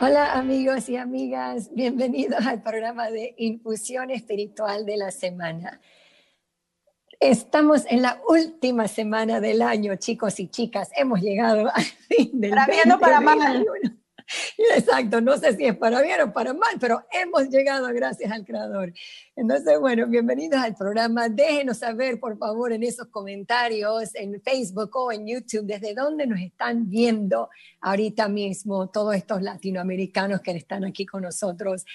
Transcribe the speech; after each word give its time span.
Hola 0.00 0.34
amigos 0.34 0.88
y 0.88 0.96
amigas, 0.96 1.74
bienvenidos 1.74 2.46
al 2.46 2.62
programa 2.62 3.10
de 3.10 3.34
Infusión 3.36 4.12
Espiritual 4.12 4.86
de 4.86 4.96
la 4.96 5.10
Semana. 5.10 5.80
Estamos 7.18 7.84
en 7.88 8.02
la 8.02 8.20
última 8.28 8.86
semana 8.86 9.40
del 9.40 9.60
año, 9.60 9.96
chicos 9.96 10.38
y 10.38 10.46
chicas. 10.46 10.90
Hemos 10.96 11.20
llegado 11.20 11.74
al 11.74 11.82
fin 11.82 12.30
del 12.40 12.50
Para 12.50 12.66
bien 12.66 12.92
o 12.92 13.00
para 13.00 13.20
mal. 13.20 13.66
Exacto, 14.76 15.20
no 15.20 15.38
sé 15.38 15.56
si 15.56 15.64
es 15.64 15.76
para 15.76 16.02
bien 16.02 16.20
o 16.20 16.32
para 16.32 16.52
mal, 16.52 16.76
pero 16.78 17.04
hemos 17.10 17.48
llegado 17.48 17.86
gracias 17.94 18.30
al 18.30 18.44
Creador. 18.44 18.92
Entonces, 19.34 19.78
bueno, 19.80 20.06
bienvenidos 20.06 20.60
al 20.60 20.74
programa. 20.74 21.28
Déjenos 21.28 21.78
saber, 21.78 22.20
por 22.20 22.36
favor, 22.36 22.72
en 22.72 22.82
esos 22.82 23.08
comentarios, 23.08 24.14
en 24.14 24.40
Facebook 24.42 24.90
o 24.96 25.12
en 25.12 25.26
YouTube, 25.26 25.64
desde 25.64 25.94
dónde 25.94 26.26
nos 26.26 26.40
están 26.40 26.88
viendo 26.90 27.48
ahorita 27.80 28.28
mismo 28.28 28.90
todos 28.90 29.14
estos 29.14 29.42
latinoamericanos 29.42 30.40
que 30.42 30.50
están 30.52 30.84
aquí 30.84 31.06
con 31.06 31.22
nosotros. 31.22 31.86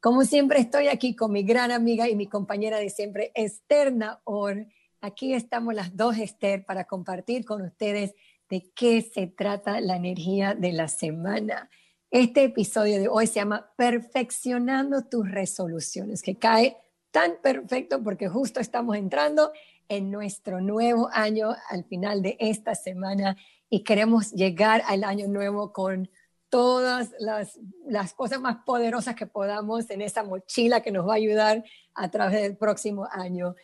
Como 0.00 0.24
siempre, 0.24 0.60
estoy 0.60 0.88
aquí 0.88 1.14
con 1.14 1.32
mi 1.32 1.42
gran 1.42 1.70
amiga 1.70 2.08
y 2.08 2.16
mi 2.16 2.26
compañera 2.26 2.78
de 2.78 2.90
siempre, 2.90 3.30
Esther 3.34 3.92
Naor. 3.92 4.66
Aquí 5.00 5.34
estamos 5.34 5.74
las 5.74 5.96
dos, 5.96 6.18
Esther, 6.18 6.64
para 6.64 6.84
compartir 6.84 7.44
con 7.44 7.62
ustedes 7.62 8.14
de 8.48 8.70
qué 8.74 9.02
se 9.02 9.26
trata 9.26 9.80
la 9.80 9.96
energía 9.96 10.54
de 10.54 10.72
la 10.72 10.88
semana. 10.88 11.70
Este 12.10 12.44
episodio 12.44 12.98
de 12.98 13.08
hoy 13.08 13.26
se 13.26 13.34
llama 13.34 13.72
Perfeccionando 13.76 15.02
tus 15.08 15.30
resoluciones, 15.30 16.22
que 16.22 16.38
cae 16.38 16.76
tan 17.10 17.40
perfecto 17.42 18.02
porque 18.02 18.28
justo 18.28 18.60
estamos 18.60 18.96
entrando 18.96 19.52
en 19.88 20.10
nuestro 20.10 20.60
nuevo 20.60 21.08
año 21.12 21.54
al 21.70 21.84
final 21.84 22.22
de 22.22 22.36
esta 22.40 22.74
semana 22.74 23.36
y 23.68 23.82
queremos 23.82 24.32
llegar 24.32 24.82
al 24.86 25.04
año 25.04 25.26
nuevo 25.26 25.72
con 25.72 26.08
todas 26.48 27.12
las, 27.18 27.58
las, 27.84 28.14
cosas 28.14 28.40
más 28.40 28.58
poderosas 28.64 29.16
que 29.16 29.26
podamos 29.26 29.90
en 29.90 30.00
esa 30.00 30.22
mochila 30.22 30.80
que 30.80 30.92
nos 30.92 31.06
va 31.06 31.14
a 31.14 31.16
ayudar 31.16 31.64
a 31.94 32.10
través 32.10 32.42
del 32.42 32.56
próximo 32.56 33.08
año. 33.10 33.56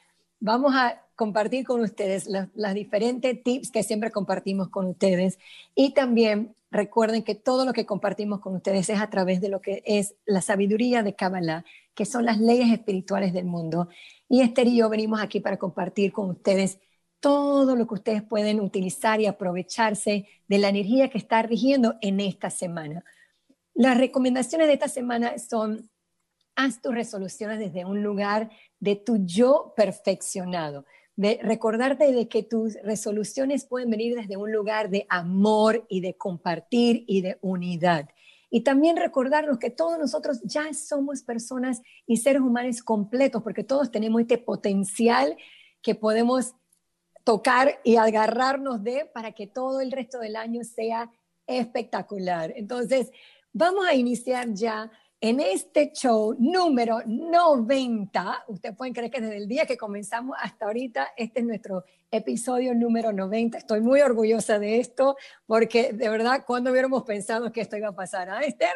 Vamos 0.44 0.74
a 0.74 1.00
compartir 1.14 1.64
con 1.64 1.82
ustedes 1.82 2.26
las, 2.26 2.74
diferentes 2.74 3.40
tips 3.44 3.70
que 3.70 3.84
siempre 3.84 4.10
compartimos 4.10 4.70
con 4.70 4.86
ustedes 4.86 5.38
y 5.76 5.94
también 5.94 6.56
recuerden 6.72 7.22
que 7.22 7.36
todo 7.36 7.64
lo 7.64 7.72
que 7.72 7.86
compartimos 7.86 8.40
con 8.40 8.56
ustedes 8.56 8.90
es 8.90 9.00
a 9.00 9.08
través 9.08 9.40
de 9.40 9.48
lo 9.48 9.60
que 9.60 9.84
es 9.86 10.16
la 10.26 10.42
sabiduría 10.42 11.04
de 11.04 11.14
Kabbalah, 11.14 11.64
que 11.94 12.06
son 12.06 12.24
las 12.24 12.40
leyes 12.40 12.72
espirituales 12.72 13.32
del 13.32 13.44
mundo. 13.44 13.88
Y 14.28 14.40
Esther 14.40 14.66
y 14.66 14.78
yo 14.78 14.88
venimos 14.88 15.22
aquí 15.22 15.38
para 15.38 15.58
compartir 15.58 16.10
con 16.10 16.30
ustedes 16.30 16.80
todo 17.20 17.76
lo 17.76 17.86
que 17.86 17.94
ustedes 17.94 18.24
pueden 18.24 18.58
utilizar 18.58 19.20
y 19.20 19.26
aprovecharse 19.26 20.26
de 20.48 20.58
la 20.58 20.70
energía 20.70 21.08
que 21.08 21.18
está 21.18 21.40
rigiendo 21.42 21.94
en 22.00 22.18
esta 22.18 22.50
semana. 22.50 23.04
Las 23.74 23.96
recomendaciones 23.96 24.66
de 24.66 24.72
esta 24.72 24.88
semana 24.88 25.38
son, 25.38 25.88
haz 26.56 26.80
tus 26.80 26.94
resoluciones 26.94 27.58
desde 27.58 27.84
un 27.84 28.02
lugar 28.02 28.50
de 28.80 28.96
tu 28.96 29.24
yo 29.24 29.72
perfeccionado 29.76 30.84
de 31.16 31.38
recordarte 31.42 32.10
de 32.12 32.28
que 32.28 32.42
tus 32.42 32.74
resoluciones 32.82 33.66
pueden 33.66 33.90
venir 33.90 34.14
desde 34.14 34.36
un 34.36 34.50
lugar 34.50 34.88
de 34.90 35.06
amor 35.08 35.84
y 35.88 36.00
de 36.00 36.16
compartir 36.16 37.04
y 37.06 37.20
de 37.20 37.38
unidad. 37.42 38.08
Y 38.50 38.62
también 38.62 38.96
recordarnos 38.96 39.58
que 39.58 39.70
todos 39.70 39.98
nosotros 39.98 40.40
ya 40.44 40.72
somos 40.74 41.22
personas 41.22 41.82
y 42.06 42.18
seres 42.18 42.42
humanos 42.42 42.82
completos, 42.82 43.42
porque 43.42 43.64
todos 43.64 43.90
tenemos 43.90 44.20
este 44.20 44.38
potencial 44.38 45.36
que 45.80 45.94
podemos 45.94 46.54
tocar 47.24 47.78
y 47.84 47.96
agarrarnos 47.96 48.82
de 48.82 49.08
para 49.12 49.32
que 49.32 49.46
todo 49.46 49.80
el 49.80 49.92
resto 49.92 50.18
del 50.18 50.36
año 50.36 50.64
sea 50.64 51.10
espectacular. 51.46 52.52
Entonces, 52.56 53.10
vamos 53.52 53.86
a 53.86 53.94
iniciar 53.94 54.52
ya 54.52 54.90
en 55.22 55.38
este 55.38 55.92
show 55.92 56.34
número 56.36 56.98
90, 57.06 58.44
ustedes 58.48 58.76
pueden 58.76 58.92
creer 58.92 59.08
que 59.08 59.20
desde 59.20 59.36
el 59.36 59.46
día 59.46 59.66
que 59.66 59.76
comenzamos 59.76 60.36
hasta 60.40 60.66
ahorita, 60.66 61.12
este 61.16 61.38
es 61.38 61.46
nuestro 61.46 61.84
episodio 62.10 62.74
número 62.74 63.12
90. 63.12 63.56
Estoy 63.56 63.80
muy 63.82 64.00
orgullosa 64.00 64.58
de 64.58 64.80
esto 64.80 65.16
porque 65.46 65.92
de 65.92 66.08
verdad, 66.08 66.42
cuando 66.44 66.72
hubiéramos 66.72 67.04
pensado 67.04 67.52
que 67.52 67.60
esto 67.60 67.76
iba 67.76 67.90
a 67.90 67.94
pasar? 67.94 68.30
¿Ah, 68.30 68.40
Esther? 68.40 68.74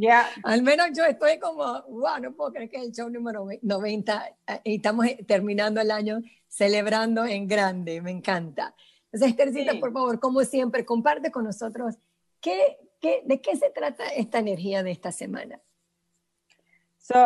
Ya. 0.00 0.28
Al 0.42 0.62
menos 0.62 0.88
yo 0.96 1.04
estoy 1.04 1.38
como, 1.38 1.62
wow, 1.82 2.18
no 2.20 2.32
puedo 2.32 2.52
creer 2.52 2.68
que 2.68 2.78
es 2.78 2.82
el 2.82 2.92
show 2.92 3.08
número 3.08 3.46
90 3.62 4.36
eh, 4.48 4.60
y 4.64 4.76
estamos 4.76 5.06
terminando 5.28 5.80
el 5.80 5.92
año 5.92 6.22
celebrando 6.48 7.24
en 7.24 7.46
grande, 7.46 8.02
me 8.02 8.10
encanta. 8.10 8.74
Entonces, 9.12 9.30
Esthercita, 9.30 9.78
por 9.78 9.92
favor, 9.92 10.18
como 10.18 10.42
siempre, 10.42 10.84
comparte 10.84 11.30
con 11.30 11.44
nosotros 11.44 11.94
qué, 12.40 12.78
¿De 13.02 13.40
qué 13.40 13.56
se 13.56 13.70
trata 13.70 14.06
esta 14.08 14.38
energía 14.38 14.82
de 14.82 14.92
esta 14.92 15.10
semana? 15.10 15.60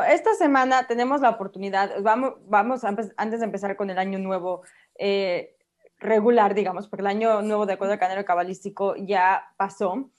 esta 0.09 0.35
semana 0.35 0.87
tenemos 0.87 1.21
la 1.21 1.31
oportunidad, 1.31 2.03
vamos, 2.03 2.35
vamos 2.47 2.83
antes 2.83 3.41
de 3.41 3.45
empezar 3.45 3.77
con 3.77 3.91
el 3.91 3.99
año 3.99 4.19
nuevo 4.19 4.63
eh, 4.99 5.55
regular, 5.99 6.55
digamos, 6.55 6.89
porque 6.89 7.03
el 7.03 7.09
año 7.09 7.43
nuevo 7.43 7.67
de 7.67 7.75
acuerdo 7.75 7.93
al 7.93 7.99
canal 7.99 8.25
cabalístico 8.25 8.97
ya 8.97 9.53
pasó. 9.57 10.11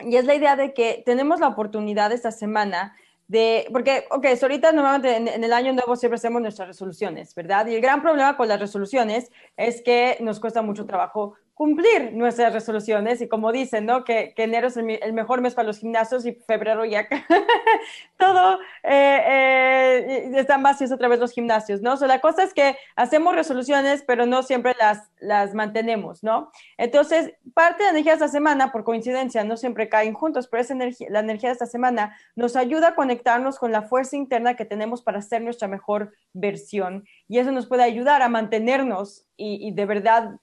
Y 0.00 0.16
es 0.16 0.26
la 0.26 0.34
idea 0.34 0.56
de 0.56 0.74
que 0.74 1.02
tenemos 1.04 1.40
la 1.40 1.48
oportunidad 1.48 2.12
esta 2.12 2.30
semana 2.30 2.94
de, 3.26 3.66
porque, 3.72 4.06
ok, 4.10 4.26
ahorita 4.42 4.72
normalmente 4.72 5.16
en, 5.16 5.28
en, 5.28 5.44
el 5.44 5.52
año 5.52 5.72
nuevo 5.72 5.96
siempre 5.96 6.16
hacemos 6.16 6.42
nuestras 6.42 6.68
resoluciones, 6.68 7.34
¿verdad? 7.34 7.66
Y 7.66 7.74
el 7.74 7.80
gran 7.80 8.02
problema 8.02 8.36
con 8.36 8.48
las 8.48 8.60
resoluciones 8.60 9.30
es 9.56 9.82
que 9.82 10.18
nos 10.20 10.40
cuesta 10.40 10.62
mucho 10.62 10.84
trabajo 10.84 11.34
cumplir 11.54 12.12
nuestras 12.12 12.52
resoluciones 12.52 13.20
y 13.20 13.28
como 13.28 13.52
dicen, 13.52 13.86
¿no? 13.86 14.02
Que, 14.04 14.34
enero 14.36 14.66
es 14.66 14.76
el, 14.76 15.12
mejor 15.12 15.40
mes 15.40 15.54
para 15.54 15.66
los 15.66 15.78
gimnasios 15.78 16.26
y 16.26 16.32
febrero 16.32 16.84
ya 16.84 17.08
todo 18.18 18.58
eh, 18.82 19.22
eh, 19.28 20.30
están 20.34 20.64
vacíos 20.64 20.90
otra 20.90 21.06
vez 21.06 21.20
los 21.20 21.32
gimnasios, 21.32 21.80
¿no? 21.80 21.94
La 22.06 22.20
cosa 22.20 22.42
es 22.42 22.52
que 22.52 22.76
hacemos 22.96 23.36
resoluciones, 23.36 24.02
pero 24.02 24.26
no 24.26 24.42
siempre 24.42 24.74
las, 24.78 25.10
las 25.20 25.54
mantenemos, 25.54 26.24
¿no? 26.24 26.50
Entonces, 26.76 27.32
parte 27.54 27.84
de 27.84 27.84
la 27.84 27.90
energía 27.90 28.12
de 28.12 28.24
esta 28.24 28.28
semana, 28.28 28.72
por 28.72 28.82
coincidencia, 28.82 29.44
no 29.44 29.56
siempre 29.56 29.88
caen 29.88 30.12
juntos, 30.12 30.48
pero 30.48 30.60
esa 30.60 30.74
energía, 30.74 31.06
la 31.08 31.20
energía 31.20 31.50
de 31.50 31.54
esta 31.54 31.66
semana 31.66 32.16
nos 32.34 32.56
ayuda 32.56 32.88
a 32.88 32.94
conectarnos 32.96 33.60
con 33.60 33.70
la 33.70 33.82
fuerza 33.82 34.16
interna 34.16 34.56
que 34.56 34.64
tenemos 34.64 35.02
para 35.02 35.22
ser 35.22 35.42
nuestra 35.42 35.68
mejor 35.68 36.12
versión 36.32 37.06
y 37.28 37.38
eso 37.38 37.52
nos 37.52 37.66
puede 37.66 37.84
ayudar 37.84 38.22
a 38.22 38.28
mantenernos 38.28 39.24
y, 39.36 39.66
y 39.66 39.72
de 39.72 39.86
verdad 39.86 40.40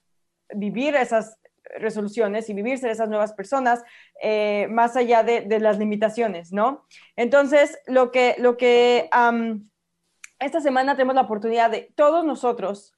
vivir 0.53 0.95
esas 0.95 1.37
resoluciones 1.79 2.49
y 2.49 2.53
vivir 2.53 2.77
ser 2.77 2.91
esas 2.91 3.09
nuevas 3.09 3.33
personas 3.33 3.83
eh, 4.21 4.67
más 4.69 4.95
allá 4.95 5.23
de, 5.23 5.59
las 5.59 5.77
limitaciones, 5.77 6.51
¿no? 6.51 6.85
Entonces, 7.15 7.77
lo 7.87 8.11
que, 8.11 8.35
lo 8.39 8.57
que 8.57 9.09
esta 10.39 10.61
semana 10.61 10.95
tenemos 10.95 11.15
la 11.15 11.21
oportunidad 11.21 11.69
de 11.69 11.91
todos 11.95 12.25
nosotros 12.25 12.93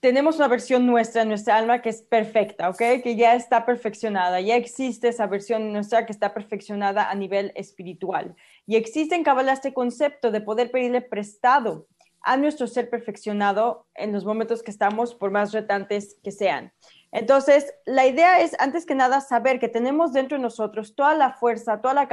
tenemos 0.00 0.36
una 0.36 0.46
versión 0.48 0.86
nuestra 0.86 1.22
en 1.22 1.28
nuestra 1.28 1.56
alma 1.56 1.82
que 1.82 1.88
es 1.88 2.02
perfecta, 2.02 2.68
¿ok? 2.68 2.78
Que 3.02 3.16
ya 3.16 3.34
está 3.34 3.64
perfeccionada, 3.64 4.40
ya 4.40 4.54
existe 4.54 5.08
esa 5.08 5.26
versión 5.26 5.72
nuestra 5.72 6.06
que 6.06 6.12
está 6.12 6.34
perfeccionada 6.34 7.10
a 7.10 7.14
nivel 7.14 7.50
espiritual. 7.56 8.36
Y 8.66 8.76
existe 8.76 9.14
en 9.14 9.24
Kabbalah 9.24 9.54
este 9.54 9.72
concepto 9.72 10.30
de 10.30 10.40
poder 10.40 10.70
pedirle 10.70 11.00
prestado 11.00 11.88
a 12.26 12.36
nuestro 12.36 12.66
ser 12.66 12.90
perfeccionado 12.90 13.86
en 13.94 14.12
los 14.12 14.24
momentos 14.24 14.62
que 14.62 14.72
estamos, 14.72 15.14
por 15.14 15.30
más 15.30 15.52
retantes 15.52 16.18
que 16.24 16.32
sean. 16.32 16.72
Entonces, 17.12 17.72
la 17.84 18.04
idea 18.04 18.40
es, 18.40 18.56
antes 18.58 18.84
que 18.84 18.96
nada, 18.96 19.20
saber 19.20 19.60
que 19.60 19.68
tenemos 19.68 20.12
dentro 20.12 20.36
de 20.36 20.42
nosotros 20.42 20.96
toda 20.96 21.14
la 21.14 21.34
fuerza, 21.34 21.80
toda 21.80 21.94
la 21.94 22.08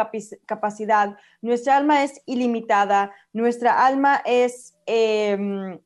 capacidad. 0.46 1.18
Nuestra 1.42 1.78
alma 1.78 2.04
es 2.04 2.22
ilimitada, 2.28 3.12
nuestra 3.34 3.86
alma 3.86 4.22
es 4.24 4.78
em, 4.86 5.80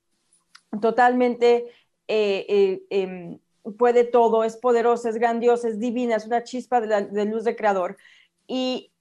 totalmente, 0.82 1.68
eh, 2.10 2.46
eh, 2.50 2.82
em, 2.90 3.40
puede 3.78 4.04
todo, 4.04 4.44
es 4.44 4.58
poderosa, 4.58 5.08
es 5.08 5.16
grandiosa, 5.16 5.70
es 5.70 5.80
divina, 5.80 6.18
es 6.18 6.28
una 6.28 6.44
chispa 6.44 6.82
de, 6.82 7.06
de 7.06 7.26
luz 7.26 7.46
del 7.46 7.56
Creador. 7.56 7.96
Y 8.46 8.92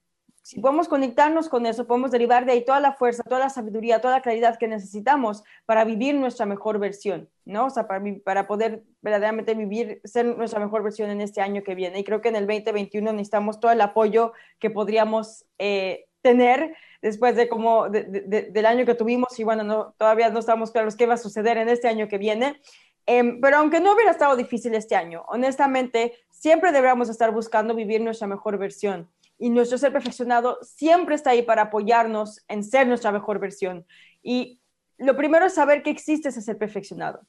si 0.47 0.61
podemos 0.61 0.87
conectarnos 0.87 1.49
con 1.49 1.65
eso, 1.65 1.87
podemos 1.87 2.09
derivar 2.09 2.45
de 2.45 2.53
ahí 2.53 2.63
toda 2.63 2.79
la 2.79 2.93
fuerza, 2.93 3.21
toda 3.21 3.41
la 3.41 3.49
sabiduría, 3.49 3.99
toda 3.99 4.13
la 4.13 4.21
claridad 4.21 4.57
que 4.57 4.69
necesitamos 4.69 5.43
para 5.65 5.83
vivir 5.83 6.15
nuestra 6.15 6.45
mejor 6.45 6.79
versión, 6.79 7.27
¿no? 7.43 7.65
O 7.65 7.69
sea, 7.69 7.85
para, 7.85 8.47
poder 8.47 8.81
verdaderamente 9.01 9.55
vivir, 9.55 9.99
ser 10.05 10.25
nuestra 10.25 10.61
mejor 10.61 10.83
versión 10.83 11.09
en 11.09 11.19
este 11.19 11.41
año 11.41 11.63
que 11.63 11.75
viene. 11.75 11.99
Y 11.99 12.05
creo 12.05 12.21
que 12.21 12.29
en 12.29 12.37
el 12.37 12.47
2021 12.47 13.11
necesitamos 13.11 13.59
todo 13.59 13.73
el 13.73 13.81
apoyo 13.81 14.31
que 14.57 14.69
podríamos 14.69 15.43
eh, 15.57 16.05
tener 16.21 16.77
después 17.01 17.35
de 17.35 17.49
como 17.49 17.89
del 17.89 18.65
año 18.65 18.85
que 18.85 18.95
tuvimos 18.95 19.37
y 19.37 19.43
bueno, 19.43 19.65
no, 19.65 19.95
todavía 19.97 20.29
no 20.29 20.39
estamos 20.39 20.71
claros 20.71 20.95
qué 20.95 21.07
va 21.07 21.15
a 21.15 21.17
suceder 21.17 21.57
en 21.57 21.67
este 21.67 21.89
año 21.89 22.07
que 22.07 22.19
viene. 22.19 22.61
Em, 23.05 23.41
pero 23.41 23.57
aunque 23.57 23.81
no 23.81 23.93
hubiera 23.93 24.11
estado 24.11 24.37
difícil 24.37 24.73
este 24.75 24.95
año, 24.95 25.25
honestamente, 25.27 26.13
siempre 26.31 26.71
deberíamos 26.71 27.09
estar 27.09 27.31
buscando 27.31 27.75
vivir 27.75 27.99
nuestra 27.99 28.27
mejor 28.27 28.57
versión 28.57 29.09
y 29.37 29.49
nuestro 29.49 29.77
ser 29.77 29.93
perfeccionado 29.93 30.57
siempre 30.61 31.15
está 31.15 31.31
ahí 31.31 31.43
para 31.43 31.63
apoyarnos 31.63 32.43
en 32.47 32.63
ser 32.63 32.87
nuestra 32.87 33.11
mejor 33.11 33.39
versión. 33.39 33.85
Y 34.23 34.59
lo 34.97 35.15
primero 35.15 35.45
es 35.45 35.53
saber 35.53 35.83
que 35.83 35.89
existe 35.89 36.29
ese 36.29 36.41
ser 36.41 36.57
perfeccionado. 36.57 37.21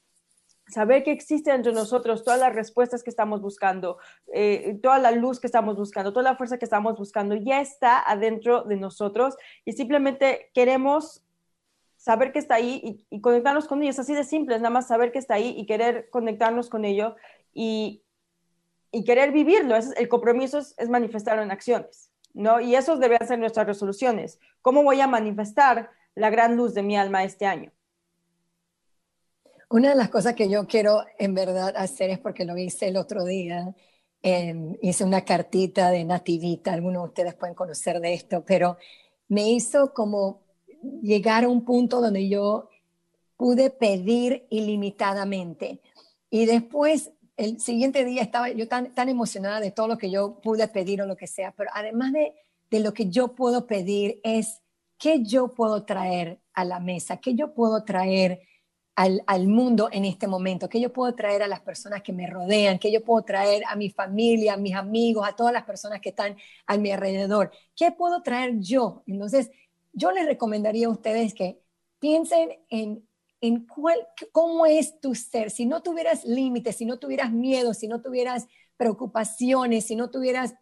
saber 0.67 1.03
que 1.03 1.11
existe 1.11 1.49
entre 1.51 1.73
nosotros 1.73 2.23
todas 2.23 2.39
las 2.39 2.53
respuestas 2.53 3.01
que 3.01 3.09
estamos 3.09 3.41
buscando, 3.41 3.97
eh, 4.31 4.77
toda 4.83 4.99
la 4.99 5.09
luz 5.09 5.39
que 5.39 5.47
estamos 5.47 5.75
buscando, 5.75 6.13
toda 6.13 6.21
la 6.21 6.37
fuerza 6.37 6.59
que 6.59 6.65
estamos 6.65 6.95
buscando, 6.95 7.33
ya 7.33 7.59
está 7.59 7.99
adentro 7.99 8.61
de 8.65 8.75
nosotros 8.75 9.35
y 9.65 9.71
simplemente 9.71 10.51
queremos 10.53 11.23
saber 11.97 12.31
que 12.31 12.37
está 12.37 12.55
ahí 12.55 13.03
y, 13.09 13.19
conectarnos 13.19 13.67
con 13.67 13.81
ello. 13.81 13.89
Es 13.89 13.97
así 13.97 14.13
de 14.13 14.23
simple, 14.23 14.55
es 14.55 14.61
nada 14.61 14.71
más 14.71 14.87
saber 14.87 15.11
que 15.11 15.17
está 15.17 15.33
ahí 15.33 15.55
y 15.57 15.65
querer 15.65 16.07
conectarnos 16.11 16.69
con 16.69 16.85
ello 16.85 17.15
y, 17.51 18.03
querer 19.05 19.31
vivirlo. 19.31 19.75
Es, 19.75 19.91
el 19.97 20.07
compromiso 20.07 20.59
es, 20.59 20.75
es, 20.77 20.89
manifestarlo 20.89 21.43
en 21.43 21.51
acciones, 21.51 22.11
¿no? 22.33 22.59
Y 22.59 22.75
eso 22.75 22.97
deben 22.97 23.25
ser 23.27 23.39
nuestras 23.39 23.67
resoluciones. 23.67 24.39
¿Cómo 24.61 24.83
voy 24.83 25.01
a 25.01 25.07
manifestar 25.07 25.89
la 26.15 26.29
gran 26.29 26.55
luz 26.55 26.73
de 26.73 26.83
mi 26.83 26.97
alma 26.97 27.23
este 27.23 27.45
año? 27.45 27.71
Una 29.69 29.89
de 29.89 29.95
las 29.95 30.09
cosas 30.09 30.33
que 30.33 30.49
yo 30.49 30.65
quiero 30.65 31.05
en 31.19 31.35
verdad 31.35 31.75
hacer 31.77 32.09
es 32.09 32.17
porque 32.17 32.43
lo 32.43 32.57
hice 32.57 32.87
el 32.87 32.97
otro 32.97 33.23
día, 33.23 33.75
hice 34.81 35.03
una 35.03 35.23
cartita 35.23 35.91
de 35.91 36.03
nativita, 36.03 36.73
algunos 36.73 37.03
de 37.03 37.07
ustedes 37.09 37.35
pueden 37.35 37.55
conocer 37.55 37.99
de 37.99 38.13
esto, 38.13 38.43
pero 38.43 38.77
me 39.27 39.49
hizo 39.51 39.93
como 39.93 40.41
llegar 41.03 41.43
a 41.43 41.49
un 41.49 41.63
punto 41.63 42.01
donde 42.01 42.27
yo 42.27 42.69
pude 43.37 43.69
pedir 43.69 44.47
ilimitadamente. 44.49 45.81
Y 46.29 46.45
después, 46.45 47.11
el 47.39 47.59
siguiente 47.61 48.03
día 48.03 48.21
estaba 48.21 48.49
yo 48.49 48.67
tan, 48.67 48.91
emocionada 48.97 49.61
de 49.61 49.71
todo 49.71 49.87
lo 49.87 49.97
que 49.97 50.11
yo 50.11 50.41
pude 50.41 50.67
pedir 50.67 51.01
o 51.01 51.05
lo 51.05 51.15
que 51.15 51.25
sea, 51.25 51.53
pero 51.55 51.69
además 51.73 52.11
de, 52.11 52.33
de 52.69 52.81
lo 52.81 52.93
que 52.93 53.09
yo 53.09 53.33
puedo 53.33 53.65
pedir 53.65 54.19
es 54.23 54.61
qué 54.97 55.23
yo 55.23 55.53
puedo 55.53 55.85
traer 55.85 56.41
a 56.53 56.65
la 56.65 56.81
mesa, 56.81 57.17
qué 57.17 57.35
yo 57.35 57.53
puedo 57.53 57.85
traer 57.85 58.41
al, 58.95 59.47
mundo 59.47 59.87
en 59.93 60.03
este 60.03 60.27
momento, 60.27 60.67
que 60.67 60.81
yo 60.81 60.91
puedo 60.91 61.15
traer 61.15 61.41
a 61.41 61.47
las 61.47 61.61
personas 61.61 62.03
que 62.03 62.11
me 62.11 62.27
rodean, 62.27 62.77
que 62.77 62.91
yo 62.91 63.01
puedo 63.01 63.23
traer 63.23 63.63
a 63.69 63.77
mi 63.77 63.89
familia, 63.89 64.55
a 64.55 64.57
mis 64.57 64.75
amigos, 64.75 65.25
a 65.25 65.37
todas 65.37 65.53
las 65.53 65.63
personas 65.63 66.01
que 66.01 66.09
están 66.09 66.35
a 66.67 66.77
mi 66.77 66.91
alrededor, 66.91 67.51
qué 67.77 67.93
puedo 67.93 68.21
traer 68.21 68.59
yo. 68.59 69.03
Entonces, 69.07 69.49
yo 69.93 70.11
les 70.11 70.25
recomendaría 70.25 70.87
a 70.87 70.89
ustedes 70.89 71.33
que 71.33 71.61
piensen 71.99 72.59
en, 72.69 73.07
en 73.41 73.65
cuál, 73.65 73.97
cómo 74.31 74.65
es 74.65 74.99
tu 74.99 75.15
ser. 75.15 75.51
Si 75.51 75.65
no 75.65 75.81
tuvieras 75.81 76.25
límites, 76.25 76.77
si 76.77 76.85
no 76.85 76.99
tuvieras 76.99 77.31
miedo, 77.31 77.73
si 77.73 77.87
no 77.87 78.01
tuvieras 78.01 78.47
preocupaciones, 78.77 79.85
si 79.85 79.95
no 79.95 80.09
tuvieras, 80.09 80.55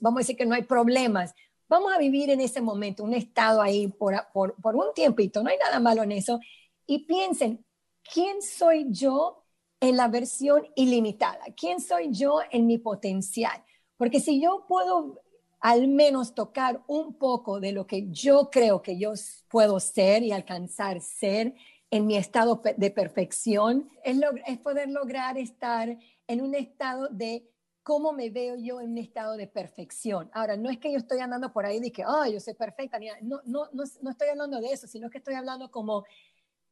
vamos 0.00 0.18
a 0.18 0.22
decir 0.22 0.36
que 0.36 0.46
no 0.46 0.54
hay 0.54 0.64
problemas, 0.64 1.34
vamos 1.68 1.92
a 1.92 1.98
vivir 1.98 2.30
en 2.30 2.40
ese 2.40 2.60
momento, 2.60 3.04
un 3.04 3.14
estado 3.14 3.62
ahí 3.62 3.88
por, 3.88 4.14
por, 4.32 4.54
por 4.60 4.74
un 4.76 4.92
tiempito, 4.94 5.42
no 5.42 5.50
hay 5.50 5.58
nada 5.58 5.78
malo 5.80 6.02
en 6.02 6.12
eso. 6.12 6.40
Y 6.86 7.06
piensen, 7.06 7.64
¿quién 8.12 8.42
soy 8.42 8.86
yo 8.90 9.44
en 9.80 9.96
la 9.96 10.08
versión 10.08 10.66
ilimitada? 10.74 11.44
¿Quién 11.56 11.80
soy 11.80 12.10
yo 12.10 12.40
en 12.50 12.66
mi 12.66 12.78
potencial? 12.78 13.64
Porque 13.96 14.20
si 14.20 14.40
yo 14.40 14.64
puedo 14.68 15.22
al 15.60 15.86
menos 15.86 16.34
tocar 16.34 16.82
un 16.88 17.14
poco 17.14 17.60
de 17.60 17.70
lo 17.70 17.86
que 17.86 18.10
yo 18.10 18.50
creo 18.50 18.82
que 18.82 18.98
yo 18.98 19.12
puedo 19.48 19.78
ser 19.78 20.24
y 20.24 20.32
alcanzar 20.32 21.00
ser 21.00 21.54
en 21.92 22.06
mi 22.06 22.16
estado 22.16 22.62
de 22.78 22.90
perfección, 22.90 23.90
es, 24.02 24.58
poder 24.60 24.88
lograr 24.88 25.36
estar 25.36 25.94
en 26.26 26.40
un 26.40 26.54
estado 26.54 27.08
de 27.08 27.46
cómo 27.82 28.14
me 28.14 28.30
veo 28.30 28.56
yo 28.56 28.80
en 28.80 28.92
un 28.92 28.98
estado 28.98 29.36
de 29.36 29.46
perfección. 29.46 30.30
Ahora, 30.32 30.56
no 30.56 30.70
es 30.70 30.78
que 30.78 30.90
yo 30.90 30.96
estoy 30.96 31.18
andando 31.18 31.52
por 31.52 31.66
ahí 31.66 31.80
de 31.80 31.92
que, 31.92 32.06
oh, 32.06 32.24
yo 32.24 32.40
soy 32.40 32.54
perfecta, 32.54 32.98
no, 33.20 33.42
no, 33.44 33.68
no, 33.74 33.84
no 34.00 34.10
estoy 34.10 34.28
hablando 34.30 34.58
de 34.58 34.72
eso, 34.72 34.86
sino 34.86 35.10
que 35.10 35.18
estoy 35.18 35.34
hablando 35.34 35.70
como 35.70 36.04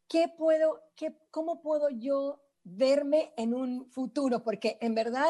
¿qué 0.08 0.26
puedo, 0.26 0.80
qué, 0.96 1.14
cómo 1.30 1.60
puedo 1.60 1.90
yo 1.90 2.40
verme 2.64 3.34
en 3.36 3.52
un 3.52 3.90
futuro? 3.90 4.42
Porque 4.42 4.78
en 4.80 4.94
verdad, 4.94 5.28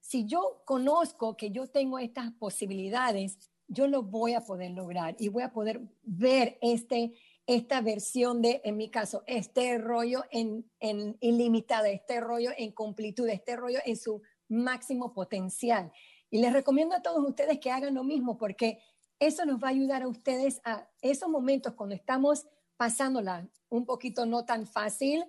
si 0.00 0.26
yo 0.26 0.60
conozco 0.66 1.38
que 1.38 1.50
yo 1.50 1.66
tengo 1.66 1.98
estas 1.98 2.30
posibilidades, 2.32 3.38
yo 3.68 3.86
lo 3.86 4.02
voy 4.02 4.34
a 4.34 4.44
poder 4.44 4.72
lograr 4.72 5.16
y 5.18 5.28
voy 5.28 5.44
a 5.44 5.52
poder 5.52 5.80
ver 6.02 6.58
este, 6.60 7.14
esta 7.54 7.80
versión 7.80 8.42
de, 8.42 8.60
en 8.62 8.76
mi 8.76 8.90
caso, 8.90 9.24
este 9.26 9.76
rollo 9.76 10.22
en, 10.30 10.70
en 10.78 11.16
ilimitada, 11.20 11.88
este 11.88 12.20
rollo 12.20 12.52
en 12.56 12.70
completud, 12.70 13.28
este 13.28 13.56
rollo 13.56 13.80
en 13.84 13.96
su 13.96 14.22
máximo 14.48 15.12
potencial. 15.12 15.90
Y 16.30 16.40
les 16.40 16.52
recomiendo 16.52 16.94
a 16.94 17.02
todos 17.02 17.28
ustedes 17.28 17.58
que 17.58 17.72
hagan 17.72 17.94
lo 17.94 18.04
mismo 18.04 18.38
porque 18.38 18.78
eso 19.18 19.44
nos 19.46 19.60
va 19.60 19.66
a 19.66 19.72
ayudar 19.72 20.04
a 20.04 20.08
ustedes 20.08 20.60
a 20.64 20.88
esos 21.02 21.28
momentos 21.28 21.74
cuando 21.74 21.96
estamos 21.96 22.46
pasándola 22.76 23.50
un 23.68 23.84
poquito 23.84 24.26
no 24.26 24.44
tan 24.44 24.64
fácil, 24.64 25.24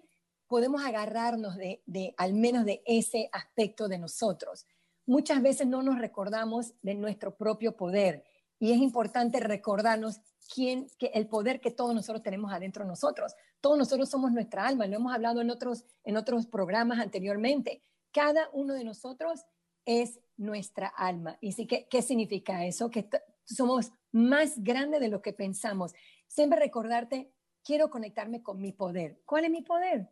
podemos 0.46 0.84
agarrarnos 0.84 1.58
de, 1.58 2.14
al 2.18 2.36
menos 2.36 2.66
de 2.66 2.84
ese 2.86 3.30
aspecto 3.32 3.88
de 3.88 3.98
nosotros. 3.98 4.68
Muchas 5.08 5.42
veces 5.42 5.66
no 5.66 5.82
nos 5.82 5.98
recordamos 5.98 6.76
de 6.84 6.94
nuestro 6.94 7.36
propio 7.36 7.76
poder 7.76 8.24
y 8.60 8.74
es 8.74 8.78
importante 8.78 9.40
recordarnos 9.40 10.22
quién, 10.54 10.88
que 10.98 11.08
el 11.14 11.28
poder 11.28 11.62
que 11.62 11.72
todos 11.72 11.96
nosotros 11.96 12.24
tenemos 12.24 12.52
adentro 12.52 12.84
de 12.84 12.90
nosotros. 12.90 13.34
Todos 13.62 13.78
nosotros 13.78 14.10
somos 14.10 14.32
nuestra 14.32 14.68
alma, 14.68 14.88
lo 14.88 14.98
hemos 14.98 15.14
hablado 15.14 15.42
en 15.42 15.50
otros, 15.50 15.86
en 16.04 16.18
otros 16.18 16.48
programas 16.48 17.00
anteriormente. 17.00 17.82
Cada 18.12 18.50
uno 18.52 18.74
de 18.74 18.84
nosotros 18.84 19.46
es 19.86 20.20
nuestra 20.38 20.88
alma. 20.88 21.38
¿Y 21.42 21.54
sí, 21.54 21.66
¿qué, 21.68 21.88
qué 21.90 22.02
significa 22.02 22.66
eso? 22.66 22.90
Que 22.90 23.08
somos 23.46 23.92
más 24.12 24.62
grandes 24.64 25.00
de 25.00 25.10
lo 25.10 25.22
que 25.22 25.34
pensamos. 25.34 25.94
Siempre 26.28 26.60
recordarte 26.60 27.32
quiero 27.64 27.90
conectarme 27.90 28.42
con 28.42 28.60
mi 28.60 28.72
poder. 28.72 29.22
¿Cuál 29.26 29.46
es 29.46 29.52
mi 29.52 29.62
poder? 29.62 30.10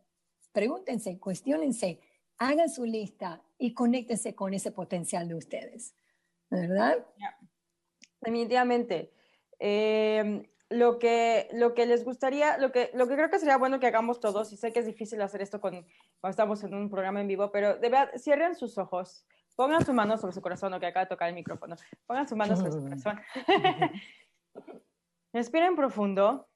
Pregúntense, 0.52 1.18
cuestionense, 1.18 2.00
hagan 2.38 2.70
su 2.70 2.84
lista 2.84 3.42
y 3.58 3.74
conéctense 3.74 4.34
con 4.34 4.54
ese 4.54 4.72
potencial 4.72 5.28
de 5.28 5.34
ustedes. 5.34 5.94
¿Verdad? 6.48 7.04
Definitivamente. 8.20 9.12
Em, 9.60 10.42
lo, 10.70 10.98
que, 10.98 11.48
lo 11.52 11.74
que 11.74 11.84
les 11.84 12.02
gustaría, 12.04 12.56
lo 12.56 12.72
que, 12.72 12.90
lo 12.94 13.06
que 13.06 13.14
creo 13.14 13.28
que 13.28 13.38
sería 13.38 13.58
bueno 13.58 13.78
que 13.78 13.86
hagamos 13.86 14.20
todos, 14.20 14.52
y 14.52 14.56
sé 14.56 14.72
que 14.72 14.80
es 14.80 14.86
difícil 14.86 15.20
hacer 15.20 15.42
esto 15.42 15.60
con, 15.60 15.86
cuando 16.20 16.30
estamos 16.30 16.64
en 16.64 16.74
un 16.74 16.88
programa 16.88 17.20
en 17.20 17.28
vivo, 17.28 17.52
pero 17.52 17.74
de 17.74 17.88
verdad, 17.90 18.10
cierren 18.16 18.54
sus 18.54 18.78
ojos, 18.78 19.26
pongan 19.54 19.84
su 19.84 19.92
mano 19.92 20.16
sobre 20.16 20.32
su 20.32 20.40
corazón, 20.40 20.72
o 20.72 20.80
que 20.80 20.86
acaba 20.86 21.04
de 21.04 21.10
tocar 21.10 21.28
el 21.28 21.34
micrófono, 21.34 21.76
pongan 22.06 22.26
su 22.26 22.36
mano 22.36 22.56
sobre 22.56 22.72
su 22.72 22.82
corazón. 22.82 23.20
Respiren 25.34 25.76
profundo 25.76 26.48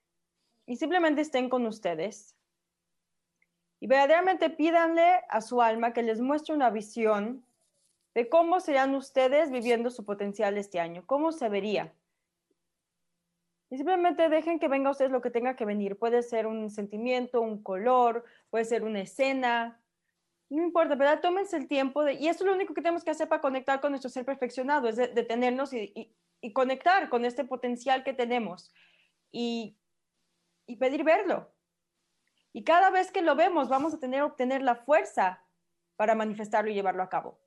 y 0.66 0.76
simplemente 0.76 1.20
estén 1.20 1.50
con 1.50 1.66
ustedes. 1.66 2.34
Y 3.80 3.86
verdaderamente 3.86 4.48
pídanle 4.48 5.20
a 5.28 5.42
su 5.42 5.60
alma 5.60 5.92
que 5.92 6.02
les 6.02 6.20
muestre 6.20 6.54
una 6.54 6.70
visión 6.70 7.44
de 8.14 8.30
cómo 8.30 8.60
serían 8.60 8.94
ustedes 8.94 9.50
viviendo 9.50 9.90
su 9.90 10.06
potencial 10.06 10.56
este 10.56 10.80
año, 10.80 11.04
cómo 11.06 11.32
se 11.32 11.50
vería. 11.50 11.92
Simplemente 13.76 14.28
dejen 14.28 14.58
que 14.58 14.68
venga 14.68 14.88
a 14.88 14.92
ustedes 14.92 15.10
lo 15.10 15.20
que 15.20 15.30
tenga 15.30 15.56
que 15.56 15.64
venir. 15.64 15.98
Puede 15.98 16.22
ser 16.22 16.46
un 16.46 16.70
sentimiento, 16.70 17.40
un 17.40 17.62
color, 17.62 18.24
puede 18.50 18.64
ser 18.64 18.84
una 18.84 19.00
escena. 19.00 19.80
No 20.50 20.62
importa, 20.62 20.94
¿verdad? 20.94 21.20
Tómense 21.20 21.56
el 21.56 21.68
tiempo 21.68 22.04
de... 22.04 22.14
Y 22.14 22.28
eso 22.28 22.44
es 22.44 22.48
lo 22.48 22.54
único 22.54 22.74
que 22.74 22.82
tenemos 22.82 23.04
que 23.04 23.10
hacer 23.10 23.28
para 23.28 23.40
conectar 23.40 23.80
con 23.80 23.92
nuestro 23.92 24.10
ser 24.10 24.24
perfeccionado, 24.24 24.88
es 24.88 24.96
detenernos 24.96 25.72
y, 25.72 26.14
y 26.40 26.52
conectar 26.52 27.08
con 27.08 27.24
este 27.24 27.44
potencial 27.44 28.04
que 28.04 28.12
tenemos. 28.12 28.72
Y 29.32 29.76
y 30.66 30.76
pedir 30.76 31.04
verlo. 31.04 31.50
Y 32.52 32.64
cada 32.64 32.90
vez 32.90 33.10
que 33.10 33.22
lo 33.22 33.34
vemos, 33.34 33.68
vamos 33.68 33.94
a 33.94 33.98
tener 33.98 34.22
obtener 34.22 34.62
la 34.62 34.76
fuerza 34.76 35.42
para 35.96 36.14
manifestarlo 36.14 36.70
y 36.70 36.74
llevarlo 36.74 37.02
a 37.02 37.08
cabo. 37.08 37.38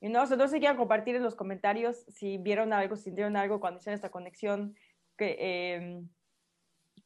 Y 0.00 0.08
no, 0.08 0.22
entonces 0.22 0.58
quiero 0.60 0.76
compartir 0.76 1.16
en 1.16 1.22
los 1.22 1.34
comentarios 1.34 2.04
si 2.08 2.38
vieron 2.38 2.72
algo, 2.72 2.96
si 2.96 3.04
sintieron 3.04 3.36
algo 3.36 3.60
cuando 3.60 3.80
hicieron 3.80 3.94
esta 3.94 4.10
conexión, 4.10 4.76
que, 5.16 5.36
eh, 5.38 6.02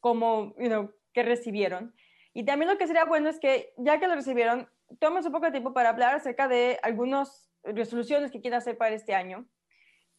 como, 0.00 0.54
you 0.58 0.68
know, 0.68 0.92
que 1.12 1.22
recibieron. 1.22 1.94
Y 2.32 2.44
también 2.44 2.70
lo 2.70 2.78
que 2.78 2.86
sería 2.86 3.04
bueno 3.04 3.28
es 3.28 3.38
que 3.40 3.72
ya 3.76 3.98
que 3.98 4.08
lo 4.08 4.14
recibieron, 4.14 4.68
tomen 4.98 5.24
un 5.24 5.32
poco 5.32 5.46
de 5.46 5.52
tiempo 5.52 5.72
para 5.72 5.90
hablar 5.90 6.14
acerca 6.14 6.48
de 6.48 6.78
algunas 6.82 7.50
resoluciones 7.62 8.30
que 8.30 8.40
quieren 8.40 8.58
hacer 8.58 8.78
para 8.78 8.94
este 8.94 9.14
año 9.14 9.48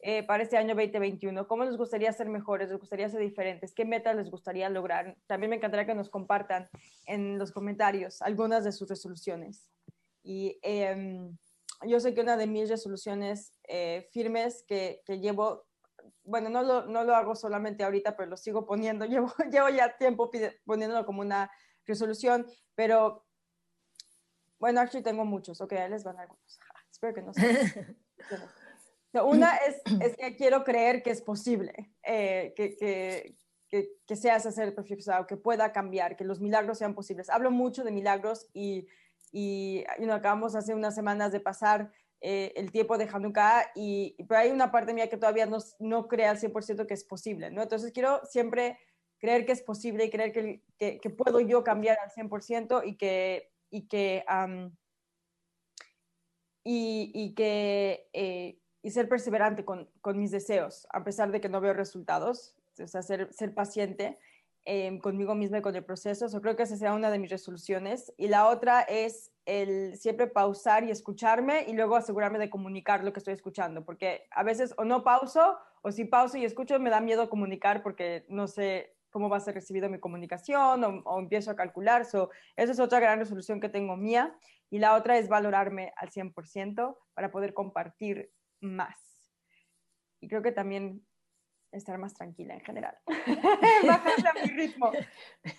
eh, 0.03 0.23
para 0.23 0.41
este 0.41 0.57
año 0.57 0.73
2021? 0.73 1.47
¿Cómo 1.47 1.63
les 1.63 1.77
gustaría 1.77 2.11
ser 2.11 2.27
mejores? 2.27 2.69
¿Les 2.69 2.79
gustaría 2.79 3.07
ser 3.07 3.21
diferentes? 3.21 3.73
¿Qué 3.73 3.85
metas 3.85 4.15
les 4.15 4.31
gustaría 4.31 4.67
lograr? 4.67 5.15
También 5.27 5.51
me 5.51 5.57
encantaría 5.57 5.85
que 5.85 5.93
nos 5.93 6.09
compartan 6.09 6.69
en 7.05 7.37
los 7.37 7.51
comentarios 7.51 8.21
algunas 8.23 8.63
de 8.63 8.71
sus 8.71 8.89
resoluciones. 8.89 9.69
Y 10.23 10.57
em, 10.63 11.37
yo 11.85 11.99
sé 11.99 12.15
que 12.15 12.21
una 12.21 12.35
de 12.35 12.47
mis 12.47 12.67
resoluciones 12.67 13.53
eh, 13.67 14.07
firmes 14.11 14.63
que, 14.67 15.03
que, 15.05 15.19
llevo, 15.19 15.67
bueno, 16.23 16.49
no 16.49 16.63
lo, 16.63 16.85
no 16.85 17.03
lo 17.03 17.15
hago 17.15 17.35
solamente 17.35 17.83
ahorita, 17.83 18.15
pero 18.15 18.29
lo 18.29 18.37
sigo 18.37 18.65
poniendo, 18.65 19.05
llevo, 19.07 19.33
llevo 19.51 19.69
ya 19.69 19.97
tiempo 19.97 20.29
poniéndolo 20.65 21.05
como 21.05 21.21
una 21.21 21.51
resolución, 21.85 22.45
pero 22.75 23.25
bueno, 24.59 24.79
actually 24.79 25.03
tengo 25.03 25.25
muchos, 25.25 25.59
ok, 25.61 25.73
ahí 25.73 25.89
les 25.89 26.03
van 26.03 26.19
algunos. 26.19 26.59
Espero 26.91 27.13
que 27.13 27.21
no 27.21 27.33
se... 27.33 27.95
Una 29.25 29.57
es, 29.57 29.81
es, 29.99 30.15
que 30.15 30.37
quiero 30.37 30.63
creer 30.63 31.03
que 31.03 31.09
es 31.09 31.21
posible, 31.21 31.91
eh, 32.01 32.53
que, 32.55 32.77
que, 32.77 33.37
que, 33.67 33.89
que 34.07 34.15
seas 34.15 34.43
perfeccionado, 34.73 35.27
que 35.27 35.35
pueda 35.35 35.73
cambiar, 35.73 36.15
que 36.15 36.23
los 36.23 36.39
milagros 36.39 36.77
sean 36.77 36.95
posibles. 36.95 37.29
Hablo 37.29 37.51
mucho 37.51 37.83
de 37.83 37.91
milagros 37.91 38.47
y 38.53 38.87
y 39.31 39.85
acabamos 40.11 40.55
hace 40.55 40.73
unas 40.75 40.93
semanas 40.93 41.31
de 41.31 41.39
pasar 41.39 41.91
eh, 42.23 42.53
el 42.55 42.71
tiempo 42.71 42.99
de 42.99 43.09
Hanukkah 43.11 43.71
y, 43.73 44.15
pero 44.27 44.41
hay 44.41 44.51
una 44.51 44.71
parte 44.71 44.93
mía 44.93 45.09
que 45.09 45.17
todavía 45.17 45.47
no, 45.47 45.57
no 45.79 46.07
cree 46.07 46.27
al 46.27 46.39
100% 46.39 46.85
que 46.85 46.93
es 46.93 47.03
posible, 47.03 47.49
¿no? 47.49 47.63
Entonces 47.63 47.91
quiero 47.91 48.21
siempre 48.25 48.77
creer 49.17 49.43
que 49.45 49.53
es 49.53 49.63
posible 49.63 50.05
y 50.05 50.09
creer 50.11 50.31
que, 50.31 50.61
que, 50.99 51.09
puedo 51.09 51.39
yo 51.39 51.63
cambiar 51.63 51.97
al 51.99 52.11
100% 52.11 52.83
y 52.85 52.95
que, 52.95 53.51
y 53.71 53.87
que, 53.87 54.23
y, 56.63 57.11
y, 57.13 57.33
que 57.33 58.07
eh, 58.13 58.59
y 58.83 58.91
ser 58.91 59.09
perseverante 59.09 59.65
con, 59.65 59.89
con, 60.01 60.19
mis 60.19 60.29
deseos, 60.29 60.87
a 60.91 61.03
pesar 61.03 61.31
de 61.31 61.41
que 61.41 61.49
no 61.49 61.59
veo 61.59 61.73
resultados, 61.73 62.55
o 62.79 62.87
sea, 62.87 63.01
ser 63.01 63.53
paciente 63.55 64.19
Em, 64.63 64.99
conmigo 64.99 65.33
misma 65.33 65.57
y 65.57 65.61
con 65.63 65.75
el 65.75 65.83
proceso. 65.83 66.27
Yo 66.27 66.39
creo 66.39 66.55
que 66.55 66.63
esa 66.63 66.77
será 66.77 66.93
una 66.93 67.09
de 67.09 67.17
mis 67.17 67.31
resoluciones. 67.31 68.13
Y 68.15 68.27
la 68.27 68.47
otra 68.47 68.81
es 68.81 69.31
el 69.45 69.97
siempre 69.97 70.27
pausar 70.27 70.83
y 70.83 70.91
escucharme 70.91 71.65
y 71.67 71.73
luego 71.73 71.95
asegurarme 71.95 72.37
de 72.37 72.51
comunicar 72.51 73.03
lo 73.03 73.11
que 73.11 73.19
estoy 73.19 73.33
escuchando, 73.33 73.83
porque 73.83 74.27
a 74.29 74.43
veces 74.43 74.75
o 74.77 74.85
no 74.85 75.03
pauso 75.03 75.57
o 75.81 75.91
si 75.91 76.05
pauso 76.05 76.37
y 76.37 76.45
escucho 76.45 76.79
me 76.79 76.91
da 76.91 77.01
miedo 77.01 77.27
comunicar 77.27 77.81
porque 77.81 78.23
no 78.29 78.47
sé 78.47 78.95
cómo 79.09 79.29
va 79.29 79.37
a 79.37 79.39
ser 79.39 79.55
recibido 79.55 79.89
mi 79.89 79.99
comunicación 79.99 81.03
o, 81.05 81.19
empiezo 81.19 81.49
a 81.49 81.55
calcular. 81.55 82.05
So, 82.05 82.29
esa 82.55 82.71
es 82.71 82.79
otra 82.79 82.99
gran 82.99 83.17
resolución 83.17 83.59
que 83.59 83.67
tengo 83.67 83.97
mía. 83.97 84.35
Y 84.69 84.77
la 84.77 84.95
otra 84.95 85.17
es 85.17 85.27
valorarme 85.27 85.91
al 85.97 86.11
100% 86.11 86.97
para 87.15 87.31
poder 87.31 87.55
compartir 87.55 88.31
más. 88.59 88.95
Y 90.21 90.27
creo 90.27 90.43
que 90.43 90.51
también 90.51 91.03
estar 91.71 91.97
más 91.97 92.13
tranquila 92.13 92.53
en 92.53 92.61
general. 92.61 92.97
bajarle 93.87 94.29
a 94.29 94.45
mi 94.45 94.51
ritmo 94.51 94.91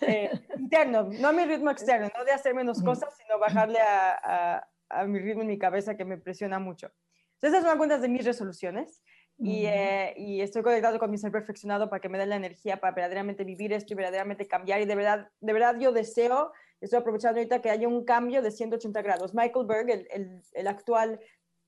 eh, 0.01 0.31
interno, 0.57 1.03
no 1.03 1.27
a 1.29 1.33
mi 1.33 1.45
ritmo 1.45 1.71
externo, 1.71 2.09
no 2.17 2.23
de 2.23 2.31
hacer 2.31 2.53
menos 2.53 2.81
cosas, 2.81 3.15
sino 3.17 3.39
bajarle 3.39 3.79
a, 3.79 4.67
a, 4.89 5.05
mi 5.05 5.19
ritmo 5.19 5.41
en 5.41 5.47
mi 5.47 5.57
cabeza 5.57 5.95
que 5.97 6.05
me 6.05 6.17
presiona 6.17 6.59
mucho. 6.59 6.91
Entonces, 7.35 7.59
esas 7.59 7.63
son 7.63 7.71
algunas 7.71 8.01
de 8.01 8.09
mis 8.09 8.25
resoluciones. 8.25 9.01
Y, 9.39 9.65
eh, 9.65 10.13
y, 10.15 10.41
estoy 10.41 10.61
conectado 10.61 10.99
con 10.99 11.09
mi 11.09 11.17
ser 11.17 11.31
perfeccionado 11.31 11.89
para 11.89 11.99
que 11.99 12.07
me 12.07 12.19
dé 12.19 12.27
la 12.27 12.35
energía 12.35 12.79
para 12.79 12.93
verdaderamente 12.93 13.43
vivir 13.43 13.73
esto 13.73 13.91
y 13.93 13.95
verdaderamente 13.95 14.47
cambiar. 14.47 14.79
Y 14.81 14.85
de 14.85 14.95
verdad, 14.95 15.31
de 15.39 15.53
verdad 15.53 15.75
yo 15.79 15.91
deseo, 15.91 16.53
estoy 16.79 16.99
aprovechando 16.99 17.39
ahorita 17.39 17.59
que 17.59 17.71
haya 17.71 17.87
un 17.87 18.05
cambio 18.05 18.43
de 18.43 18.51
180 18.51 19.01
grados. 19.01 19.33
Michael 19.33 19.65
Berg, 19.65 19.89
el, 19.89 20.07
el, 20.11 20.41
el 20.53 20.67
actual 20.67 21.19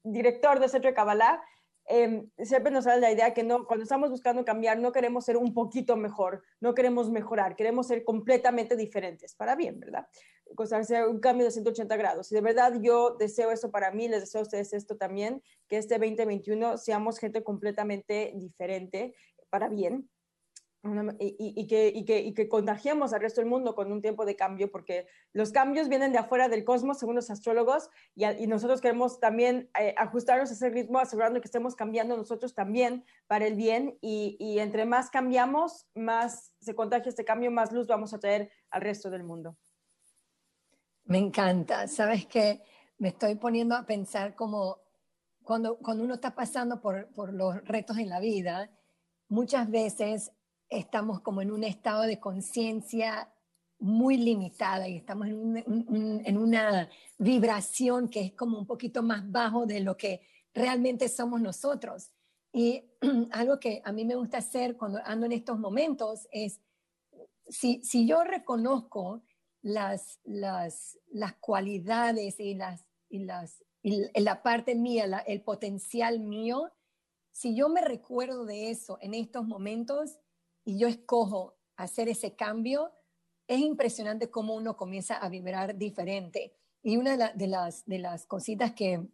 director 0.03 0.59
de 0.59 0.69
Centro 0.69 0.91
de 0.91 0.95
Kabbalah, 0.95 1.41
Em, 1.87 2.29
siempre 2.39 2.71
nos 2.71 2.85
da 2.85 2.97
la 2.97 3.11
idea 3.11 3.33
que 3.33 3.43
no, 3.43 3.67
cuando 3.67 3.83
estamos 3.83 4.09
buscando 4.09 4.43
cambiar, 4.43 4.79
no 4.79 4.91
queremos 4.91 5.23
ser 5.23 5.37
un 5.37 5.53
poquito 5.53 5.95
mejor, 5.95 6.41
no 6.59 6.73
queremos 6.73 7.11
mejorar, 7.11 7.55
queremos 7.55 7.87
ser 7.87 8.03
completamente 8.03 8.75
diferentes, 8.75 9.35
para 9.35 9.55
bien, 9.55 9.79
¿verdad? 9.79 10.07
O 10.57 10.65
sea, 10.65 10.79
hacer 10.79 11.07
un 11.07 11.19
cambio 11.19 11.45
de 11.45 11.51
180 11.51 11.95
grados. 11.97 12.31
Y 12.31 12.35
de 12.35 12.41
verdad 12.41 12.73
yo 12.81 13.15
deseo 13.19 13.51
eso 13.51 13.69
para 13.69 13.91
mí, 13.91 14.07
les 14.07 14.21
deseo 14.21 14.41
a 14.41 14.43
ustedes 14.43 14.73
esto 14.73 14.97
también, 14.97 15.43
que 15.67 15.77
este 15.77 15.99
2021 15.99 16.77
seamos 16.77 17.19
gente 17.19 17.43
completamente 17.43 18.33
diferente, 18.35 19.13
para 19.51 19.69
bien, 19.69 20.09
y, 21.19 21.67
que, 21.67 21.87
y, 21.87 22.05
que, 22.05 22.19
y, 22.19 22.33
que, 22.33 22.47
contagiemos 22.47 23.13
al 23.13 23.21
resto 23.21 23.41
del 23.41 23.49
mundo 23.49 23.75
con 23.75 23.91
un 23.91 24.01
tiempo 24.01 24.25
de 24.25 24.35
cambio, 24.35 24.69
porque 24.71 25.07
los 25.33 25.51
cambios 25.51 25.89
vienen 25.89 26.11
de 26.11 26.19
afuera 26.19 26.47
del 26.47 26.63
cosmos, 26.63 26.99
según 26.99 27.15
los 27.15 27.29
astrólogos, 27.29 27.89
y, 28.15 28.47
nosotros 28.47 28.81
queremos 28.81 29.19
también 29.19 29.69
eh, 29.79 29.95
ajustarnos 29.97 30.49
a 30.51 30.53
ese 30.53 30.69
ritmo, 30.69 30.99
asegurando 30.99 31.41
que 31.41 31.47
estemos 31.47 31.75
cambiando 31.75 32.15
nosotros 32.15 32.53
también 32.53 33.03
para 33.27 33.47
el 33.47 33.55
bien, 33.55 33.97
y, 34.01 34.59
entre 34.59 34.85
más 34.85 35.09
cambiamos, 35.09 35.87
más 35.95 36.53
se 36.59 36.75
contagia 36.75 37.09
este 37.09 37.25
cambio, 37.25 37.51
más 37.51 37.71
luz 37.71 37.87
vamos 37.87 38.13
a 38.13 38.19
traer 38.19 38.51
al 38.69 38.81
resto 38.81 39.09
del 39.09 39.23
mundo. 39.23 39.57
Me 41.05 41.17
encanta, 41.17 41.87
sabes 41.87 42.25
que 42.25 42.61
me 42.97 43.09
estoy 43.09 43.35
poniendo 43.35 43.75
a 43.75 43.85
pensar 43.85 44.35
como 44.35 44.79
cuando, 45.43 45.77
cuando 45.77 46.03
uno 46.03 46.15
está 46.15 46.33
pasando 46.33 46.81
por, 46.81 47.07
por 47.13 47.33
los 47.33 47.63
retos 47.65 47.97
en 47.97 48.09
la 48.09 48.19
vida, 48.19 48.71
muchas 49.27 49.69
veces 49.69 50.31
estamos 50.69 51.21
como 51.21 51.41
en 51.41 51.51
un 51.51 51.63
estado 51.63 52.03
de 52.03 52.19
conciencia 52.19 53.31
muy 53.79 54.17
limitada 54.17 54.87
y 54.87 54.95
estamos 54.95 55.27
en, 55.27 56.37
una 56.37 56.89
vibración 57.17 58.07
que 58.09 58.21
es 58.21 58.31
como 58.33 58.57
un 58.57 58.65
poquito 58.65 59.03
más 59.03 59.29
bajo 59.29 59.65
de 59.65 59.81
lo 59.81 59.97
que 59.97 60.21
realmente 60.53 61.09
somos 61.09 61.41
nosotros. 61.41 62.11
Y 62.51 62.85
algo 63.31 63.59
que 63.59 63.81
a 63.83 63.91
mí 63.91 64.05
me 64.05 64.15
gusta 64.15 64.37
hacer 64.37 64.77
cuando 64.77 64.99
ando 65.03 65.25
en 65.25 65.33
estos 65.33 65.59
momentos 65.59 66.27
es, 66.31 66.61
si, 67.47 67.83
si 67.83 68.07
yo 68.07 68.23
reconozco 68.23 69.23
las, 69.61 70.19
las, 70.23 70.97
las 71.11 71.33
cualidades 71.35 72.39
y, 72.39 72.55
las, 72.55 72.85
y, 73.09 73.19
las, 73.19 73.63
y 73.83 74.07
la 74.15 74.41
parte 74.41 74.73
mía, 74.75 75.23
el 75.27 75.41
potencial 75.41 76.19
mío, 76.19 76.71
si 77.31 77.55
yo 77.55 77.67
me 77.67 77.81
recuerdo 77.81 78.45
de 78.45 78.69
eso 78.69 78.97
en 79.01 79.13
estos 79.13 79.45
momentos, 79.45 80.17
y 80.65 80.79
yo 80.79 80.87
escojo 80.87 81.55
hacer 81.77 82.09
ese 82.09 82.35
cambio, 82.35 82.91
es 83.47 83.59
impresionante 83.59 84.29
cómo 84.29 84.55
uno 84.55 84.75
comienza 84.75 85.15
a 85.17 85.29
vibrar 85.29 85.77
diferente. 85.77 86.53
Y 86.81 86.97
una 86.97 87.15
de, 87.33 87.47
las, 87.47 87.85
de 87.85 87.99
las 87.99 88.25
cositas 88.25 88.73
que, 88.73 89.07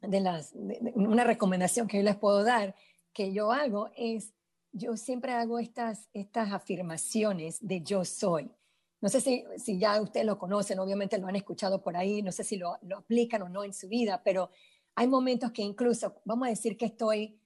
de 0.00 0.20
las, 0.20 0.54
una 0.94 1.24
recomendación 1.24 1.86
que 1.86 1.98
yo 1.98 2.02
les 2.02 2.16
puedo 2.16 2.42
dar, 2.42 2.74
que 3.12 3.32
yo 3.32 3.52
hago, 3.52 3.90
es, 3.96 4.34
yo 4.72 4.96
siempre 4.96 5.32
hago 5.32 5.58
estas, 5.58 6.08
estas 6.12 6.52
afirmaciones 6.52 7.58
de 7.60 7.82
yo 7.82 8.04
soy. 8.04 8.50
No 9.00 9.10
sé 9.10 9.20
si, 9.20 9.44
si 9.58 9.78
ya 9.78 10.00
ustedes 10.00 10.26
lo 10.26 10.38
conocen, 10.38 10.78
obviamente 10.78 11.18
lo 11.18 11.26
han 11.26 11.36
escuchado 11.36 11.82
por 11.82 11.96
ahí, 11.96 12.22
no 12.22 12.32
sé 12.32 12.44
si 12.44 12.56
lo, 12.56 12.78
lo 12.82 12.98
aplican 12.98 13.42
o 13.42 13.48
no 13.48 13.62
en 13.62 13.74
su 13.74 13.88
vida, 13.88 14.22
pero 14.24 14.50
hay 14.94 15.06
momentos 15.06 15.52
que 15.52 15.62
incluso, 15.62 16.14
vamos 16.24 16.46
a 16.46 16.50
decir 16.50 16.78
que 16.78 16.86
estoy 16.86 17.38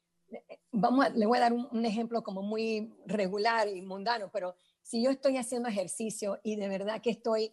vamos 0.72 1.14
le 1.14 1.26
voy 1.26 1.38
a 1.38 1.42
dar 1.42 1.52
un, 1.52 1.84
ejemplo 1.84 2.22
como 2.22 2.42
muy 2.42 2.94
regular 3.06 3.68
y 3.68 3.82
mundano, 3.82 4.30
pero 4.32 4.54
si 4.82 5.02
yo 5.02 5.10
estoy 5.10 5.36
haciendo 5.36 5.68
ejercicio 5.68 6.38
y 6.42 6.56
de 6.56 6.68
verdad 6.68 7.00
que 7.00 7.10
estoy, 7.10 7.52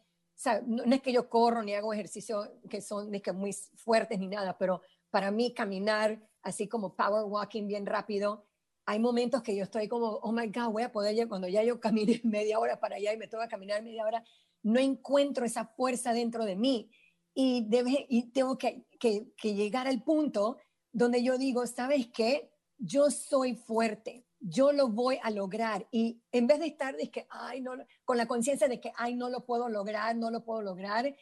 no, 0.65 0.83
es 0.83 1.01
que 1.01 1.11
yo 1.11 1.29
corro 1.29 1.63
ni 1.63 1.73
hago 1.73 1.93
ejercicio 1.93 2.51
que 2.69 2.81
son 2.81 3.11
que 3.11 3.31
muy 3.31 3.53
fuertes 3.53 4.19
ni 4.19 4.27
nada, 4.27 4.57
pero 4.57 4.81
para 5.09 5.31
mí 5.31 5.53
caminar 5.53 6.21
así 6.41 6.67
como 6.67 6.95
power 6.95 7.25
walking 7.25 7.67
bien 7.67 7.85
rápido, 7.85 8.45
hay 8.85 8.99
momentos 8.99 9.41
que 9.41 9.55
yo 9.55 9.63
estoy 9.63 9.87
como, 9.87 10.07
oh 10.07 10.31
my 10.31 10.47
God, 10.47 10.71
voy 10.71 10.83
a 10.83 10.91
poder, 10.91 11.27
cuando 11.27 11.47
ya 11.47 11.63
yo 11.63 11.79
camine 11.79 12.21
media 12.23 12.59
hora 12.59 12.79
para 12.79 12.95
allá 12.95 13.13
y 13.13 13.17
me 13.17 13.27
toca 13.27 13.47
caminar 13.47 13.83
media 13.83 14.05
hora, 14.05 14.23
no 14.63 14.79
encuentro 14.79 15.45
esa 15.45 15.65
fuerza 15.65 16.13
dentro 16.13 16.45
de 16.45 16.55
mí 16.55 16.89
y, 17.33 17.65
debe, 17.67 18.05
y 18.09 18.31
tengo 18.31 18.57
que, 18.57 18.85
que, 18.99 19.33
que 19.35 19.53
llegar 19.53 19.87
al 19.87 20.03
punto 20.03 20.57
donde 20.91 21.21
yo 21.21 21.37
digo, 21.37 21.67
¿sabes 21.67 22.07
qué? 22.07 22.49
Yo 22.77 23.09
soy 23.09 23.55
fuerte, 23.55 24.25
yo 24.39 24.71
lo 24.71 24.87
voy 24.89 25.19
a 25.23 25.31
lograr. 25.31 25.87
Y 25.91 26.21
en 26.31 26.47
vez 26.47 26.59
de 26.59 26.67
estar 26.67 26.95
de 26.95 27.09
que, 27.09 27.27
ay, 27.29 27.61
no, 27.61 27.73
con 28.05 28.17
la 28.17 28.27
conciencia 28.27 28.67
de 28.67 28.79
que, 28.79 28.91
ay, 28.95 29.15
no 29.15 29.29
lo 29.29 29.45
puedo 29.45 29.69
lograr, 29.69 30.15
no 30.15 30.31
lo 30.31 30.43
puedo 30.43 30.61
lograr, 30.61 31.15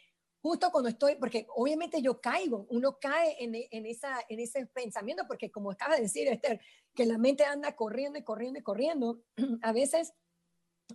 justo 0.46 0.72
cuando 0.72 0.90
estoy, 0.90 1.16
porque 1.16 1.48
obviamente 1.56 2.04
yo 2.04 2.22
caigo, 2.22 2.68
uno 2.70 3.00
cae 3.02 3.36
en, 3.44 3.56
en, 3.56 3.86
esa, 3.88 4.20
en 4.30 4.40
ese 4.40 4.68
pensamiento, 4.68 5.24
porque 5.28 5.50
como 5.50 5.72
acaba 5.72 5.96
de 5.96 6.04
decir 6.04 6.28
Esther, 6.28 6.62
que 6.94 7.08
la 7.08 7.18
mente 7.18 7.46
anda 7.46 7.76
corriendo 7.76 8.20
y 8.20 8.24
corriendo 8.24 8.60
y 8.60 8.62
corriendo, 8.62 9.24
a 9.64 9.72
veces 9.72 10.14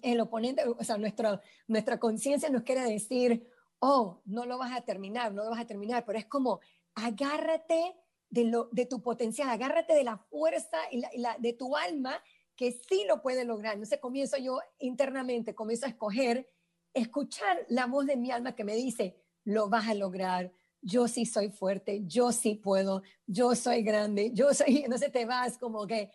el 0.02 0.20
oponente, 0.20 0.62
o 0.68 0.84
sea, 0.84 0.98
nuestra, 0.98 1.40
nuestra 1.66 1.98
conciencia 1.98 2.48
nos 2.48 2.62
quiere 2.62 2.82
decir, 2.82 3.44
oh, 3.80 4.22
no 4.24 4.46
lo 4.46 4.56
vas 4.56 4.70
a 4.70 4.82
terminar, 4.82 5.34
no 5.34 5.42
lo 5.42 5.50
vas 5.50 5.62
a 5.62 5.66
terminar, 5.66 6.04
pero 6.06 6.20
es 6.20 6.26
como, 6.26 6.60
agárrate 6.94 7.96
de, 8.30 8.44
lo, 8.44 8.68
de 8.72 8.86
tu 8.86 9.02
potencial, 9.02 9.50
agárrate 9.50 9.92
de 9.94 10.04
la 10.04 10.16
fuerza 10.16 10.78
y, 10.90 11.02
la, 11.18 11.36
de 11.38 11.52
tu 11.52 11.76
alma 11.76 12.22
que 12.56 12.72
sí 12.72 13.04
lo 13.06 13.20
puede 13.22 13.44
lograr. 13.44 13.74
Entonces 13.74 13.98
comienzo 14.00 14.36
yo 14.38 14.60
internamente, 14.78 15.54
comienzo 15.54 15.86
a 15.86 15.90
escoger, 15.90 16.48
escuchar 16.94 17.64
la 17.68 17.86
voz 17.86 18.06
de 18.06 18.16
mi 18.16 18.30
alma 18.30 18.54
que 18.54 18.64
me 18.64 18.74
dice, 18.74 19.16
lo 19.44 19.68
vas 19.68 19.88
a 19.88 19.94
lograr, 19.94 20.52
yo 20.82 21.08
sí 21.08 21.26
soy 21.26 21.50
fuerte, 21.50 22.02
yo 22.06 22.32
sí 22.32 22.54
puedo, 22.54 23.02
yo 23.26 23.54
soy 23.54 23.82
grande, 23.82 24.30
yo 24.32 24.54
soy, 24.54 24.78
entonces 24.84 25.12
te 25.12 25.24
vas 25.24 25.58
como 25.58 25.86
que, 25.86 26.10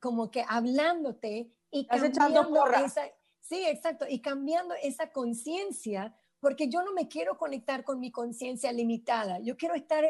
como 0.00 0.30
que 0.30 0.44
hablándote 0.46 1.52
y 1.70 1.86
cambiando 1.86 2.66
esa, 2.84 3.02
sí, 3.40 3.64
exacto, 3.66 4.06
y 4.08 4.20
cambiando 4.20 4.74
esa 4.82 5.10
conciencia, 5.10 6.16
porque 6.40 6.68
yo 6.68 6.82
no 6.82 6.92
me 6.92 7.08
quiero 7.08 7.38
conectar 7.38 7.84
con 7.84 8.00
mi 8.00 8.10
conciencia 8.10 8.70
limitada, 8.72 9.40
yo 9.40 9.56
quiero 9.56 9.74
estar 9.74 10.04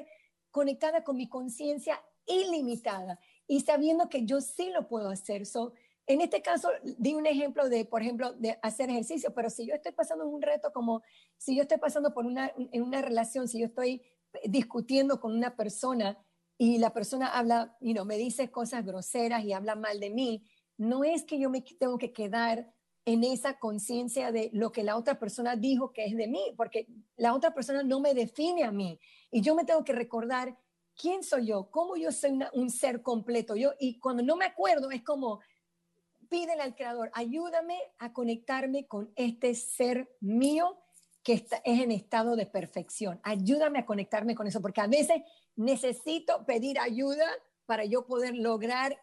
conectada 0.54 1.02
con 1.02 1.16
mi 1.16 1.28
conciencia 1.28 2.00
ilimitada 2.26 3.18
y 3.48 3.62
sabiendo 3.62 4.08
que 4.08 4.24
yo 4.24 4.40
sí 4.40 4.70
lo 4.70 4.86
puedo 4.86 5.10
hacer. 5.10 5.46
So, 5.46 5.72
en 6.06 6.20
este 6.20 6.42
caso, 6.42 6.68
di 6.96 7.12
un 7.14 7.26
ejemplo 7.26 7.68
de, 7.68 7.84
por 7.84 8.02
ejemplo, 8.02 8.34
de 8.34 8.56
hacer 8.62 8.88
ejercicio, 8.88 9.34
pero 9.34 9.50
si 9.50 9.66
yo 9.66 9.74
estoy 9.74 9.90
pasando 9.90 10.24
un 10.28 10.40
reto 10.40 10.72
como, 10.72 11.02
si 11.36 11.56
yo 11.56 11.62
estoy 11.62 11.78
pasando 11.78 12.14
por 12.14 12.24
una, 12.24 12.52
en 12.56 12.82
una 12.82 13.02
relación, 13.02 13.48
si 13.48 13.58
yo 13.58 13.66
estoy 13.66 14.02
discutiendo 14.44 15.18
con 15.18 15.34
una 15.34 15.56
persona 15.56 16.24
y 16.56 16.78
la 16.78 16.92
persona 16.92 17.36
habla, 17.36 17.76
y 17.80 17.92
no 17.92 18.04
me 18.04 18.16
dice 18.16 18.52
cosas 18.52 18.86
groseras 18.86 19.42
y 19.42 19.52
habla 19.52 19.74
mal 19.74 19.98
de 19.98 20.10
mí, 20.10 20.44
no 20.76 21.02
es 21.02 21.24
que 21.24 21.40
yo 21.40 21.50
me 21.50 21.62
tengo 21.62 21.98
que 21.98 22.12
quedar 22.12 22.72
en 23.06 23.22
esa 23.24 23.58
conciencia 23.58 24.32
de 24.32 24.50
lo 24.52 24.72
que 24.72 24.82
la 24.82 24.96
otra 24.96 25.18
persona 25.18 25.56
dijo 25.56 25.92
que 25.92 26.06
es 26.06 26.16
de 26.16 26.26
mí, 26.26 26.54
porque 26.56 26.86
la 27.16 27.34
otra 27.34 27.52
persona 27.52 27.82
no 27.82 28.00
me 28.00 28.14
define 28.14 28.64
a 28.64 28.72
mí. 28.72 28.98
Y 29.30 29.42
yo 29.42 29.54
me 29.54 29.64
tengo 29.64 29.84
que 29.84 29.92
recordar 29.92 30.56
quién 30.96 31.22
soy 31.22 31.46
yo, 31.46 31.70
cómo 31.70 31.96
yo 31.96 32.12
soy 32.12 32.38
un 32.54 32.70
ser 32.70 33.02
completo. 33.02 33.56
Yo, 33.56 33.72
y 33.78 33.98
cuando 33.98 34.22
no 34.22 34.36
me 34.36 34.46
acuerdo, 34.46 34.90
es 34.90 35.02
como, 35.02 35.40
pídele 36.28 36.62
al 36.62 36.74
Creador, 36.74 37.10
ayúdame 37.14 37.78
a 37.98 38.12
conectarme 38.12 38.86
con 38.86 39.12
este 39.16 39.54
ser 39.54 40.08
mío 40.20 40.78
que 41.22 41.34
está, 41.34 41.56
es 41.64 41.80
en 41.80 41.90
estado 41.90 42.36
de 42.36 42.46
perfección. 42.46 43.20
Ayúdame 43.22 43.80
a 43.80 43.86
conectarme 43.86 44.34
con 44.34 44.46
eso, 44.46 44.62
porque 44.62 44.80
a 44.80 44.86
veces 44.86 45.22
necesito 45.56 46.44
pedir 46.46 46.78
ayuda 46.78 47.26
para 47.66 47.84
yo 47.84 48.06
poder 48.06 48.34
lograr 48.34 48.98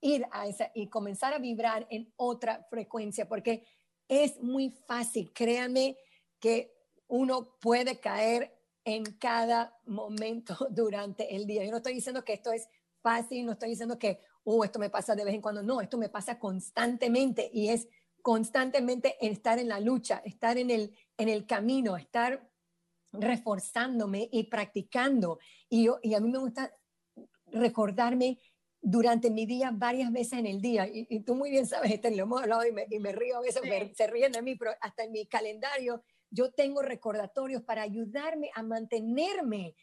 ir 0.00 0.26
a 0.30 0.46
esa 0.46 0.70
y 0.74 0.88
comenzar 0.88 1.34
a 1.34 1.38
vibrar 1.38 1.86
en 1.90 2.12
otra 2.16 2.66
frecuencia, 2.70 3.28
porque 3.28 3.64
es 4.08 4.40
muy 4.42 4.70
fácil, 4.70 5.32
créanme 5.32 5.96
que 6.38 6.74
uno 7.06 7.56
puede 7.60 8.00
caer 8.00 8.56
en 8.84 9.04
cada 9.18 9.78
momento 9.86 10.56
durante 10.70 11.34
el 11.34 11.46
día. 11.46 11.64
Yo 11.64 11.70
no 11.70 11.78
estoy 11.78 11.94
diciendo 11.94 12.24
que 12.24 12.32
esto 12.32 12.52
es 12.52 12.68
fácil, 13.02 13.46
no 13.46 13.52
estoy 13.52 13.70
diciendo 13.70 13.98
que, 13.98 14.20
oh, 14.44 14.64
esto 14.64 14.78
me 14.78 14.90
pasa 14.90 15.14
de 15.14 15.24
vez 15.24 15.34
en 15.34 15.42
cuando, 15.42 15.62
no, 15.62 15.80
esto 15.80 15.98
me 15.98 16.08
pasa 16.08 16.38
constantemente 16.38 17.50
y 17.52 17.68
es 17.68 17.88
constantemente 18.22 19.16
estar 19.20 19.58
en 19.58 19.68
la 19.68 19.80
lucha, 19.80 20.22
estar 20.24 20.58
en 20.58 20.70
el, 20.70 20.94
en 21.16 21.28
el 21.28 21.46
camino, 21.46 21.96
estar 21.96 22.50
reforzándome 23.12 24.28
y 24.30 24.44
practicando. 24.44 25.38
Y, 25.68 25.84
yo, 25.84 25.98
y 26.02 26.14
a 26.14 26.20
mí 26.20 26.30
me 26.30 26.38
gusta 26.38 26.74
recordarme 27.46 28.38
durante 28.82 29.30
mi 29.30 29.46
día 29.46 29.70
varias 29.72 30.10
veces 30.12 30.34
en 30.34 30.46
el 30.46 30.60
día. 30.60 30.88
Y, 30.90 31.20
tú 31.20 31.34
muy 31.34 31.50
bien 31.50 31.66
sabes, 31.66 31.92
este, 31.92 32.14
lo 32.14 32.22
hemos 32.22 32.42
hablado 32.42 32.66
y 32.66 32.72
me, 32.72 32.86
y 32.90 32.98
me 32.98 33.12
río 33.12 33.38
a 33.38 33.40
veces, 33.40 33.62
se 33.94 34.06
ríen 34.06 34.32
de 34.32 34.42
mí, 34.42 34.56
pero 34.56 34.72
hasta 34.80 35.04
en 35.04 35.12
mi 35.12 35.26
calendario 35.26 36.02
yo 36.30 36.52
tengo 36.52 36.82
recordatorios 36.82 37.62
para 37.62 37.82
ayudarme 37.82 38.50
a 38.54 38.62
mantenerme 38.62 39.74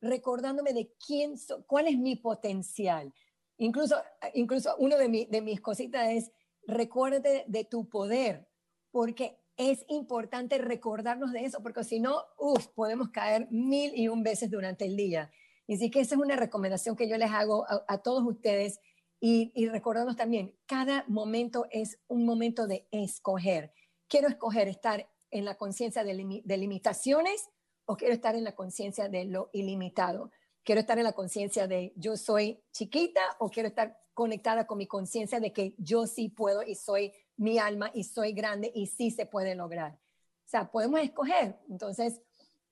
recordándome 0.00 0.72
de 0.72 0.92
quién 1.04 1.38
soy, 1.38 1.62
cuál 1.66 1.88
es 1.88 1.98
mi 1.98 2.16
potencial. 2.16 3.12
Incluso, 3.56 3.96
incluso 4.34 4.74
uno 4.78 4.98
de, 4.98 5.08
mi, 5.08 5.24
de 5.24 5.40
mis 5.40 5.60
cositas 5.60 6.08
es, 6.10 6.32
recuérdate 6.66 7.44
de 7.46 7.64
tu 7.64 7.88
poder, 7.88 8.48
porque 8.90 9.38
es 9.56 9.84
importante 9.88 10.58
recordarnos 10.58 11.32
de 11.32 11.44
eso, 11.44 11.62
porque 11.62 11.84
si 11.84 12.00
no, 12.00 12.22
uff, 12.38 12.66
podemos 12.68 13.10
caer 13.10 13.48
mil 13.50 13.92
y 13.94 14.08
un 14.08 14.22
veces 14.22 14.50
durante 14.50 14.84
el 14.84 14.96
día. 14.96 15.30
Y 15.66 15.74
así 15.74 15.90
que 15.90 16.00
esa 16.00 16.14
es 16.14 16.20
una 16.20 16.36
recomendación 16.36 16.96
que 16.96 17.08
yo 17.08 17.16
les 17.16 17.30
hago 17.30 17.66
a, 17.68 17.98
todos 17.98 18.24
ustedes 18.26 18.80
y, 19.20 19.50
y 19.54 19.68
recordarnos 19.68 20.16
también, 20.16 20.54
cada 20.66 21.04
momento 21.08 21.66
es 21.70 21.98
un 22.08 22.26
momento 22.26 22.66
de 22.66 22.86
escoger. 22.90 23.72
Quiero 24.08 24.28
escoger 24.28 24.68
estar 24.68 25.08
en 25.34 25.44
la 25.44 25.56
conciencia 25.56 26.04
de, 26.04 26.14
limitaciones 26.56 27.50
o 27.86 27.96
quiero 27.96 28.14
estar 28.14 28.36
en 28.36 28.44
la 28.44 28.54
conciencia 28.54 29.08
de 29.08 29.24
lo 29.24 29.50
ilimitado. 29.52 30.30
Quiero 30.62 30.80
estar 30.80 30.96
en 30.96 31.04
la 31.04 31.12
conciencia 31.12 31.66
de 31.66 31.92
yo 31.96 32.16
soy 32.16 32.62
chiquita 32.72 33.20
o 33.40 33.50
quiero 33.50 33.68
estar 33.68 34.00
conectada 34.14 34.64
con 34.64 34.78
mi 34.78 34.86
conciencia 34.86 35.40
de 35.40 35.52
que 35.52 35.74
yo 35.76 36.06
sí 36.06 36.28
puedo 36.28 36.62
y 36.62 36.76
soy 36.76 37.12
mi 37.36 37.58
alma 37.58 37.90
y 37.92 38.04
soy 38.04 38.32
grande 38.32 38.70
y 38.74 38.86
sí 38.86 39.10
se 39.10 39.26
puede 39.26 39.56
lograr. 39.56 39.94
O 39.94 40.48
sea, 40.48 40.70
podemos 40.70 41.00
escoger. 41.00 41.58
Entonces, 41.68 42.22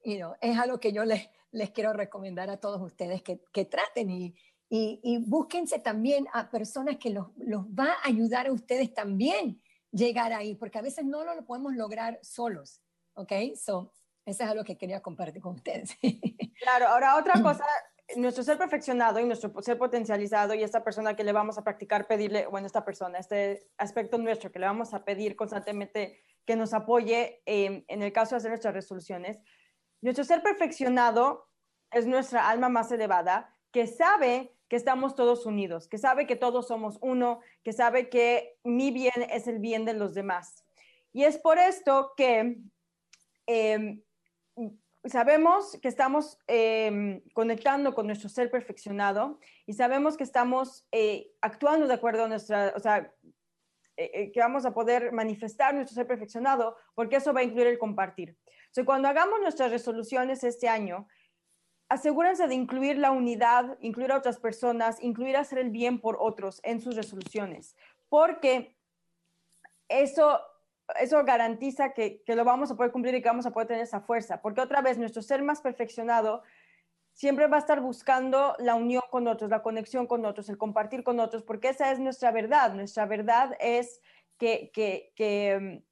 you 0.04 0.18
know, 0.18 0.34
es 0.40 0.56
algo 0.56 0.78
que 0.78 0.92
yo 0.92 1.04
les, 1.04 1.28
les 1.52 1.70
quiero 1.70 1.92
recomendar 1.92 2.50
a 2.50 2.58
todos 2.58 2.80
ustedes 2.82 3.22
que, 3.22 3.40
que 3.52 3.64
traten 3.64 4.10
y, 4.10 4.34
y, 4.68 5.00
y, 5.02 5.18
búsquense 5.18 5.78
también 5.78 6.26
a 6.32 6.50
personas 6.50 6.96
que 6.96 7.10
los, 7.10 7.28
los 7.36 7.66
va 7.66 7.92
a 7.92 8.08
ayudar 8.08 8.46
a 8.46 8.52
ustedes 8.52 8.92
también 8.92 9.60
llegar 9.92 10.32
ahí, 10.32 10.54
porque 10.54 10.78
a 10.78 10.82
veces 10.82 11.04
no 11.04 11.24
lo 11.24 11.44
podemos 11.44 11.74
lograr 11.74 12.18
solos. 12.22 12.82
¿Ok? 13.14 13.32
So, 13.54 13.92
eso 14.24 14.44
es 14.44 14.50
algo 14.50 14.64
que 14.64 14.78
quería 14.78 15.00
compartir 15.00 15.42
con 15.42 15.54
ustedes. 15.54 15.96
Claro, 16.62 16.86
ahora 16.86 17.16
otra 17.16 17.42
cosa, 17.42 17.64
nuestro 18.14 18.44
ser 18.44 18.56
perfeccionado 18.56 19.18
y 19.18 19.24
nuestro 19.24 19.52
ser 19.62 19.76
potencializado 19.78 20.54
y 20.54 20.62
esta 20.62 20.84
persona 20.84 21.16
que 21.16 21.24
le 21.24 21.32
vamos 21.32 21.58
a 21.58 21.64
practicar 21.64 22.06
pedirle, 22.06 22.46
bueno, 22.46 22.68
esta 22.68 22.84
persona, 22.84 23.18
este 23.18 23.68
aspecto 23.78 24.16
nuestro 24.16 24.52
que 24.52 24.60
le 24.60 24.66
vamos 24.66 24.94
a 24.94 25.04
pedir 25.04 25.34
constantemente 25.34 26.20
que 26.46 26.54
nos 26.54 26.72
apoye 26.72 27.42
en 27.46 27.84
el 27.88 28.12
caso 28.12 28.36
de 28.36 28.36
hacer 28.36 28.50
nuestras 28.52 28.74
resoluciones, 28.74 29.40
nuestro 30.02 30.24
ser 30.24 30.42
perfeccionado 30.42 31.48
es 31.90 32.06
nuestra 32.06 32.48
alma 32.48 32.68
más 32.68 32.92
elevada 32.92 33.54
que 33.70 33.86
sabe 33.86 34.54
que 34.68 34.76
estamos 34.76 35.14
todos 35.14 35.46
unidos, 35.46 35.88
que 35.88 35.98
sabe 35.98 36.26
que 36.26 36.36
todos 36.36 36.68
somos 36.68 36.98
uno, 37.00 37.40
que 37.62 37.72
sabe 37.72 38.08
que 38.08 38.58
mi 38.64 38.90
bien 38.90 39.26
es 39.30 39.46
el 39.46 39.58
bien 39.58 39.84
de 39.84 39.94
los 39.94 40.14
demás. 40.14 40.64
Y 41.12 41.24
es 41.24 41.38
por 41.38 41.58
esto 41.58 42.12
que 42.16 42.58
em, 43.46 44.02
sabemos 45.04 45.78
que 45.82 45.88
estamos 45.88 46.38
em, 46.46 47.22
conectando 47.32 47.94
con 47.94 48.06
nuestro 48.06 48.28
ser 48.28 48.50
perfeccionado 48.50 49.38
y 49.66 49.74
sabemos 49.74 50.16
que 50.16 50.24
estamos 50.24 50.86
eh, 50.92 51.30
actuando 51.40 51.86
de 51.86 51.94
acuerdo 51.94 52.24
a 52.24 52.28
nuestra, 52.28 52.72
o 52.76 52.80
sea, 52.80 53.12
eh, 53.96 54.10
eh, 54.14 54.32
que 54.32 54.40
vamos 54.40 54.64
a 54.64 54.72
poder 54.72 55.12
manifestar 55.12 55.74
nuestro 55.74 55.94
ser 55.94 56.06
perfeccionado, 56.06 56.76
porque 56.94 57.16
eso 57.16 57.32
va 57.32 57.40
a 57.40 57.44
incluir 57.44 57.66
el 57.66 57.78
compartir. 57.78 58.36
Sea, 58.70 58.84
cuando 58.84 59.08
hagamos 59.08 59.40
nuestras 59.40 59.70
resoluciones 59.70 60.44
este 60.44 60.68
año, 60.68 61.06
asegúrense 61.88 62.48
de 62.48 62.54
incluir 62.54 62.96
la 62.96 63.10
unidad, 63.10 63.76
incluir 63.80 64.12
a 64.12 64.16
otras 64.16 64.38
personas, 64.38 65.02
incluir 65.02 65.36
hacer 65.36 65.58
el 65.58 65.70
bien 65.70 66.00
por 66.00 66.16
otros 66.18 66.60
en 66.64 66.80
sus 66.80 66.96
resoluciones, 66.96 67.76
porque 68.08 68.76
eso 69.88 70.40
eso 71.00 71.22
garantiza 71.24 71.92
que, 71.92 72.22
lo 72.26 72.44
vamos 72.44 72.70
a 72.70 72.76
poder 72.76 72.92
cumplir 72.92 73.14
y 73.14 73.22
que 73.22 73.28
vamos 73.28 73.46
a 73.46 73.52
poder 73.52 73.68
tener 73.68 73.82
esa 73.82 74.00
fuerza, 74.00 74.40
porque 74.40 74.60
otra 74.60 74.82
vez 74.82 74.98
nuestro 74.98 75.22
ser 75.22 75.42
más 75.42 75.60
perfeccionado 75.60 76.42
siempre 77.12 77.46
va 77.46 77.56
a 77.56 77.60
estar 77.60 77.80
buscando 77.80 78.54
la 78.58 78.74
unión 78.74 79.02
con 79.10 79.26
otros, 79.28 79.50
la 79.50 79.62
conexión 79.62 80.06
con 80.06 80.24
otros, 80.24 80.48
el 80.48 80.58
compartir 80.58 81.04
con 81.04 81.20
otros, 81.20 81.42
porque 81.42 81.68
esa 81.68 81.92
es 81.92 81.98
nuestra 81.98 82.32
verdad. 82.32 82.74
Nuestra 82.74 83.06
verdad 83.06 83.56
es 83.60 84.00
que, 84.38 84.70
que, 84.72 85.12
que 85.14 85.82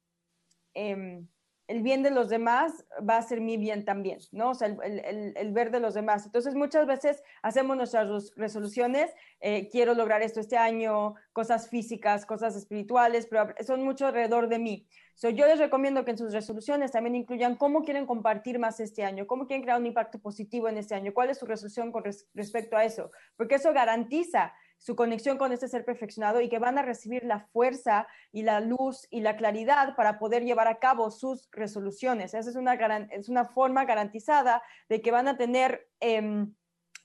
em, 0.73 1.27
el 1.67 1.81
bien 1.81 2.03
de 2.03 2.11
los 2.11 2.29
demás 2.29 2.85
va 3.07 3.17
a 3.17 3.21
ser 3.21 3.41
mi 3.41 3.57
bien 3.57 3.85
también, 3.85 4.19
¿no? 4.31 4.49
O 4.49 4.53
sea, 4.53 4.67
el, 4.67 5.51
ver 5.53 5.71
de 5.71 5.79
los 5.79 5.93
demás. 5.93 6.25
Entonces, 6.25 6.55
muchas 6.55 6.85
veces 6.85 7.23
hacemos 7.41 7.77
nuestras 7.77 8.31
resoluciones, 8.35 9.11
eh, 9.39 9.69
quiero 9.69 9.93
lograr 9.93 10.21
esto 10.21 10.39
este 10.39 10.57
año, 10.57 11.15
cosas 11.33 11.69
físicas, 11.69 12.25
cosas 12.25 12.55
espirituales, 12.55 13.27
pero 13.27 13.53
son 13.65 13.83
mucho 13.83 14.07
alrededor 14.07 14.49
de 14.49 14.59
mí. 14.59 14.87
So, 15.15 15.29
yo 15.29 15.45
les 15.45 15.59
recomiendo 15.59 16.03
que 16.03 16.11
en 16.11 16.17
sus 16.17 16.33
resoluciones 16.33 16.91
también 16.91 17.15
incluyan 17.15 17.55
cómo 17.55 17.83
quieren 17.83 18.05
compartir 18.05 18.57
más 18.59 18.79
este 18.79 19.03
año, 19.03 19.27
cómo 19.27 19.45
quieren 19.45 19.61
crear 19.61 19.79
un 19.79 19.85
impacto 19.85 20.19
positivo 20.19 20.67
en 20.67 20.77
este 20.77 20.95
año, 20.95 21.13
cuál 21.13 21.29
es 21.29 21.37
su 21.37 21.45
resolución 21.45 21.91
con 21.91 22.03
respecto 22.33 22.75
a 22.75 22.83
eso, 22.83 23.11
porque 23.37 23.55
eso 23.55 23.71
garantiza 23.71 24.53
su 24.81 24.95
conexión 24.95 25.37
con 25.37 25.51
este 25.51 25.67
ser 25.67 25.85
perfeccionado 25.85 26.41
y 26.41 26.49
que 26.49 26.57
van 26.57 26.79
a 26.79 26.81
recibir 26.81 27.23
la 27.23 27.39
fuerza 27.39 28.07
y 28.31 28.41
la 28.41 28.59
luz 28.61 29.07
y 29.11 29.21
la 29.21 29.37
claridad 29.37 29.95
para 29.95 30.17
poder 30.17 30.43
llevar 30.43 30.67
a 30.67 30.79
cabo 30.79 31.11
sus 31.11 31.47
resoluciones. 31.51 32.33
Esa 32.33 32.49
es 32.49 32.55
una, 32.55 32.73
es 33.11 33.29
una 33.29 33.45
forma 33.45 33.85
garantizada 33.85 34.63
de 34.89 35.01
que 35.01 35.11
van 35.11 35.27
a 35.27 35.37
tener... 35.37 35.87
Em, 35.99 36.53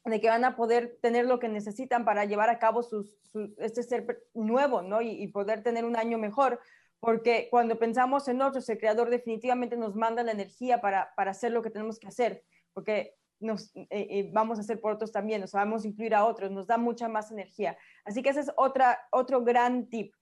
de 0.06 0.20
que 0.20 0.28
van 0.28 0.44
a 0.44 0.54
poder 0.54 0.98
tener 1.02 1.26
lo 1.26 1.40
que 1.40 1.48
necesitan 1.48 2.04
para 2.04 2.24
llevar 2.24 2.48
a 2.48 2.60
cabo 2.60 2.84
sus, 2.84 3.18
este 3.58 3.82
ser 3.82 4.06
nuevo, 4.34 4.80
¿no? 4.80 5.02
Y, 5.02 5.08
y, 5.20 5.26
poder 5.26 5.64
tener 5.64 5.84
un 5.84 5.96
año 5.96 6.16
mejor, 6.16 6.60
porque 7.00 7.48
cuando 7.50 7.76
pensamos 7.76 8.28
en 8.28 8.40
otros, 8.40 8.68
el 8.68 8.78
creador 8.78 9.10
definitivamente 9.10 9.76
nos 9.76 9.96
manda 9.96 10.22
la 10.22 10.30
energía 10.30 10.80
para, 10.80 11.12
para 11.16 11.32
hacer 11.32 11.50
lo 11.50 11.60
que 11.60 11.70
tenemos 11.70 11.98
que 11.98 12.06
hacer, 12.06 12.44
porque 12.72 13.16
nos 13.40 13.74
eh, 13.76 13.86
eh, 13.90 14.30
vamos 14.32 14.58
a 14.58 14.62
hacer 14.62 14.80
por 14.80 14.92
otros 14.92 15.12
también, 15.12 15.40
nos 15.40 15.52
vamos 15.52 15.84
a 15.84 15.88
incluir 15.88 16.14
a 16.14 16.24
otros, 16.24 16.50
nos 16.50 16.66
da 16.66 16.78
mucha 16.78 17.08
más 17.08 17.30
energía. 17.30 17.76
Así 18.04 18.22
que 18.22 18.30
ese 18.30 18.40
es 18.40 18.52
otra, 18.56 18.98
otro 19.10 19.42
gran 19.42 19.88
tip. 19.88 20.14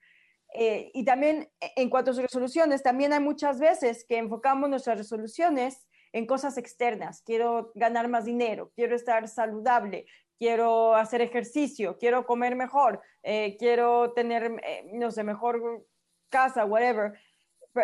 Eh, 0.55 0.91
y 0.95 1.05
también 1.05 1.49
en 1.77 1.91
cuanto 1.91 2.11
a 2.11 2.15
sus 2.15 2.23
resoluciones, 2.23 2.83
también 2.83 3.13
hay 3.13 3.21
muchas 3.21 3.59
veces 3.59 4.05
que 4.09 4.19
enfocamos 4.19 4.71
nuestras 4.71 4.99
resoluciones 4.99 5.87
en 6.13 6.27
cosas 6.27 6.57
externas. 6.59 7.23
Quiero 7.23 7.73
ganar 7.75 8.09
más 8.09 8.25
dinero, 8.25 8.71
quiero 8.77 8.95
estar 8.95 9.27
saludable, 9.27 10.07
quiero 10.39 10.95
hacer 10.95 11.23
ejercicio, 11.23 11.99
quiero 11.99 12.25
comer 12.25 12.55
mejor, 12.55 13.01
quiero 13.59 14.13
tener, 14.13 14.61
no 14.93 15.11
sé, 15.11 15.25
mejor 15.25 15.85
casa, 16.29 16.65
whatever. 16.65 17.15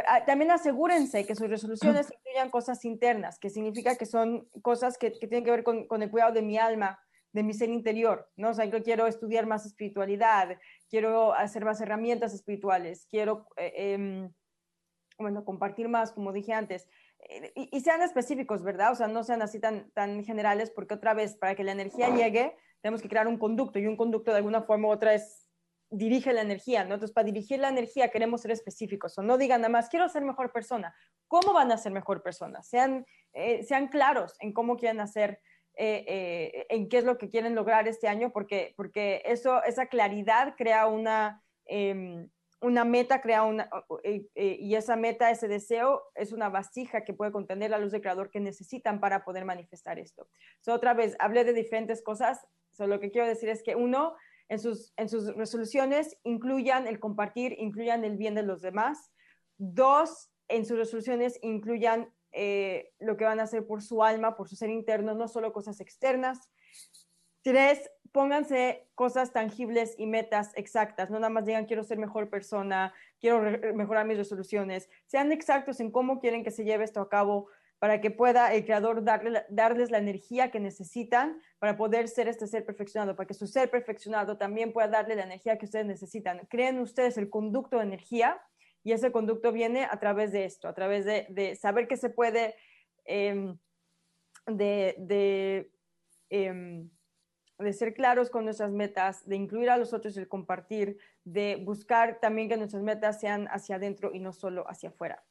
Ah, 0.07 0.24
también 0.24 0.50
asegúrense 0.50 1.26
que 1.26 1.35
sus 1.35 1.48
resoluciones 1.48 2.07
incluyan 2.18 2.50
cosas 2.50 2.85
internas, 2.85 3.38
que 3.38 3.50
significa 3.50 3.96
que 3.96 4.07
son 4.07 4.48
cosas 4.62 4.98
que, 4.98 5.11
tienen 5.11 5.44
que 5.44 5.50
ver 5.50 5.64
con, 5.64 6.03
el 6.03 6.11
cuidado 6.11 6.33
de 6.33 6.42
mi 6.42 6.59
alma, 6.59 7.00
de 7.33 7.42
mi 7.42 7.55
ser 7.55 7.70
interior, 7.70 8.29
¿no? 8.37 8.50
O 8.50 8.55
sea, 8.55 8.64
yo 8.64 8.83
quiero 8.83 9.07
estudiar 9.07 9.46
más 9.46 9.66
espiritualidad, 9.66 10.57
quiero 10.88 11.33
hacer 11.35 11.64
más 11.64 11.81
herramientas 11.81 12.35
espirituales, 12.35 13.07
quiero, 13.07 13.48
eh, 13.57 13.72
em, 13.94 14.33
bueno, 15.18 15.44
compartir 15.44 15.88
más, 15.88 16.12
como 16.12 16.33
dije 16.33 16.53
antes, 16.53 16.88
eh, 17.29 17.53
y, 17.55 17.81
sean 17.81 18.03
específicos, 18.03 18.62
¿verdad? 18.62 18.92
O 18.92 18.94
sea, 18.94 19.09
no 19.09 19.22
sean 19.22 19.42
así 19.42 19.61
tan, 19.61 19.90
tan 19.92 20.24
generales, 20.24 20.70
porque 20.70 20.94
otra 20.94 21.14
vez, 21.14 21.37
para 21.37 21.55
que 21.55 21.64
la 21.64 21.72
energía 21.72 22.09
llegue, 22.14 22.57
tenemos 22.81 23.03
que 23.03 23.09
crear 23.09 23.29
un 23.29 23.38
conducto, 23.38 23.79
y 23.79 23.87
un 23.87 23.96
conducto 23.96 24.31
de 24.31 24.38
alguna 24.38 24.62
forma 24.62 24.88
u 24.88 24.90
otra 24.90 25.14
es 25.14 25.49
dirige 25.90 26.33
la 26.33 26.42
energía, 26.42 26.85
¿no? 26.85 26.94
Entonces, 26.94 27.12
para 27.12 27.26
dirigir 27.26 27.59
la 27.59 27.68
energía 27.68 28.11
queremos 28.11 28.42
ser 28.42 28.53
específicos, 28.53 29.18
o 29.18 29.22
no 29.22 29.37
digan 29.37 29.61
nada 29.61 29.72
más, 29.72 29.88
quiero 29.88 30.09
ser 30.09 30.22
mejor 30.22 30.53
persona. 30.53 30.94
¿Cómo 31.26 31.53
van 31.53 31.72
a 31.72 31.79
ser 31.79 31.92
mejor 31.92 32.22
persona? 32.22 32.62
Sean, 32.62 33.05
eh, 33.33 33.64
sean 33.64 33.88
claros 33.88 34.37
en 34.40 34.53
cómo 34.53 34.76
quieren 34.76 35.00
hacer, 35.00 35.40
eh, 35.76 36.05
eh, 36.07 36.66
en 36.70 36.88
qué 36.88 36.98
es 36.98 37.05
lo 37.05 37.18
que 37.18 37.29
quieren 37.29 37.55
lograr 37.55 37.88
este 37.88 38.07
año, 38.07 38.31
porque, 38.31 38.72
porque 38.76 39.22
eso, 39.24 39.62
esa 39.64 39.87
claridad 39.87 40.55
crea 40.57 40.87
una, 40.87 41.42
em, 41.66 42.29
una 42.61 42.85
meta, 42.85 43.20
crea 43.20 43.42
una, 43.42 43.70
y 44.35 44.74
esa 44.74 44.94
meta, 44.94 45.31
ese 45.31 45.48
deseo, 45.48 46.03
es 46.14 46.31
una 46.33 46.50
vasija 46.50 47.05
que 47.05 47.14
puede 47.14 47.33
contener 47.33 47.70
la 47.70 47.79
luz 47.79 47.90
del 47.90 48.03
creador 48.03 48.31
que 48.31 48.38
necesitan 48.38 49.00
para 49.00 49.24
poder 49.24 49.46
manifestar 49.46 49.98
esto. 49.98 50.29
otra 50.66 50.92
vez, 50.92 51.16
hablé 51.18 51.44
de 51.44 51.55
diferentes 51.55 52.03
cosas, 52.03 52.46
solo 52.70 52.96
lo 52.96 53.00
que 53.00 53.11
quiero 53.11 53.26
decir 53.26 53.48
es 53.48 53.62
que 53.62 53.76
uno, 53.76 54.14
en 54.50 54.58
sus, 54.58 54.92
resoluciones 55.36 56.18
incluyan 56.24 56.88
el 56.88 56.98
compartir, 56.98 57.54
incluyan 57.58 58.04
el 58.04 58.16
bien 58.16 58.34
de 58.34 58.42
los 58.42 58.60
demás. 58.60 59.12
Dos, 59.58 60.30
en 60.48 60.66
sus 60.66 60.76
resoluciones 60.76 61.38
incluyan 61.40 62.12
eh, 62.32 62.92
lo 62.98 63.16
que 63.16 63.24
van 63.24 63.38
a 63.38 63.44
hacer 63.44 63.64
por 63.64 63.80
su 63.80 64.02
alma, 64.02 64.36
por 64.36 64.48
su 64.48 64.56
ser 64.56 64.70
interno, 64.70 65.14
no 65.14 65.28
solo 65.28 65.52
cosas 65.52 65.80
externas. 65.80 66.50
Tres, 67.42 67.88
pónganse 68.10 68.88
cosas 68.96 69.32
tangibles 69.32 69.94
y 69.96 70.06
metas 70.06 70.50
exactas, 70.56 71.10
no 71.10 71.20
nada 71.20 71.30
más 71.30 71.44
digan 71.44 71.66
quiero 71.66 71.84
ser 71.84 71.98
mejor 71.98 72.28
persona, 72.28 72.92
quiero 73.20 73.40
mejorar 73.72 74.04
mis 74.04 74.18
resoluciones, 74.18 74.90
sean 75.06 75.30
exactos 75.30 75.78
en 75.78 75.92
cómo 75.92 76.18
quieren 76.18 76.42
que 76.42 76.50
se 76.50 76.64
lleve 76.64 76.84
esto 76.84 77.00
a 77.00 77.08
cabo, 77.08 77.46
para 77.80 78.02
que 78.02 78.10
pueda 78.10 78.54
el 78.54 78.64
creador 78.66 79.02
darle, 79.02 79.42
darles 79.48 79.90
la 79.90 79.96
energía 79.96 80.50
que 80.50 80.60
necesitan 80.60 81.40
para 81.58 81.78
poder 81.78 82.08
ser 82.08 82.28
este 82.28 82.46
ser 82.46 82.64
perfeccionado, 82.66 83.16
para 83.16 83.26
que 83.26 83.32
su 83.32 83.46
ser 83.46 83.70
perfeccionado 83.70 84.36
también 84.36 84.74
pueda 84.74 84.86
darle 84.86 85.16
la 85.16 85.24
energía 85.24 85.56
que 85.56 85.64
ustedes 85.64 85.86
necesitan. 85.86 86.46
Creen 86.50 86.78
ustedes 86.78 87.16
el 87.16 87.30
conducto 87.30 87.78
de 87.78 87.84
energía 87.84 88.38
y 88.84 88.92
ese 88.92 89.10
conducto 89.10 89.50
viene 89.50 89.88
a 89.90 89.98
través 89.98 90.30
de 90.30 90.44
esto, 90.44 90.68
a 90.68 90.74
través 90.74 91.06
de, 91.06 91.56
saber 91.56 91.88
que 91.88 91.96
se 91.96 92.10
puede, 92.10 92.54
em, 93.06 93.56
de, 94.46 95.70
em, 96.28 96.90
de 97.58 97.72
ser 97.72 97.94
claros 97.94 98.28
con 98.28 98.44
nuestras 98.44 98.72
metas, 98.72 99.26
de 99.26 99.36
incluir 99.36 99.70
a 99.70 99.78
los 99.78 99.94
otros 99.94 100.16
y 100.16 100.20
el 100.20 100.28
compartir, 100.28 100.98
de 101.24 101.56
buscar 101.56 102.20
también 102.20 102.50
que 102.50 102.58
nuestras 102.58 102.82
metas 102.82 103.20
sean 103.20 103.48
hacia 103.48 103.76
adentro 103.76 104.10
y 104.12 104.20
no 104.20 104.34
solo 104.34 104.68
hacia 104.68 104.90
afuera. 104.90 105.24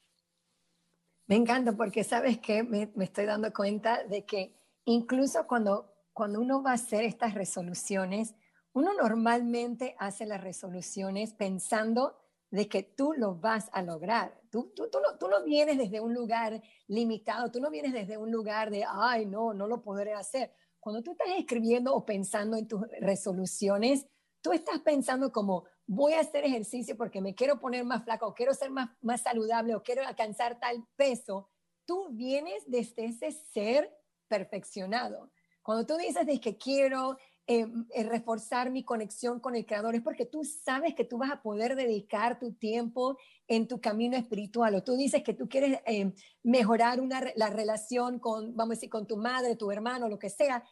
Me 1.29 1.35
encanta 1.35 1.73
porque 1.73 2.03
sabes 2.03 2.39
que 2.39 2.63
me, 2.63 2.91
estoy 3.01 3.27
dando 3.27 3.53
cuenta 3.53 4.03
de 4.03 4.25
que 4.25 4.55
incluso 4.85 5.45
cuando, 5.45 5.93
cuando 6.11 6.41
uno 6.41 6.63
va 6.63 6.71
a 6.71 6.73
hacer 6.73 7.03
estas 7.03 7.35
resoluciones, 7.35 8.33
uno 8.73 8.95
normalmente 8.95 9.95
hace 9.99 10.25
las 10.25 10.41
resoluciones 10.41 11.33
pensando 11.35 12.17
de 12.49 12.67
que 12.67 12.81
tú 12.81 13.13
lo 13.15 13.35
vas 13.35 13.69
a 13.73 13.83
lograr. 13.83 14.41
Tú, 14.49 14.73
tú, 14.75 14.89
tú, 14.89 14.97
no, 15.01 15.19
tú 15.19 15.27
no 15.27 15.43
vienes 15.43 15.77
desde 15.77 16.01
un 16.01 16.15
lugar 16.15 16.63
limitado, 16.87 17.51
tú 17.51 17.59
no 17.59 17.69
vienes 17.69 17.93
desde 17.93 18.17
un 18.17 18.31
lugar 18.31 18.71
de, 18.71 18.83
ay, 18.89 19.27
no, 19.27 19.53
no 19.53 19.67
lo 19.67 19.83
podré 19.83 20.15
hacer. 20.15 20.51
Cuando 20.79 21.03
tú 21.03 21.11
estás 21.11 21.27
escribiendo 21.37 21.93
o 21.93 22.05
pensando 22.05 22.57
en 22.57 22.67
tus 22.67 22.81
resoluciones, 23.01 24.07
tú 24.41 24.51
estás 24.51 24.79
pensando 24.79 25.31
como, 25.31 25.65
voy 25.87 26.13
a 26.13 26.21
hacer 26.21 26.45
ejercicio 26.45 26.95
porque 26.95 27.21
me 27.21 27.35
quiero 27.35 27.59
poner 27.59 27.83
más 27.83 28.03
flaco, 28.03 28.27
o 28.27 28.33
quiero 28.33 28.53
ser 28.53 28.71
más, 28.71 28.89
más 29.01 29.21
saludable, 29.21 29.75
o 29.75 29.83
quiero 29.83 30.05
alcanzar 30.05 30.59
tal 30.59 30.85
peso, 30.95 31.49
tú 31.85 32.09
vienes 32.11 32.63
desde 32.67 33.05
ese 33.05 33.31
ser 33.31 33.91
perfeccionado. 34.27 35.31
Cuando 35.63 35.85
tú 35.85 35.97
dices 35.97 36.25
de 36.25 36.39
que 36.39 36.57
quiero 36.57 37.17
eh, 37.47 37.65
eh, 37.95 38.03
reforzar 38.03 38.69
mi 38.69 38.83
conexión 38.83 39.39
con 39.39 39.55
el 39.55 39.65
Creador, 39.65 39.95
es 39.95 40.03
porque 40.03 40.25
tú 40.25 40.43
sabes 40.43 40.93
que 40.93 41.03
tú 41.03 41.17
vas 41.17 41.31
a 41.31 41.41
poder 41.41 41.75
dedicar 41.75 42.37
tu 42.37 42.53
tiempo 42.53 43.17
en 43.47 43.67
tu 43.67 43.81
camino 43.81 44.15
espiritual, 44.15 44.75
o 44.75 44.83
tú 44.83 44.95
dices 44.95 45.23
que 45.23 45.33
tú 45.33 45.49
quieres 45.49 45.79
eh, 45.87 46.13
mejorar 46.43 47.01
una, 47.01 47.23
la 47.35 47.49
relación 47.49 48.19
con, 48.19 48.55
vamos 48.55 48.73
a 48.73 48.75
decir, 48.75 48.91
con 48.91 49.07
tu 49.07 49.17
madre, 49.17 49.55
tu 49.55 49.71
hermano, 49.71 50.07
lo 50.07 50.19
que 50.19 50.29
sea, 50.29 50.63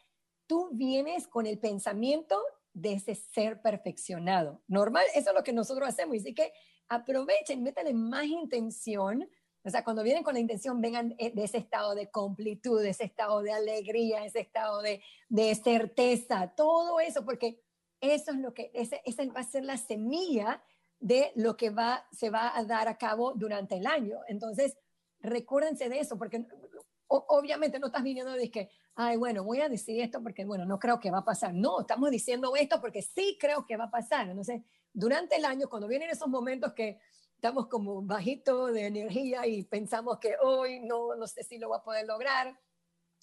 tú 0.46 0.68
vienes 0.72 1.26
con 1.26 1.46
el 1.46 1.58
pensamiento 1.58 2.40
de 2.80 2.94
ese 2.94 3.14
ser 3.14 3.60
perfeccionado. 3.60 4.62
Normal, 4.68 5.04
eso 5.14 5.30
es 5.30 5.36
lo 5.36 5.42
que 5.42 5.52
nosotros 5.52 5.88
hacemos. 5.88 6.16
Y 6.16 6.20
así 6.20 6.34
que 6.34 6.52
aprovechen, 6.88 7.62
métanle 7.62 7.94
más 7.94 8.26
intención. 8.26 9.28
O 9.64 9.70
sea, 9.70 9.84
cuando 9.84 10.02
vienen 10.02 10.22
con 10.22 10.34
la 10.34 10.40
intención, 10.40 10.80
vengan 10.80 11.10
de 11.16 11.32
ese 11.36 11.58
estado 11.58 11.94
de 11.94 12.10
completud, 12.10 12.84
ese 12.84 13.04
estado 13.04 13.42
de 13.42 13.52
alegría, 13.52 14.24
ese 14.24 14.40
estado 14.40 14.80
de, 14.82 15.02
de 15.28 15.54
certeza, 15.54 16.54
todo 16.56 17.00
eso, 17.00 17.24
porque 17.24 17.62
eso 18.00 18.30
es 18.30 18.38
lo 18.38 18.54
que, 18.54 18.70
ese, 18.74 19.02
esa 19.04 19.24
va 19.26 19.40
a 19.40 19.44
ser 19.44 19.64
la 19.64 19.76
semilla 19.76 20.62
de 21.00 21.32
lo 21.34 21.56
que 21.56 21.70
va, 21.70 22.06
se 22.12 22.30
va 22.30 22.56
a 22.56 22.64
dar 22.64 22.88
a 22.88 22.98
cabo 22.98 23.34
durante 23.34 23.76
el 23.76 23.86
año. 23.86 24.20
Entonces, 24.28 24.76
recuérdense 25.20 25.88
de 25.88 26.00
eso, 26.00 26.16
porque 26.16 26.46
obviamente 27.08 27.78
no 27.78 27.88
estás 27.88 28.02
viniendo 28.02 28.32
de 28.32 28.50
que, 28.50 28.70
ay, 29.00 29.16
bueno, 29.16 29.44
voy 29.44 29.60
a 29.60 29.68
decir 29.68 30.00
esto 30.00 30.20
porque, 30.20 30.44
bueno, 30.44 30.64
no 30.64 30.80
creo 30.80 30.98
que 30.98 31.12
va 31.12 31.18
a 31.18 31.24
pasar. 31.24 31.54
No, 31.54 31.80
estamos 31.80 32.10
diciendo 32.10 32.56
esto 32.56 32.80
porque 32.80 33.00
sí 33.00 33.38
creo 33.40 33.64
que 33.64 33.76
va 33.76 33.84
a 33.84 33.90
pasar. 33.92 34.28
Entonces, 34.28 34.62
durante 34.92 35.36
el 35.36 35.44
año, 35.44 35.68
cuando 35.68 35.86
vienen 35.86 36.10
esos 36.10 36.26
momentos 36.26 36.72
que 36.72 36.98
estamos 37.36 37.68
como 37.68 38.02
bajito 38.02 38.66
de 38.66 38.86
energía 38.86 39.46
y 39.46 39.62
pensamos 39.62 40.18
que 40.18 40.34
hoy 40.42 40.80
no, 40.80 41.14
no 41.14 41.28
sé 41.28 41.44
si 41.44 41.58
lo 41.58 41.68
voy 41.68 41.78
a 41.78 41.84
poder 41.84 42.06
lograr, 42.06 42.58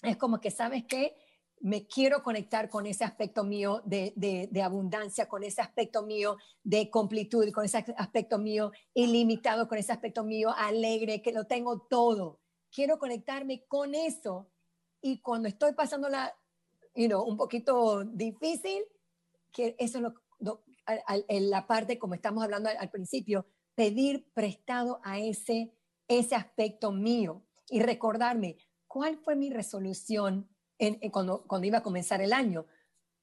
es 0.02 0.16
como 0.16 0.40
que, 0.40 0.50
¿sabes 0.50 0.86
qué? 0.88 1.18
Me 1.60 1.86
quiero 1.88 2.24
conectar 2.24 2.70
con 2.70 2.86
ese 2.86 3.04
aspecto 3.04 3.44
mío 3.44 3.82
de, 3.84 4.14
de, 4.16 4.48
de 4.50 4.62
abundancia, 4.62 5.28
con 5.28 5.44
ese 5.44 5.62
aspecto 5.62 6.04
mío 6.04 6.38
de 6.64 6.90
completud, 6.90 7.52
con 7.52 7.66
ese 7.66 7.84
aspecto 7.98 8.38
mío 8.38 8.72
ilimitado, 8.94 9.68
con 9.68 9.78
ese 9.78 9.92
aspecto 9.92 10.24
mío 10.24 10.52
alegre, 10.56 11.22
que 11.22 11.34
lo 11.34 11.48
tengo 11.48 11.82
todo 11.82 12.40
quiero 12.76 13.00
conectarme 13.00 13.64
con 13.68 13.96
eso. 13.96 14.52
Y 15.06 15.20
cuando 15.20 15.48
estoy 15.48 15.74
pasando 15.74 16.10
la, 16.10 16.36
you 16.96 17.06
know, 17.06 17.24
un 17.24 17.38
poquito 17.38 18.04
difícil, 18.06 18.82
que 19.52 19.76
eso 19.78 20.00
es 20.00 20.04
lo, 20.40 20.64
en 21.28 21.50
la 21.52 21.68
parte, 21.68 22.00
como 22.00 22.16
estamos 22.16 22.44
hablando 22.44 22.72
al, 22.76 22.90
principio, 22.90 23.46
pedir 23.76 24.28
prestado 24.34 25.00
a 25.04 25.20
ese, 25.20 25.72
ese 26.08 26.34
aspecto 26.34 26.92
mío 26.92 27.46
y 27.70 27.84
recordarme 27.84 28.58
cuál 28.88 29.20
fue 29.20 29.36
mi 29.36 29.52
resolución 29.52 30.50
en, 30.80 30.96
cuando, 31.12 31.46
cuando 31.46 31.68
iba 31.68 31.78
a 31.78 31.84
comenzar 31.84 32.24
el 32.24 32.34
año. 32.34 32.66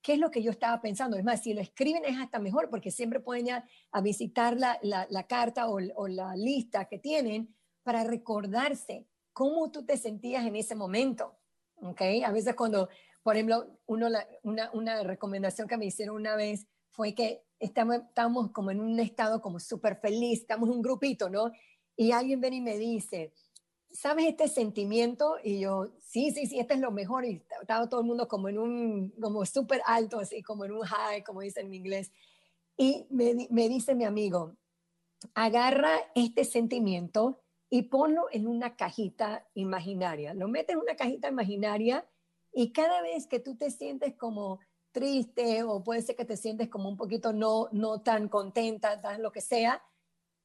¿Qué 0.02 0.12
es 0.12 0.20
lo 0.20 0.30
que 0.30 0.44
yo 0.44 0.52
estaba 0.52 0.80
pensando? 0.80 1.16
Es 1.16 1.24
más, 1.24 1.42
si 1.42 1.52
lo 1.52 1.60
escriben 1.60 2.04
es 2.04 2.16
hasta 2.16 2.38
mejor 2.38 2.70
porque 2.70 2.92
siempre 2.92 3.18
pueden 3.18 3.46
ya 3.46 3.66
a 3.90 4.00
visitar 4.00 4.56
la, 4.56 4.78
la, 4.82 5.08
la 5.10 5.26
carta 5.26 5.68
o, 5.68 5.80
o, 5.96 6.06
la 6.06 6.36
lista 6.36 6.84
que 6.84 7.00
tienen 7.00 7.56
para 7.82 8.04
recordarse 8.04 9.08
cómo 9.32 9.72
tú 9.72 9.84
te 9.84 9.96
sentías 9.96 10.46
en 10.46 10.54
ese 10.54 10.76
momento. 10.76 11.41
¿Ok? 11.82 12.00
A 12.24 12.32
veces 12.32 12.54
cuando, 12.54 12.88
por 13.22 13.36
ejemplo, 13.36 13.66
uno, 13.86 14.08
una, 14.42 14.70
una, 14.72 15.02
recomendación 15.02 15.68
que 15.68 15.76
me 15.76 15.86
hicieron 15.86 16.16
una 16.16 16.36
vez 16.36 16.66
fue 16.90 17.14
que 17.14 17.42
estamos, 17.58 17.96
estamos 17.96 18.50
como 18.52 18.70
en 18.70 18.80
un 18.80 18.98
estado 19.00 19.40
como 19.40 19.60
súper 19.60 19.96
feliz, 19.96 20.40
estamos 20.40 20.68
un 20.68 20.82
grupito, 20.82 21.28
¿no? 21.28 21.50
Y 21.96 22.12
alguien 22.12 22.40
viene 22.40 22.56
y 22.56 22.60
me 22.60 22.78
dice, 22.78 23.32
¿sabes 23.90 24.26
este 24.26 24.48
sentimiento? 24.48 25.36
Y 25.42 25.60
yo, 25.60 25.92
sí, 26.00 26.32
sí, 26.32 26.46
sí, 26.46 26.58
este 26.58 26.74
es 26.74 26.80
lo 26.80 26.90
mejor. 26.90 27.24
Y 27.24 27.42
estaba 27.60 27.88
todo 27.88 28.00
el 28.00 28.06
mundo 28.06 28.28
como 28.28 28.48
en 28.48 28.58
un, 28.58 29.10
como 29.20 29.44
súper 29.44 29.82
alto, 29.86 30.18
así 30.18 30.42
como 30.42 30.64
en 30.64 30.72
un 30.72 30.82
high, 30.82 31.22
como 31.22 31.40
dicen 31.40 31.66
en 31.66 31.74
inglés. 31.74 32.10
Y 32.76 33.06
me, 33.10 33.46
me 33.50 33.68
dice 33.68 33.94
mi 33.94 34.04
amigo, 34.04 34.56
agarra 35.34 35.92
este 36.14 36.44
sentimiento 36.44 37.41
y 37.74 37.84
ponlo 37.84 38.26
en 38.30 38.46
una 38.46 38.76
cajita 38.76 39.48
imaginaria. 39.54 40.34
Lo 40.34 40.46
metes 40.46 40.74
en 40.74 40.82
una 40.82 40.94
cajita 40.94 41.30
imaginaria 41.30 42.06
y 42.52 42.70
cada 42.70 43.00
vez 43.00 43.26
que 43.26 43.40
tú 43.40 43.56
te 43.56 43.70
sientes 43.70 44.14
como 44.14 44.60
triste 44.92 45.62
o 45.62 45.82
puede 45.82 46.02
ser 46.02 46.14
que 46.14 46.26
te 46.26 46.36
sientes 46.36 46.68
como 46.68 46.90
un 46.90 46.98
poquito 46.98 47.32
no, 47.32 47.70
no 47.72 48.02
tan 48.02 48.28
contenta, 48.28 49.00
tan 49.00 49.22
lo 49.22 49.32
que 49.32 49.40
sea, 49.40 49.82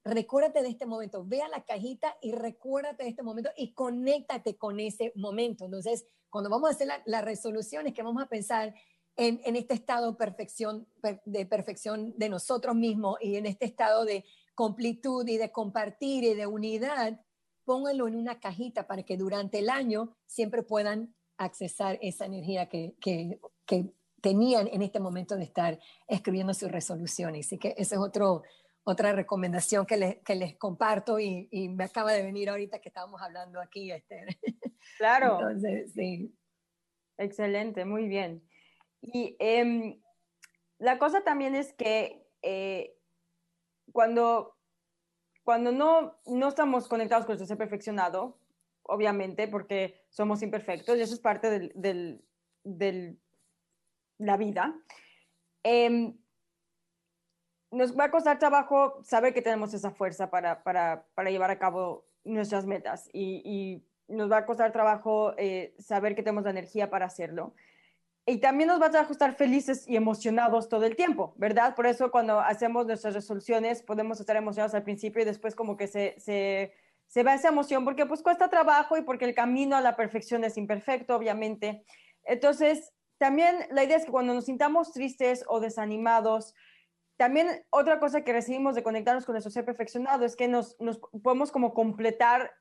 recuérdate 0.06 0.62
de 0.62 0.70
este 0.70 0.86
momento, 0.86 1.26
ve 1.26 1.42
a 1.42 1.50
la 1.50 1.66
cajita 1.66 2.16
y 2.22 2.32
recuérdate 2.32 3.04
de 3.04 3.10
este 3.10 3.24
momento 3.24 3.50
y 3.58 3.74
conéctate 3.74 4.56
con 4.56 4.80
ese 4.80 5.12
momento. 5.14 5.66
Entonces, 5.66 6.08
cuando 6.30 6.50
vamos 6.50 6.70
a 6.70 6.76
hacer 6.76 6.88
las 7.06 7.26
resoluciones, 7.26 7.94
que 7.94 8.04
vamos 8.04 8.24
a 8.24 8.30
pensar 8.30 8.74
en, 9.18 9.42
este 9.58 9.74
estado 9.74 10.16
perfección, 10.16 10.88
de 11.26 11.46
perfección 11.46 12.14
de 12.18 12.30
nosotros 12.30 12.74
mismos 12.74 13.18
y 13.20 13.36
en 13.36 13.48
este 13.48 13.66
estado 13.66 14.06
de 14.06 14.24
completud 14.58 15.28
y 15.28 15.38
de 15.38 15.52
compartir 15.52 16.24
y 16.24 16.34
de 16.34 16.48
unidad, 16.48 17.22
pónganlo 17.64 18.08
en 18.08 18.16
una 18.16 18.40
cajita 18.40 18.88
para 18.88 19.04
que 19.04 19.16
durante 19.16 19.60
el 19.60 19.70
año 19.70 20.18
siempre 20.26 20.64
puedan 20.64 21.14
accesar 21.38 22.00
esa 22.02 22.26
energía 22.26 22.68
que, 22.68 22.96
que, 23.00 23.40
que 23.68 23.94
tenían 24.20 24.68
en 24.68 24.82
este 24.82 25.00
momento 25.00 25.36
de 25.36 25.44
estar 25.44 25.78
escribiendo 26.08 26.56
sus 26.56 26.72
resoluciones. 26.72 27.46
Así 27.46 27.60
que 27.60 27.76
esa 27.78 27.96
es 27.96 28.02
otro, 28.02 28.42
otra 28.84 29.14
recomendación 29.14 29.86
que 29.86 29.98
les, 29.98 30.16
que 30.24 30.34
les 30.34 30.58
comparto 30.58 31.20
y, 31.20 31.48
y, 31.52 31.70
me 31.70 31.84
acaba 31.84 32.12
de 32.12 32.24
venir 32.24 32.50
ahorita 32.50 32.80
que 32.80 32.90
estábamos 32.90 33.22
hablando 33.22 33.62
aquí, 33.62 33.92
Esther. 33.92 34.28
Claro. 34.98 35.38
Entonces, 35.40 35.92
sí. 35.94 36.34
Excelente, 37.20 37.86
muy 37.86 38.08
bien. 38.08 38.42
Y 39.02 39.36
eh, 39.38 40.02
la 40.80 40.98
cosa 40.98 41.24
también 41.24 41.54
es 41.54 41.74
que 41.74 42.26
eh, 42.42 42.97
cuando, 43.92 44.56
cuando 45.44 45.72
no, 45.72 46.20
no 46.26 46.48
estamos 46.48 46.88
conectados 46.88 47.26
con 47.26 47.38
el 47.38 47.46
ser 47.46 47.58
perfeccionado, 47.58 48.38
obviamente, 48.84 49.48
porque 49.48 50.02
somos 50.10 50.42
imperfectos 50.42 50.98
y 50.98 51.02
eso 51.02 51.14
es 51.14 51.20
parte 51.20 51.50
de 51.50 52.22
del, 52.64 53.20
la 54.18 54.36
vida, 54.36 54.76
em, 55.64 56.18
nos 57.72 57.98
va 57.98 58.06
a 58.06 58.12
costar 58.12 58.40
trabajo 58.40 59.02
saber 59.04 59.34
que 59.34 59.42
tenemos 59.42 59.74
esa 59.74 59.92
fuerza 59.92 60.30
para, 60.30 60.64
para, 60.64 61.06
para 61.14 61.30
llevar 61.30 61.52
a 61.52 61.60
cabo 61.60 62.06
nuestras 62.24 62.66
metas 62.66 63.10
y, 63.14 63.42
y 63.46 63.88
nos 64.08 64.32
va 64.32 64.38
a 64.38 64.46
costar 64.46 64.72
trabajo 64.72 65.34
eh, 65.38 65.76
saber 65.80 66.16
que 66.16 66.24
tenemos 66.24 66.44
la 66.44 66.52
energía 66.52 66.90
para 66.90 67.06
hacerlo. 67.06 67.54
Y 68.30 68.40
también 68.40 68.68
nos 68.68 68.82
va 68.82 68.88
a 68.88 69.02
estar 69.10 69.36
felices 69.36 69.88
y 69.88 69.96
emocionados 69.96 70.68
todo 70.68 70.84
el 70.84 70.98
tiempo, 70.98 71.34
¿verdad? 71.38 71.76
Por 71.76 71.88
eso 71.88 72.12
cuando 72.12 72.42
hacemos 72.42 72.86
nuestras 72.86 73.14
resoluciones 73.14 73.82
podemos 73.84 74.20
estar 74.20 74.36
emocionados 74.36 74.76
al 74.76 74.84
principio 74.84 75.22
y 75.22 75.26
después 75.26 75.56
como 75.56 75.78
que 75.78 75.88
se, 75.88 76.14
se, 76.18 76.74
se 77.08 77.24
va 77.24 77.36
esa 77.36 77.48
emoción 77.48 77.86
porque 77.86 78.06
pues 78.06 78.22
cuesta 78.22 78.50
trabajo 78.50 78.98
y 78.98 79.02
porque 79.02 79.24
el 79.24 79.34
camino 79.34 79.78
a 79.78 79.82
la 79.82 79.96
perfección 79.96 80.44
es 80.44 80.58
imperfecto, 80.58 81.16
obviamente. 81.16 81.86
Entonces, 82.26 82.92
también 83.18 83.56
la 83.72 83.86
idea 83.86 83.96
es 83.96 84.04
que 84.04 84.12
cuando 84.12 84.34
nos 84.34 84.44
sintamos 84.44 84.92
tristes 84.92 85.46
o 85.48 85.62
desanimados, 85.62 86.54
también 87.16 87.66
otra 87.70 87.98
cosa 87.98 88.26
que 88.26 88.34
recibimos 88.34 88.76
de 88.76 88.84
conectarnos 88.84 89.26
con 89.26 89.36
nuestro 89.36 89.52
ser 89.52 89.64
perfeccionado 89.64 90.26
es 90.26 90.36
que 90.36 90.50
nos, 90.50 90.76
nos 90.82 91.00
podemos 91.24 91.50
como 91.54 91.74
completar 91.74 92.52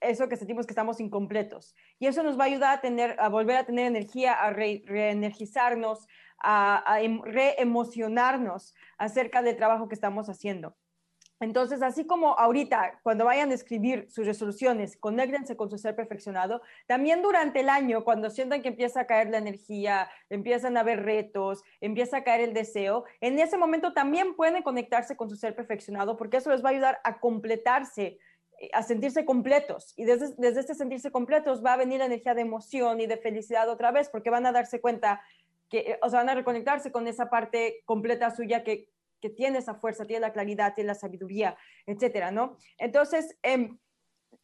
eso 0.00 0.28
que 0.28 0.36
sentimos 0.36 0.66
que 0.66 0.72
estamos 0.72 1.00
incompletos. 1.00 1.74
Y 1.98 2.06
eso 2.06 2.22
nos 2.22 2.38
va 2.38 2.44
a 2.44 2.46
ayudar 2.46 2.78
a, 2.78 2.80
tener, 2.80 3.16
a 3.18 3.28
volver 3.28 3.56
a 3.56 3.64
tener 3.64 3.86
energía, 3.86 4.34
a 4.34 4.50
reenergizarnos, 4.50 6.06
a, 6.38 6.92
a 6.92 7.00
em, 7.02 7.20
reemocionarnos 7.22 8.74
acerca 8.96 9.42
del 9.42 9.56
trabajo 9.56 9.88
que 9.88 9.94
estamos 9.94 10.28
haciendo. 10.28 10.76
Entonces, 11.40 11.82
así 11.82 12.04
como 12.04 12.36
ahorita, 12.36 12.98
cuando 13.04 13.24
vayan 13.24 13.52
a 13.52 13.54
escribir 13.54 14.06
sus 14.10 14.26
resoluciones, 14.26 14.96
conéctense 14.96 15.56
con 15.56 15.70
su 15.70 15.78
ser 15.78 15.94
perfeccionado, 15.94 16.62
también 16.88 17.22
durante 17.22 17.60
el 17.60 17.68
año, 17.68 18.02
cuando 18.02 18.28
sientan 18.28 18.60
que 18.60 18.68
empieza 18.68 19.02
a 19.02 19.06
caer 19.06 19.30
la 19.30 19.38
energía, 19.38 20.10
empiezan 20.30 20.76
a 20.76 20.80
haber 20.80 21.04
retos, 21.04 21.62
empieza 21.80 22.18
a 22.18 22.24
caer 22.24 22.40
el 22.40 22.54
deseo, 22.54 23.04
en 23.20 23.38
ese 23.38 23.56
momento 23.56 23.92
también 23.92 24.34
pueden 24.34 24.64
conectarse 24.64 25.16
con 25.16 25.30
su 25.30 25.36
ser 25.36 25.54
perfeccionado, 25.54 26.16
porque 26.16 26.38
eso 26.38 26.50
les 26.50 26.64
va 26.64 26.70
a 26.70 26.72
ayudar 26.72 27.00
a 27.04 27.20
completarse, 27.20 28.18
a 28.72 28.82
sentirse 28.82 29.24
completos. 29.24 29.94
Y 29.96 30.04
desde, 30.04 30.34
desde 30.36 30.60
este 30.60 30.74
sentirse 30.74 31.10
completos 31.10 31.64
va 31.64 31.74
a 31.74 31.76
venir 31.76 31.98
la 31.98 32.06
energía 32.06 32.34
de 32.34 32.42
emoción 32.42 33.00
y 33.00 33.06
de 33.06 33.16
felicidad 33.16 33.68
otra 33.68 33.92
vez, 33.92 34.08
porque 34.08 34.30
van 34.30 34.46
a 34.46 34.52
darse 34.52 34.80
cuenta 34.80 35.20
que, 35.68 35.78
eh, 35.78 35.98
o 36.02 36.10
sea, 36.10 36.20
van 36.20 36.30
a 36.30 36.34
reconectarse 36.34 36.90
con 36.90 37.06
esa 37.06 37.30
parte 37.30 37.82
completa 37.84 38.34
suya 38.34 38.64
que 38.64 38.88
que 39.20 39.30
tiene 39.30 39.58
esa 39.58 39.74
fuerza, 39.74 40.04
tiene 40.04 40.20
la 40.20 40.32
claridad, 40.32 40.74
tiene 40.74 40.88
la 40.88 40.94
sabiduría, 40.94 41.56
etcétera, 41.86 42.30
¿no? 42.30 42.56
Entonces, 42.78 43.36
em, 43.42 43.78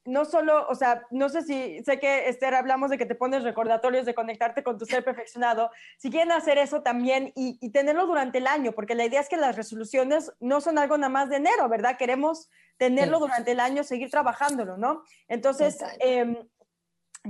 no 0.05 0.25
solo, 0.25 0.67
o 0.69 0.75
sea, 0.75 1.07
no 1.11 1.29
sé 1.29 1.43
si, 1.43 1.83
sé 1.83 1.99
que 1.99 2.29
Esther 2.29 2.55
hablamos 2.55 2.91
de 2.91 2.99
que 2.99 3.07
te 3.07 3.15
pones 3.15 3.43
recordatorios 3.43 4.05
de 4.05 4.15
conectarte 4.15 4.63
con 4.63 4.79
tu 4.79 4.85
ser 4.85 5.05
perfeccionado, 5.05 5.71
si 5.97 6.11
quieren 6.11 6.33
hacer 6.33 6.59
eso 6.59 6.83
también 6.83 7.33
y, 7.35 7.71
tenerlo 7.71 8.07
durante 8.07 8.39
el 8.39 8.47
año, 8.47 8.73
porque 8.73 8.95
la 8.95 9.05
idea 9.05 9.21
es 9.21 9.29
que 9.29 9.37
las 9.37 9.57
resoluciones 9.57 10.33
no 10.41 10.61
son 10.61 10.79
algo 10.79 10.97
nada 10.97 11.09
más 11.09 11.29
de 11.31 11.37
enero, 11.37 11.69
¿verdad? 11.69 11.97
Queremos 11.97 12.51
tenerlo 12.77 13.19
durante 13.19 13.53
el 13.53 13.61
año, 13.61 13.83
seguir 13.83 14.11
trabajándolo, 14.11 14.77
¿no? 14.77 15.03
Entonces, 15.29 15.83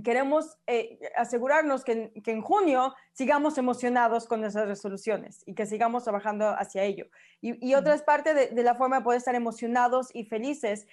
queremos 0.02 0.58
eh, 0.66 0.98
asegurarnos 1.16 1.84
que, 1.84 2.10
en 2.26 2.42
junio 2.42 2.94
sigamos 3.12 3.58
emocionados 3.58 4.26
con 4.26 4.40
nuestras 4.40 4.66
resoluciones 4.66 5.44
y 5.46 5.54
que 5.54 5.66
sigamos 5.66 6.02
trabajando 6.02 6.48
hacia 6.50 6.82
ello. 6.82 7.06
Y, 7.40 7.74
otra 7.74 7.94
es 7.94 8.02
parte 8.02 8.34
de, 8.34 8.62
la 8.62 8.74
forma 8.74 8.98
de 8.98 9.04
poder 9.04 9.18
estar 9.18 9.34
emocionados 9.34 10.08
y 10.12 10.24
felices, 10.24 10.86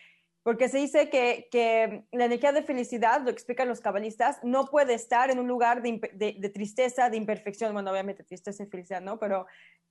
porque 0.44 0.70
se 0.70 0.80
dice 0.80 1.10
que, 1.10 2.04
la 2.12 2.26
energía 2.26 2.52
de 2.52 2.64
felicidad, 2.64 3.22
lo 3.22 3.30
explican 3.30 3.68
los 3.68 3.80
cabalistas, 3.80 4.40
no 4.44 4.66
puede 4.66 4.96
estar 4.96 5.30
en 5.30 5.40
un 5.40 5.48
lugar 5.48 5.82
de, 5.84 6.52
tristeza, 6.54 7.10
de 7.10 7.18
imperfección, 7.18 7.74
bueno, 7.74 7.92
obviamente 7.92 8.24
tristeza 8.24 8.64
y 8.64 8.68
felicidad, 8.68 9.02
¿no? 9.02 9.20
Pero 9.20 9.46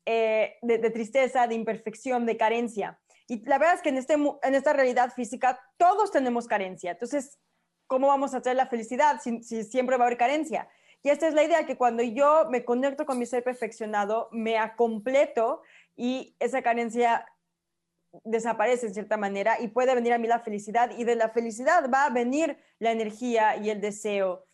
eh, 0.07 0.57
de, 0.63 0.91
tristeza, 0.91 1.47
de 1.47 1.55
imperfección, 1.55 2.27
de 2.27 2.37
carencia. 2.37 2.99
Y 3.29 3.45
la 3.47 3.59
verdad 3.59 3.77
es 3.77 3.83
que 3.83 3.91
en, 3.91 3.97
este, 3.97 4.15
en 4.15 4.55
esta 4.55 4.73
realidad 4.73 5.13
física 5.15 5.61
todos 5.77 6.11
tenemos 6.11 6.49
carencia. 6.49 6.93
Entonces, 6.93 7.39
¿cómo 7.87 8.09
vamos 8.09 8.35
a 8.35 8.39
hacer 8.39 8.57
la 8.57 8.67
felicidad 8.67 9.21
si, 9.23 9.43
siempre 9.63 9.97
va 9.97 10.05
a 10.05 10.07
haber 10.09 10.19
carencia? 10.19 10.69
Y 11.03 11.11
esta 11.11 11.29
es 11.29 11.35
la 11.35 11.45
idea, 11.45 11.65
que 11.65 11.77
cuando 11.77 12.03
yo 12.03 12.47
me 12.51 12.65
conecto 12.65 13.07
con 13.07 13.19
mi 13.19 13.25
ser 13.25 13.45
perfeccionado, 13.45 14.29
me 14.33 14.59
acompleto 14.59 15.63
y 15.97 16.35
esa 16.41 16.61
carencia 16.61 17.25
desaparece 18.25 18.87
en 18.87 18.95
cierta 18.95 19.17
manera 19.17 19.61
y 19.61 19.69
puede 19.69 19.95
venir 19.95 20.13
a 20.13 20.19
mí 20.19 20.27
la 20.27 20.41
felicidad 20.41 20.91
y 20.97 21.05
de 21.05 21.17
la 21.17 21.29
felicidad 21.29 21.91
va 21.93 22.07
a 22.07 22.11
venir 22.11 22.57
la 22.79 22.91
energía 22.91 23.57
y 23.57 23.71
el 23.71 23.81
deseo 23.81 24.47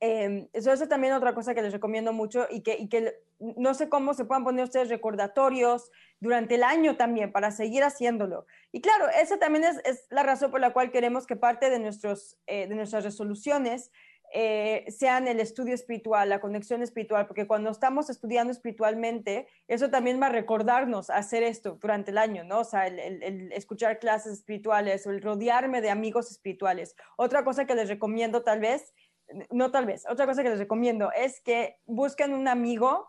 eh, 0.00 0.48
eso 0.54 0.72
es 0.72 0.88
también 0.88 1.12
otra 1.12 1.34
cosa 1.34 1.54
que 1.54 1.60
les 1.60 1.72
recomiendo 1.72 2.14
mucho 2.14 2.46
y 2.50 2.62
que, 2.62 3.20
no 3.38 3.74
sé 3.74 3.88
cómo 3.88 4.14
se 4.14 4.24
puedan 4.24 4.44
poner 4.44 4.64
ustedes 4.64 4.88
recordatorios 4.88 5.90
durante 6.20 6.56
el 6.56 6.62
año 6.62 6.96
también 6.96 7.32
para 7.32 7.50
seguir 7.50 7.84
haciéndolo. 7.84 8.46
Y 8.72 8.80
claro, 8.80 9.08
esa 9.08 9.38
también 9.38 9.64
es, 9.64 9.80
es 9.84 10.06
la 10.10 10.22
razón 10.22 10.50
por 10.50 10.60
la 10.60 10.72
cual 10.72 10.90
queremos 10.90 11.26
que 11.26 11.36
parte 11.36 11.70
de, 11.70 11.78
nuestros, 11.78 12.38
eh, 12.46 12.66
de 12.66 12.74
nuestras 12.74 13.04
resoluciones 13.04 13.90
eh, 14.32 14.84
sean 14.88 15.26
el 15.26 15.40
estudio 15.40 15.74
espiritual, 15.74 16.28
la 16.28 16.40
conexión 16.40 16.82
espiritual, 16.82 17.26
porque 17.26 17.46
cuando 17.46 17.70
estamos 17.70 18.10
estudiando 18.10 18.52
espiritualmente, 18.52 19.48
eso 19.66 19.90
también 19.90 20.20
va 20.22 20.26
a 20.26 20.30
recordarnos 20.30 21.10
hacer 21.10 21.42
esto 21.42 21.78
durante 21.80 22.12
el 22.12 22.18
año, 22.18 22.44
¿no? 22.44 22.60
O 22.60 22.64
sea, 22.64 22.86
el, 22.86 23.52
escuchar 23.52 23.98
clases 23.98 24.34
espirituales 24.34 25.06
el 25.06 25.20
rodearme 25.20 25.80
de 25.80 25.90
amigos 25.90 26.30
espirituales. 26.30 26.94
Otra 27.16 27.44
cosa 27.44 27.66
que 27.66 27.74
les 27.74 27.88
recomiendo 27.88 28.42
tal 28.42 28.60
vez 28.60 28.92
no 29.50 29.70
tal 29.70 29.86
vez, 29.86 30.04
otra 30.08 30.26
cosa 30.26 30.42
que 30.42 30.50
les 30.50 30.58
recomiendo 30.58 31.12
es 31.12 31.40
que 31.40 31.78
busquen 31.86 32.34
un 32.34 32.48
amigo 32.48 33.08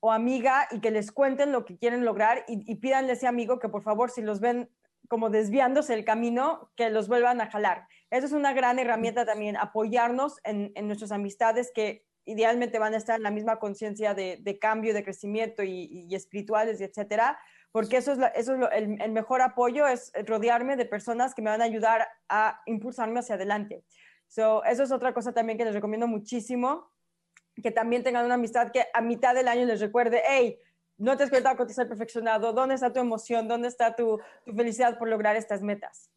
o 0.00 0.12
amiga 0.12 0.68
y 0.70 0.80
que 0.80 0.90
les 0.90 1.10
cuenten 1.10 1.52
lo 1.52 1.64
que 1.64 1.78
quieren 1.78 2.04
lograr 2.04 2.44
y, 2.46 2.70
y 2.70 2.76
pídanle 2.76 3.12
a 3.12 3.14
ese 3.14 3.26
amigo 3.26 3.58
que 3.58 3.70
por 3.70 3.82
favor 3.82 4.10
si 4.10 4.20
los 4.20 4.40
ven 4.40 4.70
como 5.08 5.30
desviándose 5.30 5.94
el 5.94 6.04
camino, 6.04 6.70
que 6.76 6.90
los 6.90 7.08
vuelvan 7.08 7.40
a 7.40 7.50
jalar. 7.50 7.86
Eso 8.10 8.26
es 8.26 8.32
una 8.32 8.52
gran 8.52 8.78
herramienta 8.78 9.24
también, 9.24 9.56
apoyarnos 9.56 10.38
en, 10.44 10.72
nuestras 10.86 11.12
amistades 11.12 11.70
que 11.74 12.04
idealmente 12.24 12.78
van 12.78 12.94
a 12.94 12.96
estar 12.96 13.16
en 13.16 13.22
la 13.22 13.30
misma 13.30 13.58
conciencia 13.58 14.14
de, 14.14 14.58
cambio, 14.60 14.94
de 14.94 15.04
crecimiento 15.04 15.62
y, 15.62 16.14
espirituales, 16.14 16.80
y 16.80 16.84
etcétera, 16.84 17.38
porque 17.72 17.98
eso 17.98 18.12
es, 18.12 18.18
eso 18.34 18.54
es 18.54 18.68
el, 18.72 19.00
el, 19.00 19.12
mejor 19.12 19.42
apoyo, 19.42 19.86
es 19.86 20.12
rodearme 20.24 20.76
de 20.76 20.86
personas 20.86 21.34
que 21.34 21.42
me 21.42 21.50
van 21.50 21.60
a 21.60 21.64
ayudar 21.64 22.08
a 22.28 22.60
impulsarme 22.66 23.20
hacia 23.20 23.34
adelante. 23.34 23.84
So, 24.28 24.64
eso 24.64 24.82
es 24.82 24.92
otra 24.92 25.14
cosa 25.14 25.32
también 25.32 25.58
que 25.58 25.64
les 25.64 25.74
recomiendo 25.74 26.06
muchísimo, 26.06 26.90
que 27.62 27.70
también 27.70 28.02
tengan 28.02 28.24
una 28.24 28.34
amistad 28.34 28.70
que 28.72 28.86
a 28.92 29.00
mitad 29.00 29.34
del 29.34 29.48
año 29.48 29.64
les 29.66 29.80
recuerde, 29.80 30.22
hey, 30.28 30.58
no 30.98 31.16
te 31.16 31.24
has 31.24 31.30
cuenta 31.30 31.56
con 31.56 31.68
ser 31.68 31.88
perfeccionado, 31.88 32.52
¿dónde 32.52 32.74
está 32.74 32.92
tu 32.92 33.00
emoción? 33.00 33.48
¿Dónde 33.48 33.68
está 33.68 33.94
tu, 33.94 34.18
tu 34.44 34.52
felicidad 34.52 34.98
por 34.98 35.08
lograr 35.08 35.36
estas 35.36 35.62
metas? 35.62 36.10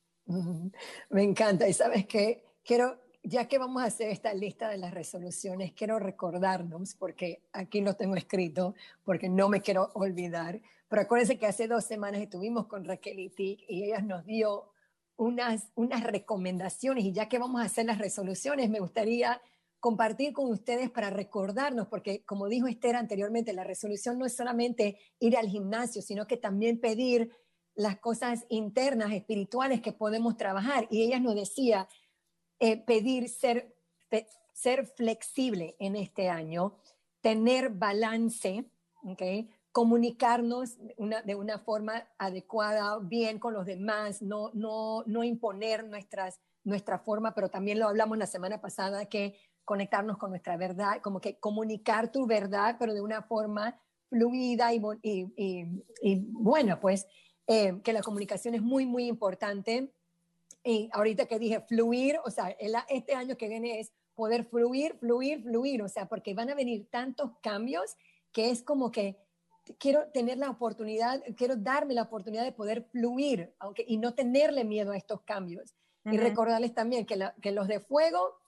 Me 1.09 1.23
encanta. 1.23 1.67
Y 1.67 1.73
sabes 1.73 2.05
que 2.05 2.43
quiero, 2.63 2.99
ya 3.23 3.47
que 3.47 3.57
vamos 3.57 3.81
a 3.81 3.87
hacer 3.87 4.09
esta 4.09 4.33
lista 4.33 4.69
de 4.69 4.77
las 4.77 4.93
resoluciones, 4.93 5.73
quiero 5.73 5.99
recordarnos, 5.99 6.95
porque 6.95 7.41
aquí 7.51 7.81
lo 7.81 7.95
tengo 7.95 8.15
escrito, 8.15 8.75
porque 9.03 9.27
no 9.29 9.49
me 9.49 9.61
quiero 9.61 9.89
olvidar, 9.95 10.61
pero 10.87 11.03
acuérdense 11.03 11.37
que 11.37 11.45
hace 11.45 11.67
dos 11.67 11.85
semanas 11.85 12.21
estuvimos 12.21 12.67
con 12.67 12.85
Raquel 12.85 13.19
y 13.19 13.29
Tic 13.29 13.63
y 13.67 13.85
ella 13.85 14.01
nos 14.01 14.25
dio 14.25 14.71
unas, 15.17 15.69
unas 15.75 16.03
recomendaciones 16.03 17.03
y 17.03 17.11
ya 17.11 17.27
que 17.27 17.37
vamos 17.37 17.61
a 17.61 17.65
hacer 17.65 17.85
las 17.85 17.97
resoluciones, 17.97 18.69
me 18.69 18.79
gustaría 18.79 19.41
compartir 19.79 20.33
con 20.33 20.51
ustedes 20.51 20.89
para 20.89 21.09
recordarnos, 21.09 21.87
porque 21.87 22.23
como 22.25 22.47
dijo 22.47 22.67
Esther 22.67 22.95
anteriormente, 22.95 23.53
la 23.53 23.63
resolución 23.63 24.17
no 24.17 24.25
es 24.25 24.35
solamente 24.35 24.97
ir 25.19 25.37
al 25.37 25.47
gimnasio, 25.47 26.01
sino 26.01 26.27
que 26.27 26.37
también 26.37 26.79
pedir 26.79 27.31
las 27.75 27.97
cosas 27.99 28.45
internas, 28.49 29.13
espirituales 29.13 29.81
que 29.81 29.93
podemos 29.93 30.35
trabajar. 30.35 30.87
Y 30.91 31.03
ella 31.03 31.19
nos 31.19 31.35
decía, 31.35 31.87
eh, 32.59 32.77
pedir 32.77 33.29
ser, 33.29 33.73
ser 34.53 34.85
flexible 34.85 35.75
en 35.79 35.95
este 35.95 36.29
año, 36.29 36.75
tener 37.21 37.69
balance, 37.69 38.65
¿okay? 39.03 39.49
comunicarnos 39.71 40.77
de 41.25 41.35
una 41.35 41.59
forma 41.59 42.05
adecuada, 42.17 42.99
bien 42.99 43.39
con 43.39 43.53
los 43.53 43.65
demás, 43.65 44.21
no, 44.21 44.51
no, 44.53 45.03
no 45.05 45.23
imponer 45.23 45.85
nuestras, 45.85 46.41
nuestra 46.63 46.99
forma, 46.99 47.33
pero 47.33 47.49
también 47.49 47.79
lo 47.79 47.87
hablamos 47.87 48.17
la 48.17 48.25
semana 48.25 48.59
pasada, 48.59 49.05
que 49.05 49.35
conectarnos 49.69 50.17
con 50.17 50.31
nuestra 50.31 50.57
verdad, 50.57 50.99
como 50.99 51.21
que 51.21 51.37
comunicar 51.37 52.11
tu 52.11 52.25
verdad, 52.25 52.77
pero 52.79 52.91
de 52.91 53.01
una 53.01 53.21
forma 53.21 53.79
fluida 54.09 54.73
y, 54.73 54.81
y, 55.03 55.85
y, 56.01 56.15
buena, 56.31 56.79
pues 56.79 57.05
eh, 57.45 57.79
que 57.83 57.93
la 57.93 58.01
comunicación 58.01 58.55
es 58.55 58.63
muy, 58.63 58.87
muy 58.87 59.05
importante. 59.05 59.93
Y 60.63 60.89
ahorita 60.91 61.27
que 61.27 61.37
dije 61.37 61.61
fluir, 61.67 62.17
o 62.25 62.31
sea, 62.31 62.49
este 62.89 63.13
año 63.13 63.37
que 63.37 63.47
viene 63.47 63.79
es 63.79 63.93
poder 64.15 64.45
fluir, 64.45 64.95
fluir, 64.95 65.43
fluir, 65.43 65.83
o 65.83 65.87
sea, 65.87 66.07
porque 66.07 66.33
van 66.33 66.49
a 66.49 66.55
venir 66.55 66.87
tantos 66.89 67.29
cambios 67.39 67.95
que 68.31 68.49
es 68.49 68.63
como 68.63 68.89
que 68.89 69.19
quiero 69.77 70.07
tener 70.11 70.39
la 70.39 70.49
oportunidad, 70.49 71.21
quiero 71.37 71.55
darme 71.55 71.93
la 71.93 72.01
oportunidad 72.01 72.43
de 72.43 72.53
poder 72.53 72.85
fluir, 72.91 73.53
aunque, 73.59 73.85
y 73.87 73.97
no 73.97 74.15
tenerle 74.15 74.63
miedo 74.63 74.93
a 74.93 74.97
estos 74.97 75.21
cambios. 75.21 75.75
Y 76.05 76.17
recordarles 76.17 76.73
también 76.73 77.05
que, 77.05 77.19
que, 77.39 77.51
los 77.51 77.67
de 77.67 77.81
fuego 77.81 78.39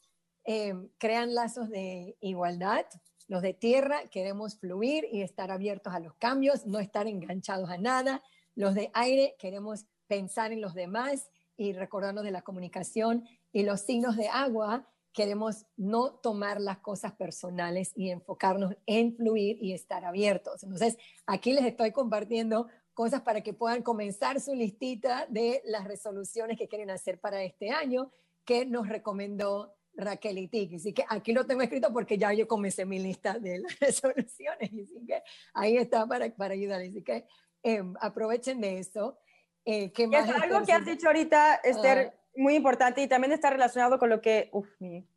eh, 0.45 0.73
crean 0.97 1.35
lazos 1.35 1.69
de 1.69 2.17
igualdad, 2.21 2.85
los 3.31 3.41
de 3.41 3.53
tierra 3.53 4.07
queremos 4.09 4.57
fluir 4.57 5.07
y 5.09 5.21
estar 5.21 5.51
abiertos 5.51 5.93
a 5.93 5.99
los 5.99 6.15
cambios, 6.15 6.65
no 6.65 6.79
estar 6.79 7.07
enganchados 7.07 7.69
a 7.69 7.77
nada. 7.77 8.21
Los 8.55 8.75
de 8.75 8.91
aire 8.93 9.35
queremos 9.39 9.85
pensar 10.07 10.51
en 10.51 10.59
los 10.59 10.73
demás 10.73 11.29
y 11.55 11.71
recordarnos 11.71 12.25
de 12.25 12.31
la 12.31 12.41
comunicación. 12.41 13.25
Y 13.53 13.63
los 13.63 13.79
signos 13.79 14.17
de 14.17 14.27
agua 14.27 14.85
queremos 15.13 15.65
no 15.77 16.11
tomar 16.11 16.59
las 16.59 16.79
cosas 16.79 17.13
personales 17.13 17.93
y 17.95 18.09
enfocarnos 18.09 18.75
en 18.85 19.15
fluir 19.15 19.57
y 19.61 19.71
estar 19.71 20.03
abiertos. 20.03 20.63
Entonces, 20.63 20.97
aquí 21.25 21.53
les 21.53 21.63
estoy 21.63 21.93
compartiendo 21.93 22.67
cosas 22.93 23.21
para 23.21 23.41
que 23.41 23.53
puedan 23.53 23.83
comenzar 23.83 24.41
su 24.41 24.53
listita 24.53 25.25
de 25.29 25.61
las 25.65 25.85
resoluciones 25.85 26.57
que 26.57 26.67
quieren 26.67 26.89
hacer 26.89 27.19
para 27.19 27.41
este 27.43 27.71
año 27.71 28.11
que 28.43 28.65
nos 28.65 28.89
recomendó 28.89 29.73
Raquel 29.95 30.37
y 30.37 30.47
Tiki. 30.47 30.75
Así 30.75 30.93
que 30.93 31.05
aquí 31.09 31.33
lo 31.33 31.45
tengo 31.45 31.61
escrito 31.61 31.91
porque 31.91 32.17
ya 32.17 32.33
yo 32.33 32.47
comencé 32.47 32.85
mi 32.85 32.99
lista 32.99 33.37
de 33.37 33.59
las 33.59 33.79
resoluciones. 33.79 34.69
Así 34.71 35.05
que 35.05 35.21
ahí 35.53 35.77
está 35.77 36.05
para, 36.05 36.29
para 36.29 36.53
ayudarles. 36.53 36.89
Así 36.89 37.03
que 37.03 37.25
em, 37.63 37.93
aprovechen 37.99 38.61
de 38.61 38.79
eso. 38.79 39.17
Eh, 39.65 39.91
¿qué 39.91 40.07
más 40.07 40.27
es 40.27 40.35
algo 40.35 40.65
que 40.65 40.73
has 40.73 40.85
dicho 40.85 41.07
ahorita, 41.07 41.55
Esther, 41.63 42.13
ah. 42.13 42.19
muy 42.35 42.55
importante 42.55 43.01
y 43.03 43.07
también 43.07 43.31
está 43.31 43.51
relacionado 43.51 43.99
con 43.99 44.09
lo 44.09 44.19
que, 44.19 44.49
uf, 44.53 44.67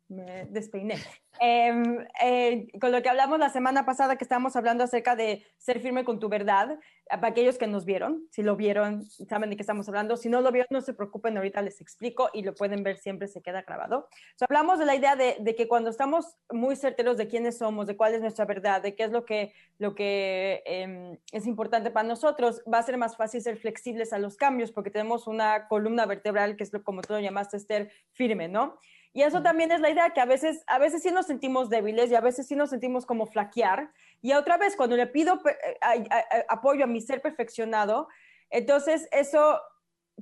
me 0.07 0.45
despeiné. 0.45 0.95
Em, 1.39 2.05
eh, 2.23 2.67
con 2.79 2.91
lo 2.91 3.01
que 3.01 3.09
hablamos 3.09 3.39
la 3.39 3.49
semana 3.49 3.85
pasada, 3.85 4.15
que 4.15 4.23
estábamos 4.23 4.55
hablando 4.55 4.83
acerca 4.83 5.15
de 5.15 5.45
ser 5.57 5.81
firme 5.81 6.05
con 6.05 6.19
tu 6.19 6.29
verdad, 6.29 6.79
para 7.09 7.27
aquellos 7.27 7.57
que 7.57 7.67
nos 7.67 7.85
vieron, 7.85 8.25
si 8.31 8.41
lo 8.41 8.55
vieron, 8.55 9.03
saben 9.03 9.49
de 9.49 9.55
qué 9.55 9.61
estamos 9.61 9.87
hablando, 9.87 10.17
si 10.17 10.29
no 10.29 10.41
lo 10.41 10.51
vieron, 10.51 10.67
no 10.71 10.81
se 10.81 10.93
preocupen, 10.93 11.37
ahorita 11.37 11.61
les 11.61 11.81
explico 11.81 12.29
y 12.33 12.41
lo 12.41 12.55
pueden 12.55 12.83
ver 12.83 12.97
siempre, 12.97 13.27
se 13.27 13.41
queda 13.41 13.61
grabado. 13.63 14.07
hablamos 14.39 14.79
de 14.79 14.85
la 14.85 14.95
idea 14.95 15.15
de, 15.15 15.55
que 15.55 15.67
cuando 15.67 15.89
estamos 15.89 16.37
muy 16.49 16.75
certeros 16.75 17.17
de 17.17 17.27
quiénes 17.27 17.57
somos, 17.57 17.85
de 17.87 17.97
cuál 17.97 18.13
es 18.15 18.21
nuestra 18.21 18.45
verdad, 18.45 18.81
de 18.81 18.95
qué 18.95 19.03
es 19.03 19.11
lo 19.11 19.25
que, 19.25 19.53
lo 19.77 19.93
que 19.93 20.63
em, 20.65 21.17
es 21.31 21.45
importante 21.45 21.91
para 21.91 22.07
nosotros, 22.07 22.63
va 22.71 22.79
a 22.79 22.83
ser 22.83 22.97
más 22.97 23.17
fácil 23.17 23.41
ser 23.41 23.57
flexibles 23.57 24.13
a 24.13 24.19
los 24.19 24.37
cambios 24.37 24.71
porque 24.71 24.89
tenemos 24.89 25.27
una 25.27 25.67
columna 25.67 26.05
vertebral, 26.05 26.55
que 26.55 26.63
es 26.63 26.73
lo, 26.73 26.83
como 26.83 27.01
tú 27.01 27.13
lo 27.13 27.19
llamaste, 27.19 27.57
Esther, 27.57 27.91
firme, 28.13 28.47
¿no? 28.47 28.79
Y 29.15 29.23
eso 29.23 29.41
también 29.41 29.71
es 29.71 29.79
la 29.79 29.89
idea, 29.89 30.09
que 30.09 30.19
a 30.19 30.25
veces, 30.25 30.65
a 30.67 30.77
veces 30.77 31.01
sí 31.01 31.09
nos 31.09 31.25
sentimos 31.25 31.69
débiles 31.69 32.11
y 32.11 32.15
a 32.15 32.19
veces 32.19 32.47
sí 32.47 32.55
nos 32.57 32.69
sentimos 32.69 33.05
como 33.05 33.25
flaquear. 33.25 33.89
Y 34.21 34.33
otra 34.33 34.57
vez, 34.57 34.75
cuando 34.75 34.97
le 34.97 35.07
pido 35.07 35.41
eh, 35.45 36.45
apoyo 36.49 36.83
a 36.83 36.87
mi 36.87 36.99
ser 36.99 37.21
perfeccionado, 37.21 38.09
entonces 38.49 39.07
eso 39.13 39.61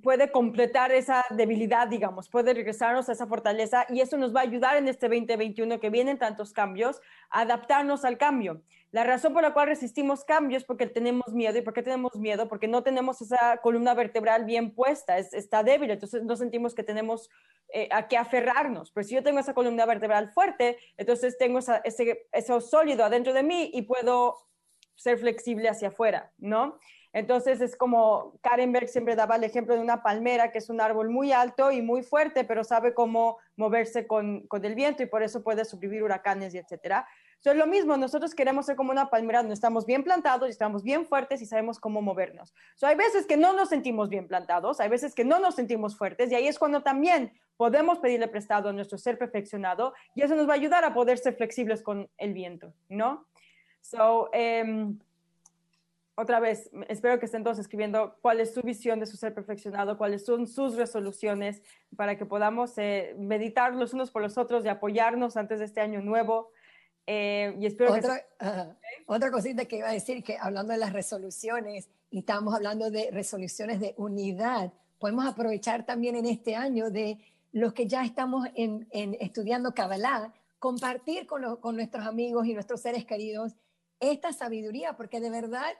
puede 0.01 0.31
completar 0.31 0.91
esa 0.91 1.23
debilidad, 1.29 1.87
digamos, 1.87 2.27
puede 2.27 2.53
regresarnos 2.53 3.09
a 3.09 3.11
esa 3.11 3.27
fortaleza 3.27 3.85
y 3.89 4.01
eso 4.01 4.17
nos 4.17 4.35
va 4.35 4.39
a 4.39 4.43
ayudar 4.43 4.77
en 4.77 4.87
este 4.87 5.07
2021 5.07 5.79
que 5.79 5.89
vienen 5.89 6.17
tantos 6.17 6.51
cambios, 6.51 6.99
a 7.29 7.41
adaptarnos 7.41 8.03
al 8.03 8.17
cambio. 8.17 8.63
La 8.91 9.03
razón 9.03 9.33
por 9.33 9.43
la 9.43 9.53
cual 9.53 9.67
resistimos 9.67 10.23
cambios 10.23 10.61
es 10.61 10.67
porque 10.67 10.87
tenemos 10.87 11.33
miedo. 11.33 11.57
¿Y 11.57 11.61
por 11.61 11.73
qué 11.73 11.81
tenemos 11.81 12.15
miedo? 12.15 12.47
Porque 12.47 12.67
no 12.67 12.83
tenemos 12.83 13.21
esa 13.21 13.57
columna 13.57 13.93
vertebral 13.93 14.45
bien 14.45 14.73
puesta, 14.73 15.17
está 15.17 15.63
débil, 15.63 15.91
entonces 15.91 16.23
no 16.23 16.35
sentimos 16.35 16.75
que 16.75 16.83
tenemos 16.83 17.29
eh, 17.69 17.87
a 17.91 18.07
qué 18.07 18.17
aferrarnos. 18.17 18.91
Pero 18.91 19.07
si 19.07 19.15
yo 19.15 19.23
tengo 19.23 19.39
esa 19.39 19.53
columna 19.53 19.85
vertebral 19.85 20.31
fuerte, 20.31 20.77
entonces 20.97 21.37
tengo 21.37 21.59
ese, 21.59 22.27
eso 22.31 22.61
sólido 22.61 23.03
adentro 23.03 23.33
de 23.33 23.43
mí 23.43 23.71
y 23.73 23.83
puedo 23.83 24.37
ser 24.95 25.17
flexible 25.17 25.69
hacia 25.69 25.87
afuera, 25.87 26.31
¿no? 26.37 26.77
Entonces 27.13 27.61
es 27.61 27.75
como 27.75 28.33
Karen 28.41 28.71
Berg 28.71 28.89
siempre 28.89 29.15
daba 29.15 29.35
el 29.35 29.43
ejemplo 29.43 29.75
de 29.75 29.81
una 29.81 30.01
palmera, 30.01 30.51
que 30.51 30.57
es 30.57 30.69
un 30.69 30.81
árbol 30.81 31.09
muy 31.09 31.31
alto 31.31 31.71
y 31.71 31.81
muy 31.81 32.01
fuerte, 32.01 32.43
pero 32.43 32.63
sabe 32.63 32.93
cómo 32.93 33.37
moverse 33.55 34.07
con, 34.07 34.47
con 34.47 34.65
el 34.65 34.73
viento 34.73 35.03
y 35.03 35.05
por 35.05 35.21
eso 35.21 35.43
puede 35.43 35.63
sobrevivir 35.63 36.03
huracanes 36.03 36.55
y 36.55 36.57
etcétera. 36.57 37.07
So, 37.43 37.51
es 37.51 37.57
lo 37.57 37.67
mismo, 37.67 37.97
nosotros 37.97 38.33
queremos 38.33 38.65
ser 38.65 38.77
como 38.77 38.91
una 38.91 39.09
palmera 39.09 39.39
donde 39.39 39.53
estamos 39.53 39.85
bien 39.85 40.05
plantados 40.05 40.47
y 40.47 40.51
estamos 40.51 40.81
bien 40.81 41.05
fuertes 41.05 41.41
y 41.41 41.45
sabemos 41.45 41.77
cómo 41.77 42.01
movernos. 42.01 42.53
So, 42.75 42.87
hay 42.87 42.95
veces 42.95 43.25
que 43.25 43.35
no 43.35 43.51
nos 43.51 43.67
sentimos 43.67 44.07
bien 44.07 44.29
plantados, 44.29 44.79
hay 44.79 44.87
veces 44.87 45.13
que 45.13 45.25
no 45.25 45.39
nos 45.39 45.55
sentimos 45.55 45.97
fuertes 45.97 46.31
y 46.31 46.35
ahí 46.35 46.47
es 46.47 46.57
cuando 46.57 46.83
también 46.83 47.33
podemos 47.57 47.99
pedirle 47.99 48.29
prestado 48.29 48.69
a 48.69 48.73
nuestro 48.73 48.97
ser 48.97 49.17
perfeccionado 49.17 49.93
y 50.15 50.21
eso 50.21 50.35
nos 50.35 50.47
va 50.47 50.53
a 50.53 50.55
ayudar 50.55 50.85
a 50.85 50.93
poder 50.93 51.17
ser 51.17 51.35
flexibles 51.35 51.83
con 51.83 52.09
el 52.17 52.33
viento, 52.33 52.73
¿no? 52.87 53.27
So, 53.81 54.29
um, 54.31 54.97
otra 56.15 56.39
vez, 56.39 56.69
espero 56.89 57.19
que 57.19 57.25
estén 57.25 57.43
todos 57.43 57.57
escribiendo 57.57 58.15
cuál 58.21 58.39
es 58.39 58.53
su 58.53 58.61
visión 58.61 58.99
de 58.99 59.07
su 59.07 59.17
ser 59.17 59.33
perfeccionado, 59.33 59.97
cuáles 59.97 60.23
son 60.25 60.47
sus 60.47 60.75
resoluciones 60.75 61.63
para 61.95 62.17
que 62.17 62.25
podamos 62.25 62.77
eh, 62.77 63.15
meditar 63.17 63.73
los 63.73 63.93
unos 63.93 64.11
por 64.11 64.21
los 64.21 64.37
otros 64.37 64.63
y 64.63 64.67
apoyarnos 64.67 65.37
antes 65.37 65.59
de 65.59 65.65
este 65.65 65.81
año 65.81 66.01
nuevo. 66.01 66.51
Eh, 67.07 67.55
y 67.59 67.65
espero 67.65 67.93
otra, 67.93 68.25
otra 69.07 69.31
cosita 69.31 69.65
que 69.65 69.77
iba 69.77 69.89
a 69.89 69.93
decir, 69.93 70.23
que 70.23 70.37
hablando 70.37 70.73
de 70.73 70.79
las 70.79 70.93
resoluciones, 70.93 71.89
y 72.11 72.19
estamos 72.19 72.53
hablando 72.53 72.91
de 72.91 73.09
resoluciones 73.11 73.79
de 73.79 73.95
unidad, 73.97 74.71
podemos 74.99 75.25
aprovechar 75.25 75.83
también 75.83 76.15
en 76.15 76.27
este 76.27 76.55
año 76.55 76.91
de 76.91 77.17
los 77.51 77.73
que 77.73 77.87
ya 77.87 78.05
estamos 78.05 78.47
en, 78.55 78.87
estudiando 79.19 79.73
Kabbalah, 79.73 80.31
compartir 80.59 81.25
con, 81.25 81.57
con, 81.57 81.75
nuestros 81.75 82.05
amigos 82.05 82.45
y 82.45 82.53
nuestros 82.53 82.81
seres 82.81 83.03
queridos 83.03 83.55
esta 84.11 84.33
sabiduría, 84.33 84.97
porque 84.97 85.19
de 85.19 85.29
verdad, 85.29 85.71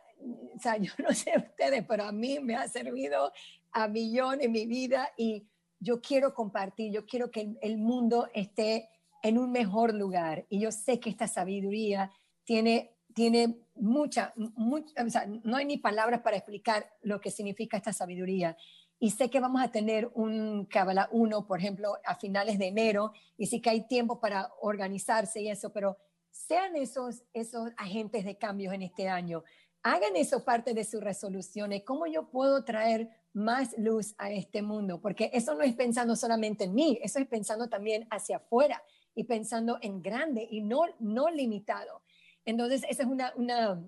o 0.55 0.59
sea, 0.59 0.77
yo 0.77 0.91
no 0.99 1.13
sé 1.13 1.33
ustedes, 1.38 1.83
pero 1.88 2.03
a 2.03 2.12
mí 2.12 2.39
me 2.39 2.55
ha 2.55 2.67
servido 2.67 3.31
a 3.71 3.88
millón 3.88 4.41
en 4.41 4.51
mi 4.51 4.65
vida 4.65 5.09
y 5.17 5.47
yo 5.79 6.01
quiero 6.01 6.33
compartir, 6.33 6.91
yo 6.91 7.05
quiero 7.05 7.29
que 7.29 7.55
el 7.62 7.77
mundo 7.77 8.29
esté 8.33 8.89
en 9.21 9.38
un 9.38 9.51
mejor 9.51 9.93
lugar. 9.93 10.45
Y 10.49 10.59
yo 10.59 10.71
sé 10.71 10.99
que 10.99 11.09
esta 11.09 11.27
sabiduría 11.27 12.12
tiene, 12.45 12.95
tiene 13.13 13.57
mucha, 13.75 14.33
mucha 14.36 15.03
o 15.03 15.09
sea, 15.09 15.25
no 15.25 15.57
hay 15.57 15.65
ni 15.65 15.77
palabras 15.77 16.21
para 16.21 16.38
explicar 16.38 16.89
lo 17.01 17.19
que 17.19 17.31
significa 17.31 17.77
esta 17.77 17.91
sabiduría. 17.91 18.55
Y 18.99 19.12
sé 19.12 19.29
que 19.29 19.41
vamos 19.41 19.62
a 19.62 19.71
tener 19.71 20.09
un 20.13 20.65
Kabbalah 20.65 21.09
1, 21.12 21.45
por 21.45 21.59
ejemplo, 21.59 21.97
a 22.05 22.15
finales 22.15 22.57
de 22.57 22.67
enero, 22.67 23.12
y 23.38 23.47
sí 23.47 23.62
que 23.62 23.69
hay 23.69 23.88
tiempo 23.88 24.21
para 24.21 24.49
organizarse 24.62 25.41
y 25.41 25.49
eso, 25.49 25.73
pero 25.73 25.97
sean 26.34 26.76
esos, 26.76 27.24
esos 27.32 27.69
agentes 27.78 28.26
de 28.26 28.38
cambios 28.38 28.74
en 28.74 28.82
este 28.82 29.08
año. 29.08 29.43
Hagan 29.84 30.15
eso 30.15 30.43
parte 30.43 30.74
de 30.74 30.84
sus 30.84 31.02
resoluciones. 31.02 31.84
¿Cómo 31.84 32.08
yo 32.08 32.30
puedo 32.30 32.65
traer 32.65 33.10
más 33.34 33.78
luz 33.78 34.15
a 34.17 34.32
este 34.32 34.62
mundo? 34.62 35.00
Porque 35.00 35.30
eso 35.34 35.54
no 35.54 35.62
es 35.62 35.76
pensando 35.76 36.15
solamente 36.15 36.63
en 36.63 36.74
mí, 36.74 37.00
eso 37.04 37.19
es 37.19 37.28
pensando 37.28 37.69
también 37.69 38.08
hacia 38.10 38.38
afuera 38.38 38.82
y 39.13 39.26
pensando 39.26 39.78
en 39.82 40.02
grande 40.02 40.48
y 40.50 40.62
no, 40.62 40.86
no 41.00 41.30
limitado. 41.30 42.02
Entonces, 42.46 42.84
esa 42.89 43.04
es 43.04 43.10
una, 43.10 43.32
una, 43.36 43.88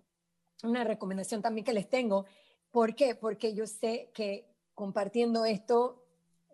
una 0.63 0.83
recomendación 0.83 1.41
también 1.41 1.65
que 1.65 1.73
les 1.73 1.89
tengo. 1.89 2.25
¿Por 2.69 2.93
qué? 2.93 3.15
Porque 3.15 3.55
yo 3.55 3.65
sé 3.65 4.11
que 4.13 4.47
compartiendo 4.75 5.45
esto 5.45 6.05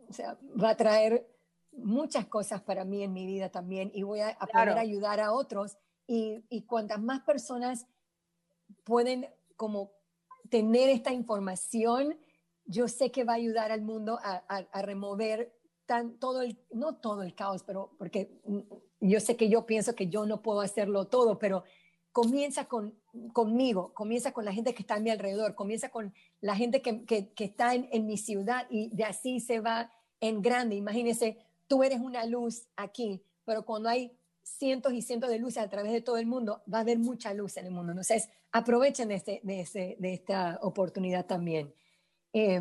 o 0.07 0.13
sea, 0.13 0.37
va 0.61 0.71
a 0.71 0.77
traer 0.77 1.25
muchas 1.71 2.25
cosas 2.27 2.61
para 2.61 2.85
mí 2.85 3.03
en 3.03 3.13
mi 3.13 3.25
vida 3.25 3.49
también 3.49 3.91
y 3.93 4.03
voy 4.03 4.19
a, 4.19 4.37
poder 4.37 4.77
ayudar 4.77 5.19
a 5.19 5.31
otros 5.31 5.77
y, 6.07 6.43
y 6.49 6.63
cuantas 6.63 7.01
más 7.01 7.21
personas 7.21 7.87
pueden 8.83 9.27
como 9.55 9.91
tener 10.49 10.89
esta 10.89 11.13
información, 11.13 12.17
yo 12.65 12.87
sé 12.87 13.11
que 13.11 13.23
va 13.23 13.33
a 13.33 13.37
ayudar 13.37 13.71
al 13.71 13.81
mundo 13.81 14.19
a, 14.21 14.43
a 14.47 14.81
remover 14.81 15.53
todo 16.19 16.41
el, 16.41 16.57
no 16.71 16.95
todo 16.95 17.23
el 17.23 17.35
caos, 17.35 17.63
pero 17.63 17.91
porque 17.97 18.31
yo 18.99 19.19
sé 19.19 19.35
que 19.35 19.49
yo 19.49 19.65
pienso 19.65 19.95
que 19.95 20.07
yo 20.07 20.25
no 20.25 20.41
puedo 20.41 20.61
hacerlo 20.61 21.07
todo, 21.07 21.37
pero 21.37 21.63
comienza 22.11 22.65
con, 22.65 22.97
conmigo, 23.33 23.93
comienza 23.93 24.31
con 24.31 24.45
la 24.45 24.53
gente 24.53 24.73
que 24.73 24.83
está 24.83 24.95
a 24.95 24.99
mi 24.99 25.09
alrededor, 25.09 25.55
comienza 25.55 25.89
con 25.89 26.13
la 26.39 26.55
gente 26.55 26.81
que, 26.81 27.03
que, 27.05 27.43
está 27.43 27.75
en, 27.75 27.87
en, 27.91 28.05
mi 28.05 28.17
ciudad 28.17 28.67
y 28.69 28.95
de 28.95 29.03
así 29.03 29.39
se 29.39 29.59
va 29.59 29.91
en 30.19 30.41
grande. 30.41 30.75
Imagínese, 30.75 31.37
tú 31.71 31.83
eres 31.83 32.01
una 32.01 32.25
luz 32.25 32.67
aquí, 32.75 33.23
pero 33.45 33.63
cuando 33.63 33.87
hay 33.87 34.11
cientos 34.43 34.91
y 34.91 35.01
cientos 35.01 35.29
de 35.29 35.39
luces 35.39 35.63
a 35.63 35.69
través 35.69 35.93
de 35.93 36.01
todo 36.01 36.17
el 36.17 36.25
mundo, 36.25 36.61
va 36.71 36.79
a 36.79 36.81
haber 36.81 36.99
mucha 36.99 37.33
luz 37.33 37.55
en 37.55 37.67
el 37.67 37.71
mundo. 37.71 37.93
Entonces, 37.93 38.27
aprovechen 38.51 39.07
de, 39.07 39.15
este, 39.15 39.39
de, 39.41 40.13
esta 40.13 40.59
oportunidad 40.63 41.25
también. 41.27 41.73
Eh, 42.33 42.59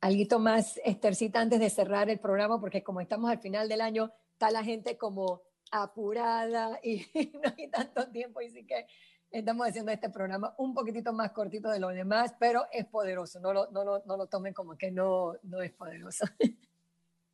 algo 0.00 0.38
más, 0.40 0.80
Estercita, 0.84 1.38
antes 1.38 1.60
de 1.60 1.70
cerrar 1.70 2.10
el 2.10 2.18
programa, 2.18 2.60
porque 2.60 2.82
como 2.82 3.00
estamos 3.00 3.30
al 3.30 3.38
final 3.38 3.68
del 3.68 3.80
año, 3.80 4.10
está 4.32 4.50
la 4.50 4.64
gente 4.64 4.98
como 4.98 5.42
apurada 5.70 6.80
y 6.82 7.06
no 7.34 7.52
hay 7.56 7.68
tanto 7.68 8.08
tiempo, 8.10 8.40
y 8.40 8.50
sí 8.50 8.66
que 8.66 8.88
estamos 9.30 9.68
haciendo 9.68 9.92
este 9.92 10.10
programa 10.10 10.52
un 10.58 10.74
poquitito 10.74 11.12
más 11.12 11.30
cortito 11.30 11.70
de 11.70 11.78
lo 11.78 11.90
demás, 11.90 12.34
pero 12.40 12.66
es 12.72 12.86
poderoso, 12.86 13.38
no 13.38 13.52
lo, 13.52 13.70
no 13.70 13.84
lo, 13.84 14.02
no 14.04 14.16
lo 14.16 14.26
tomen 14.26 14.52
como 14.52 14.76
que 14.76 14.90
no, 14.90 15.34
no 15.44 15.62
es 15.62 15.70
poderoso. 15.70 16.24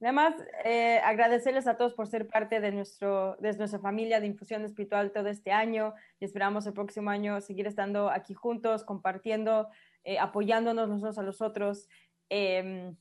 Además, 0.04 0.34
eh, 0.66 1.00
agradecerles 1.02 1.66
a 1.66 1.78
todos 1.78 1.94
por 1.94 2.06
ser 2.06 2.28
parte 2.28 2.60
de, 2.60 2.72
nuestro, 2.72 3.36
de 3.40 3.56
nuestra 3.56 3.78
familia 3.78 4.20
de 4.20 4.26
Infusión 4.26 4.62
Espiritual 4.62 5.12
todo 5.12 5.28
este 5.28 5.50
año 5.50 5.94
y 6.20 6.26
esperamos 6.26 6.66
el 6.66 6.74
próximo 6.74 7.08
año 7.08 7.40
seguir 7.40 7.66
estando 7.66 8.10
aquí 8.10 8.34
juntos, 8.34 8.84
compartiendo, 8.84 9.68
eh, 10.04 10.18
apoyándonos 10.18 10.90
los 10.90 11.00
unos 11.00 11.16
a 11.16 11.22
los 11.22 11.40
otros 11.40 11.88
em, 12.28 12.96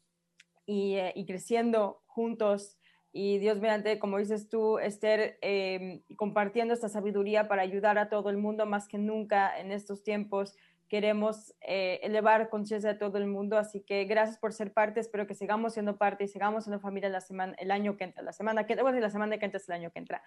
y, 0.66 0.95
eh, 0.95 1.12
y, 1.14 1.26
creciendo 1.26 2.01
juntos. 2.06 2.78
Y 3.12 3.38
Dios 3.38 3.60
mediante, 3.60 3.99
como 3.99 4.18
dices 4.18 4.47
tú, 4.47 4.80
Esther, 4.80 5.38
em, 5.41 6.04
compartiendo 6.16 6.74
esta 6.74 6.88
sabiduría 6.88 7.49
para 7.49 7.64
ayudar 7.64 7.97
a 7.97 8.08
todo 8.08 8.30
el 8.30 8.38
mundo 8.38 8.66
más 8.66 8.88
que 8.88 8.97
nunca 8.97 9.60
en 9.60 9.74
estos 9.74 10.04
tiempos 10.04 10.56
queremos 10.94 11.56
eh, 11.62 12.00
elevar 12.04 12.50
conciencia 12.50 12.94
de 12.94 13.00
todo 13.00 13.18
el 13.18 13.26
mundo, 13.26 13.58
así 13.58 13.82
que 13.82 14.06
gracias 14.06 14.38
por 14.38 14.54
ser 14.54 14.74
parte, 14.74 15.00
espero 15.00 15.26
que 15.26 15.34
sigamos 15.34 15.74
siendo 15.74 15.98
parte 15.98 16.26
y 16.26 16.28
sigamos 16.28 16.66
siendo 16.66 16.80
familia 16.80 17.10
la 17.10 17.20
semana, 17.20 17.56
el 17.58 17.72
año 17.72 17.98
que 17.98 18.04
entra, 18.04 18.22
la 18.22 18.32
semana 18.32 18.68
que 18.68 18.80
bueno, 18.80 19.00
la 19.00 19.10
semana 19.10 19.39
que 19.39 19.46
entra 19.46 19.58
es 19.58 19.68
el 19.68 19.74
año 19.74 19.89
que 19.89 19.98
entra, 19.98 20.22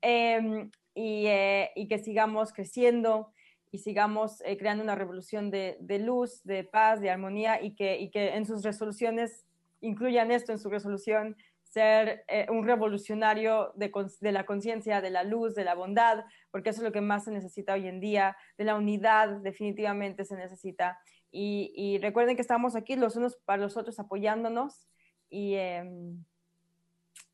em, 0.00 0.70
y, 0.94 1.26
eh, 1.26 1.70
y, 1.76 1.86
que 1.86 1.98
sigamos 1.98 2.54
creciendo 2.54 3.30
y 3.70 3.80
sigamos 3.80 4.40
eh, 4.46 4.56
creando 4.56 4.82
una 4.82 4.94
revolución 4.94 5.50
de, 5.50 5.76
de, 5.80 5.98
luz, 5.98 6.42
de 6.44 6.64
paz, 6.64 7.02
de 7.02 7.10
armonía 7.10 7.60
y 7.60 7.74
que, 7.74 7.98
y 7.98 8.08
que 8.08 8.36
en 8.36 8.46
sus 8.46 8.62
resoluciones 8.62 9.44
incluyan 9.82 10.30
esto 10.30 10.50
en 10.50 10.58
su 10.58 10.70
resolución 10.70 11.36
ser 11.68 12.24
eh, 12.28 12.46
un 12.50 12.66
revolucionario 12.66 13.72
de, 13.74 13.92
de 14.20 14.32
la 14.32 14.46
conciencia, 14.46 15.00
de 15.00 15.10
la 15.10 15.24
luz, 15.24 15.54
de 15.54 15.64
la 15.64 15.74
bondad, 15.74 16.24
porque 16.50 16.70
eso 16.70 16.80
es 16.80 16.84
lo 16.84 16.92
que 16.92 17.00
más 17.00 17.24
se 17.24 17.32
necesita 17.32 17.74
hoy 17.74 17.86
en 17.86 18.00
día, 18.00 18.36
de 18.56 18.64
la 18.64 18.76
unidad 18.76 19.40
definitivamente 19.42 20.24
se 20.24 20.36
necesita. 20.36 20.98
Y, 21.30 21.72
y 21.74 21.98
recuerden 21.98 22.36
que 22.36 22.42
estamos 22.42 22.76
aquí 22.76 22.96
los 22.96 23.16
unos 23.16 23.36
para 23.44 23.62
los 23.62 23.76
otros 23.76 23.98
apoyándonos 23.98 24.88
y 25.28 25.54
eh, 25.54 25.84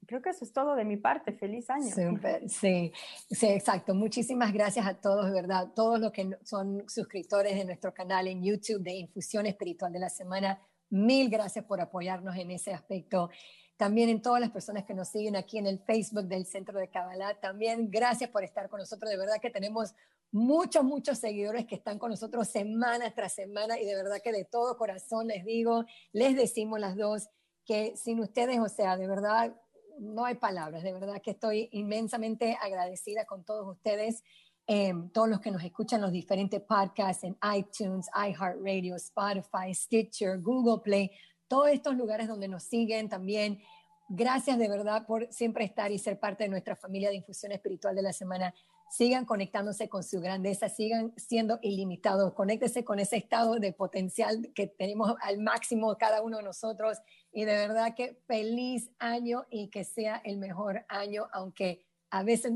creo 0.07 0.23
que 0.23 0.31
eso 0.31 0.45
es 0.45 0.53
todo 0.53 0.75
de 0.75 0.85
mi 0.85 0.97
parte. 0.97 1.33
Feliz 1.33 1.71
año. 1.71 1.95
Super, 1.95 2.49
sí, 2.49 2.93
sí, 3.31 3.47
exacto. 3.49 3.95
Muchísimas 3.95 4.53
gracias 4.53 4.87
a 4.87 4.95
todos, 4.95 5.27
de 5.27 5.33
verdad, 5.33 5.69
todos 5.75 6.01
los 6.01 6.13
que 6.13 6.31
son 6.43 6.85
suscriptores 6.89 7.55
de 7.55 7.65
nuestro 7.65 7.95
canal 7.95 8.27
en 8.27 8.43
YouTube 8.43 8.83
de 8.83 8.93
Infusión 8.93 9.47
Espiritual 9.47 9.93
de 9.93 10.01
la 10.01 10.09
Semana. 10.09 10.61
Mil 10.91 11.31
gracias 11.31 11.65
por 11.65 11.81
apoyarnos 11.81 12.37
en 12.37 12.51
ese 12.51 12.73
aspecto 12.73 13.31
también 13.77 14.09
en 14.09 14.23
todas 14.23 14.41
las 14.41 14.51
personas 14.51 14.85
que 14.85 14.95
nos 14.95 15.09
siguen 15.09 15.37
aquí 15.37 15.59
en 15.59 15.67
el 15.67 15.79
Facebook 15.81 16.25
del 16.25 16.47
Centro 16.47 16.79
de 16.79 16.89
Kabbalah. 16.89 17.41
También 17.41 17.91
gracias 17.91 18.31
por 18.31 18.45
estar 18.45 18.69
con 18.69 18.81
nosotros. 18.81 19.11
De 19.11 19.17
verdad 19.17 19.41
que 19.41 19.51
tenemos 19.51 19.95
muchos, 20.31 20.83
muchos 20.83 21.19
seguidores 21.19 21.67
que 21.67 21.75
están 21.75 21.99
con 21.99 22.11
nosotros 22.11 22.49
semana 22.49 23.15
tras 23.15 23.35
semana 23.35 23.79
y 23.79 23.85
de 23.85 23.95
verdad 23.95 24.19
que 24.23 24.33
de 24.33 24.45
todo 24.45 24.77
corazón 24.77 25.29
les 25.29 25.45
digo, 25.45 25.85
les 26.13 26.35
decimos 26.35 26.81
las 26.81 26.97
dos 26.97 27.29
que 27.65 27.97
sin 27.97 28.19
ustedes, 28.21 28.59
o 28.59 28.69
sea, 28.69 28.97
de 28.97 29.07
verdad 29.07 29.55
no 29.99 30.25
hay 30.25 30.35
palabras, 30.37 30.83
de 30.83 30.93
verdad 30.93 31.21
que 31.23 31.33
estoy 31.33 31.69
inmensamente 31.73 32.59
agradecida 32.61 33.25
con 33.27 33.45
todos 33.45 33.69
ustedes. 33.69 34.25
Eh, 34.69 34.95
todos 35.13 35.29
los 35.29 35.41
que 35.41 35.51
nos 35.51 35.63
escuchan 35.65 36.01
los 36.01 36.13
diferentes 36.13 36.61
podcasts 36.61 37.25
en 37.25 37.37
iTunes, 37.55 38.09
iHeartRadio, 38.15 38.95
Spotify, 38.95 39.75
Stitcher, 39.75 40.41
Google 40.41 40.81
Play, 40.85 41.11
todos 41.53 41.69
estos 41.69 41.99
lugares 41.99 42.29
donde 42.29 42.49
nos 42.49 42.63
siguen 42.63 43.11
también. 43.11 43.61
Gracias 44.09 44.59
de 44.59 44.71
verdad 44.71 45.05
por 45.05 45.31
siempre 45.31 45.67
estar 45.67 45.93
y 45.93 45.99
ser 45.99 46.19
parte 46.19 46.45
de 46.45 46.49
nuestra 46.49 46.75
familia 46.75 47.11
de 47.11 47.17
infusión 47.17 47.53
espiritual 47.53 47.95
de 47.95 48.01
la 48.01 48.15
semana. 48.15 48.55
Sigan 48.91 49.27
conectándose 49.27 49.87
con 49.87 50.03
su 50.03 50.23
grandeza, 50.23 50.71
sigan 50.71 51.13
siendo 51.19 51.59
ilimitados, 51.61 52.33
conéctese 52.33 52.87
con 52.87 53.01
ese 53.01 53.19
estado 53.19 53.57
de 53.57 53.75
potencial 53.75 54.51
que 54.55 54.67
tenemos 54.67 55.15
al 55.21 55.41
máximo 55.41 55.95
cada 55.99 56.23
uno 56.23 56.39
de 56.39 56.43
nosotros 56.43 56.97
y 57.35 57.45
de 57.45 57.53
verdad 57.53 57.95
que 57.95 58.19
feliz 58.27 58.91
año 58.99 59.45
y 59.51 59.69
que 59.69 59.85
sea 59.85 60.23
el 60.25 60.39
mejor 60.39 60.87
año, 60.89 61.29
aunque 61.33 61.85
a 62.09 62.23
veces 62.23 62.55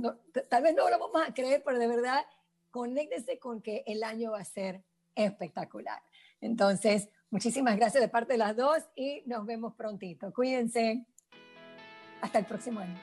tal 0.49 0.63
vez 0.63 0.75
no 0.75 0.89
lo 0.89 0.99
vamos 0.99 1.21
a 1.29 1.35
creer, 1.35 1.63
pero 1.63 1.79
de 1.79 1.87
verdad 1.87 2.25
conéctese 2.71 3.39
con 3.39 3.61
que 3.61 3.85
el 3.87 4.03
año 4.03 4.31
va 4.31 4.41
a 4.41 4.45
ser 4.47 4.83
espectacular. 5.15 6.01
Entonces, 6.41 7.11
Muchísimas 7.31 7.77
gracias 7.77 8.01
de 8.01 8.09
parte 8.09 8.35
de 8.35 8.39
las 8.39 8.57
dos 8.57 8.79
y 8.95 9.23
nos 9.27 9.45
vemos 9.47 9.75
prontito. 9.75 10.33
Cuídense. 10.33 11.05
Hasta 12.21 12.39
el 12.39 12.47
próximo 12.47 12.81
año. 12.81 12.97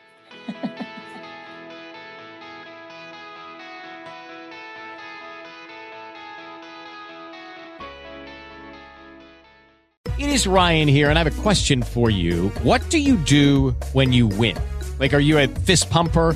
It 10.17 10.29
is 10.29 10.47
Ryan 10.47 10.87
here 10.87 11.09
and 11.09 11.19
I 11.19 11.23
have 11.23 11.39
a 11.39 11.41
question 11.41 11.83
for 11.83 12.09
you. 12.09 12.49
What 12.63 12.81
do 12.89 12.97
you 12.97 13.17
do 13.17 13.75
when 13.93 14.13
you 14.13 14.27
win? 14.27 14.55
Like 14.99 15.13
are 15.13 15.19
you 15.19 15.37
a 15.37 15.47
fist 15.47 15.89
pumper? 15.89 16.35